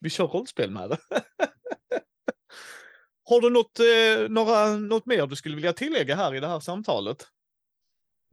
vi 0.00 0.10
kör 0.10 0.26
rollspel 0.26 0.70
med 0.70 0.90
det. 0.90 0.98
Har 3.24 3.40
du 3.40 3.50
något, 3.50 3.78
eh, 3.80 4.28
några, 4.30 4.76
något 4.76 5.06
mer 5.06 5.26
du 5.26 5.36
skulle 5.36 5.54
vilja 5.54 5.72
tillägga 5.72 6.16
här 6.16 6.34
i 6.34 6.40
det 6.40 6.46
här 6.48 6.60
samtalet? 6.60 7.26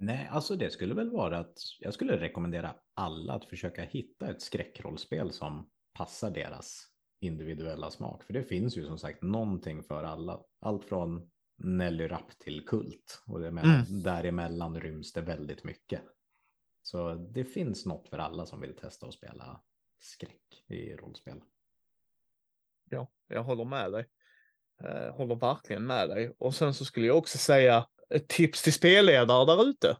Nej, 0.01 0.27
alltså 0.31 0.55
det 0.55 0.69
skulle 0.69 0.93
väl 0.93 1.11
vara 1.11 1.37
att 1.37 1.57
jag 1.79 1.93
skulle 1.93 2.17
rekommendera 2.17 2.75
alla 2.93 3.33
att 3.33 3.45
försöka 3.45 3.81
hitta 3.81 4.29
ett 4.29 4.41
skräckrollspel 4.41 5.31
som 5.31 5.69
passar 5.93 6.31
deras 6.31 6.87
individuella 7.19 7.91
smak. 7.91 8.23
För 8.23 8.33
det 8.33 8.43
finns 8.43 8.77
ju 8.77 8.85
som 8.85 8.97
sagt 8.97 9.21
någonting 9.21 9.83
för 9.83 10.03
alla. 10.03 10.41
Allt 10.59 10.85
från 10.85 11.29
Nelly 11.57 12.07
Rapp 12.07 12.39
till 12.39 12.65
Kult. 12.65 13.23
Och 13.27 13.39
det 13.39 13.51
menar, 13.51 14.03
däremellan 14.03 14.81
ryms 14.81 15.13
det 15.13 15.21
väldigt 15.21 15.63
mycket. 15.63 16.01
Så 16.81 17.13
det 17.13 17.43
finns 17.43 17.85
något 17.85 18.09
för 18.09 18.17
alla 18.17 18.45
som 18.45 18.61
vill 18.61 18.75
testa 18.75 19.07
att 19.07 19.13
spela 19.13 19.61
skräck 19.99 20.63
i 20.67 20.95
rollspel. 20.95 21.41
Ja, 22.89 23.07
jag 23.27 23.43
håller 23.43 23.65
med 23.65 23.91
dig. 23.91 24.05
Eh, 24.83 25.15
håller 25.15 25.35
verkligen 25.35 25.85
med 25.85 26.09
dig. 26.09 26.35
Och 26.37 26.55
sen 26.55 26.73
så 26.73 26.85
skulle 26.85 27.07
jag 27.07 27.17
också 27.17 27.37
säga 27.37 27.87
ett 28.09 28.27
tips 28.27 28.61
till 28.61 28.73
spelledare 28.73 29.45
där 29.45 29.69
ute. 29.69 29.97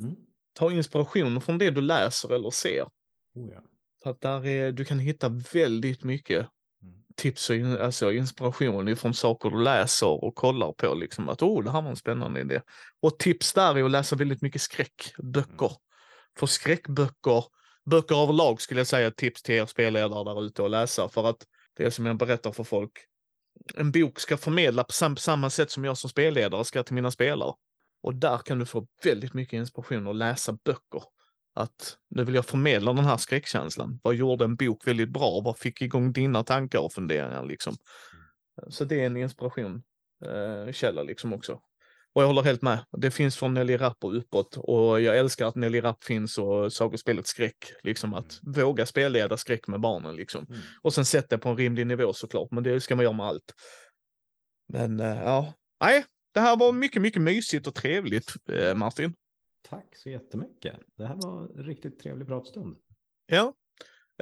Mm. 0.00 0.16
Ta 0.52 0.72
inspiration 0.72 1.40
från 1.40 1.58
det 1.58 1.70
du 1.70 1.80
läser 1.80 2.34
eller 2.34 2.50
ser. 2.50 2.82
Oh, 3.34 3.50
ja. 3.52 3.62
För 4.02 4.10
att 4.10 4.20
där 4.20 4.46
är, 4.46 4.72
du 4.72 4.84
kan 4.84 4.98
hitta 4.98 5.28
väldigt 5.28 6.04
mycket 6.04 6.48
Mm. 6.82 6.94
tips 7.16 7.50
och 7.50 7.56
in, 7.56 7.76
alltså 7.78 8.12
inspiration 8.12 8.96
från 8.96 9.14
saker 9.14 9.50
du 9.50 9.62
läser 9.62 10.24
och 10.24 10.34
kollar 10.34 10.72
på. 10.72 10.94
Liksom 10.94 11.28
att 11.28 11.42
oh, 11.42 11.64
det 11.64 11.70
här 11.70 11.82
var 11.82 11.90
en 11.90 11.96
spännande 11.96 12.40
idé. 12.40 12.60
Och 13.00 13.18
tips 13.18 13.52
där 13.52 13.78
är 13.78 13.84
att 13.84 13.90
läsa 13.90 14.16
väldigt 14.16 14.42
mycket 14.42 14.62
skräckböcker. 14.62 15.66
Mm. 15.66 15.76
För 16.38 16.46
skräckböcker, 16.46 17.44
böcker 17.90 18.22
överlag 18.22 18.60
skulle 18.60 18.80
jag 18.80 18.86
säga 18.86 19.10
tips 19.10 19.42
till 19.42 19.54
er 19.54 19.66
spelledare 19.66 20.24
där 20.24 20.44
ute 20.44 20.64
att 20.64 20.70
läsa. 20.70 21.08
För 21.08 21.30
att 21.30 21.46
det 21.76 21.84
är 21.84 21.90
som 21.90 22.06
jag 22.06 22.16
berättar 22.16 22.52
för 22.52 22.64
folk. 22.64 22.92
En 23.76 23.92
bok 23.92 24.20
ska 24.20 24.36
förmedla 24.36 24.84
på 24.84 24.92
sam- 24.92 25.16
samma 25.16 25.50
sätt 25.50 25.70
som 25.70 25.84
jag 25.84 25.98
som 25.98 26.10
spelledare 26.10 26.64
ska 26.64 26.82
till 26.82 26.94
mina 26.94 27.10
spelare. 27.10 27.54
Och 28.02 28.14
där 28.14 28.38
kan 28.38 28.58
du 28.58 28.66
få 28.66 28.86
väldigt 29.04 29.34
mycket 29.34 29.52
inspiration 29.56 30.06
att 30.06 30.16
läsa 30.16 30.52
böcker. 30.52 31.02
Att 31.54 31.96
nu 32.10 32.24
vill 32.24 32.34
jag 32.34 32.46
förmedla 32.46 32.92
den 32.92 33.04
här 33.04 33.16
skräckkänslan. 33.16 34.00
Vad 34.02 34.14
gjorde 34.14 34.44
en 34.44 34.56
bok 34.56 34.86
väldigt 34.86 35.08
bra? 35.08 35.40
Vad 35.44 35.58
fick 35.58 35.82
igång 35.82 36.12
dina 36.12 36.44
tankar 36.44 36.78
och 36.78 36.92
funderingar 36.92 37.44
liksom? 37.44 37.76
Så 38.68 38.84
det 38.84 39.00
är 39.00 39.06
en 39.06 39.16
inspiration 39.16 39.82
eh, 40.24 40.72
källa 40.72 41.02
liksom 41.02 41.32
också. 41.32 41.60
Och 42.14 42.22
jag 42.22 42.26
håller 42.26 42.42
helt 42.42 42.62
med. 42.62 42.84
Det 42.98 43.10
finns 43.10 43.36
från 43.36 43.54
Nelly 43.54 43.76
Rapp 43.76 44.04
och 44.04 44.16
uppåt 44.16 44.56
och 44.56 45.00
jag 45.00 45.18
älskar 45.18 45.46
att 45.46 45.54
Nelly 45.54 45.80
Rapp 45.80 46.04
finns 46.04 46.38
och 46.38 46.72
sagospelet 46.72 47.26
skräck. 47.26 47.72
Liksom 47.82 48.14
att 48.14 48.40
våga 48.42 48.86
spelleda 48.86 49.36
skräck 49.36 49.68
med 49.68 49.80
barnen 49.80 50.16
liksom. 50.16 50.46
Mm. 50.48 50.60
Och 50.82 50.94
sen 50.94 51.04
sätta 51.04 51.36
det 51.36 51.42
på 51.42 51.48
en 51.48 51.56
rimlig 51.56 51.86
nivå 51.86 52.12
såklart, 52.12 52.50
men 52.50 52.62
det 52.62 52.80
ska 52.80 52.96
man 52.96 53.02
göra 53.02 53.16
med 53.16 53.26
allt. 53.26 53.54
Men 54.68 55.00
eh, 55.00 55.22
ja, 55.22 55.54
nej, 55.80 56.04
det 56.34 56.40
här 56.40 56.56
var 56.56 56.72
mycket, 56.72 57.02
mycket 57.02 57.22
mysigt 57.22 57.66
och 57.66 57.74
trevligt 57.74 58.32
eh, 58.48 58.74
Martin. 58.74 59.14
Tack 59.68 59.96
så 59.96 60.08
jättemycket. 60.10 60.76
Det 60.96 61.06
här 61.06 61.14
var 61.14 61.42
en 61.42 61.64
riktigt 61.64 62.00
trevlig 62.00 62.26
pratstund. 62.26 62.76
Ja. 63.26 63.54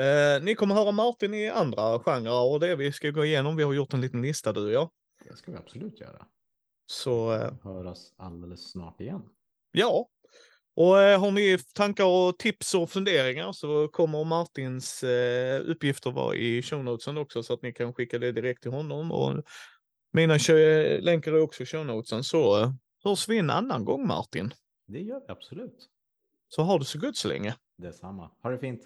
Eh, 0.04 0.42
ni 0.42 0.54
kommer 0.54 0.74
höra 0.74 0.92
Martin 0.92 1.34
i 1.34 1.48
andra 1.48 1.98
genrer 1.98 2.52
och 2.52 2.60
det 2.60 2.76
vi 2.76 2.92
ska 2.92 3.10
gå 3.10 3.24
igenom. 3.24 3.56
Vi 3.56 3.62
har 3.62 3.72
gjort 3.72 3.92
en 3.92 4.00
liten 4.00 4.22
lista 4.22 4.52
du 4.52 4.64
och 4.64 4.72
jag. 4.72 4.90
Det 5.28 5.36
ska 5.36 5.52
vi 5.52 5.58
absolut 5.58 6.00
göra. 6.00 6.26
Så 6.90 7.32
eh, 7.32 7.52
Höras 7.62 8.12
alldeles 8.16 8.70
snart 8.70 9.00
igen. 9.00 9.22
ja. 9.72 10.08
Och 10.74 11.00
eh, 11.00 11.20
har 11.20 11.30
ni 11.30 11.58
tankar 11.74 12.04
och 12.04 12.38
tips 12.38 12.74
och 12.74 12.90
funderingar 12.90 13.52
så 13.52 13.88
kommer 13.88 14.24
Martins 14.24 15.02
eh, 15.02 15.60
uppgifter 15.70 16.10
vara 16.10 16.34
i 16.34 16.62
show 16.62 16.84
notesen 16.84 17.18
också 17.18 17.42
så 17.42 17.54
att 17.54 17.62
ni 17.62 17.72
kan 17.72 17.94
skicka 17.94 18.18
det 18.18 18.32
direkt 18.32 18.62
till 18.62 18.70
honom. 18.70 19.12
Och 19.12 19.44
mina 20.12 20.38
länkar 21.00 21.32
är 21.32 21.40
också 21.40 21.62
i 21.62 21.66
show 21.66 21.86
notesen 21.86 22.24
så 22.24 22.72
hörs 23.04 23.28
vi 23.28 23.38
en 23.38 23.50
annan 23.50 23.84
gång 23.84 24.06
Martin. 24.06 24.54
Det 24.86 25.00
gör 25.00 25.20
vi 25.20 25.26
absolut. 25.28 25.88
Så 26.48 26.62
har 26.62 26.78
det 26.78 26.84
så 26.84 26.98
gott 26.98 27.16
så 27.16 27.28
länge. 27.28 27.54
Detsamma. 27.78 28.30
Ha 28.42 28.50
det 28.50 28.58
fint. 28.58 28.82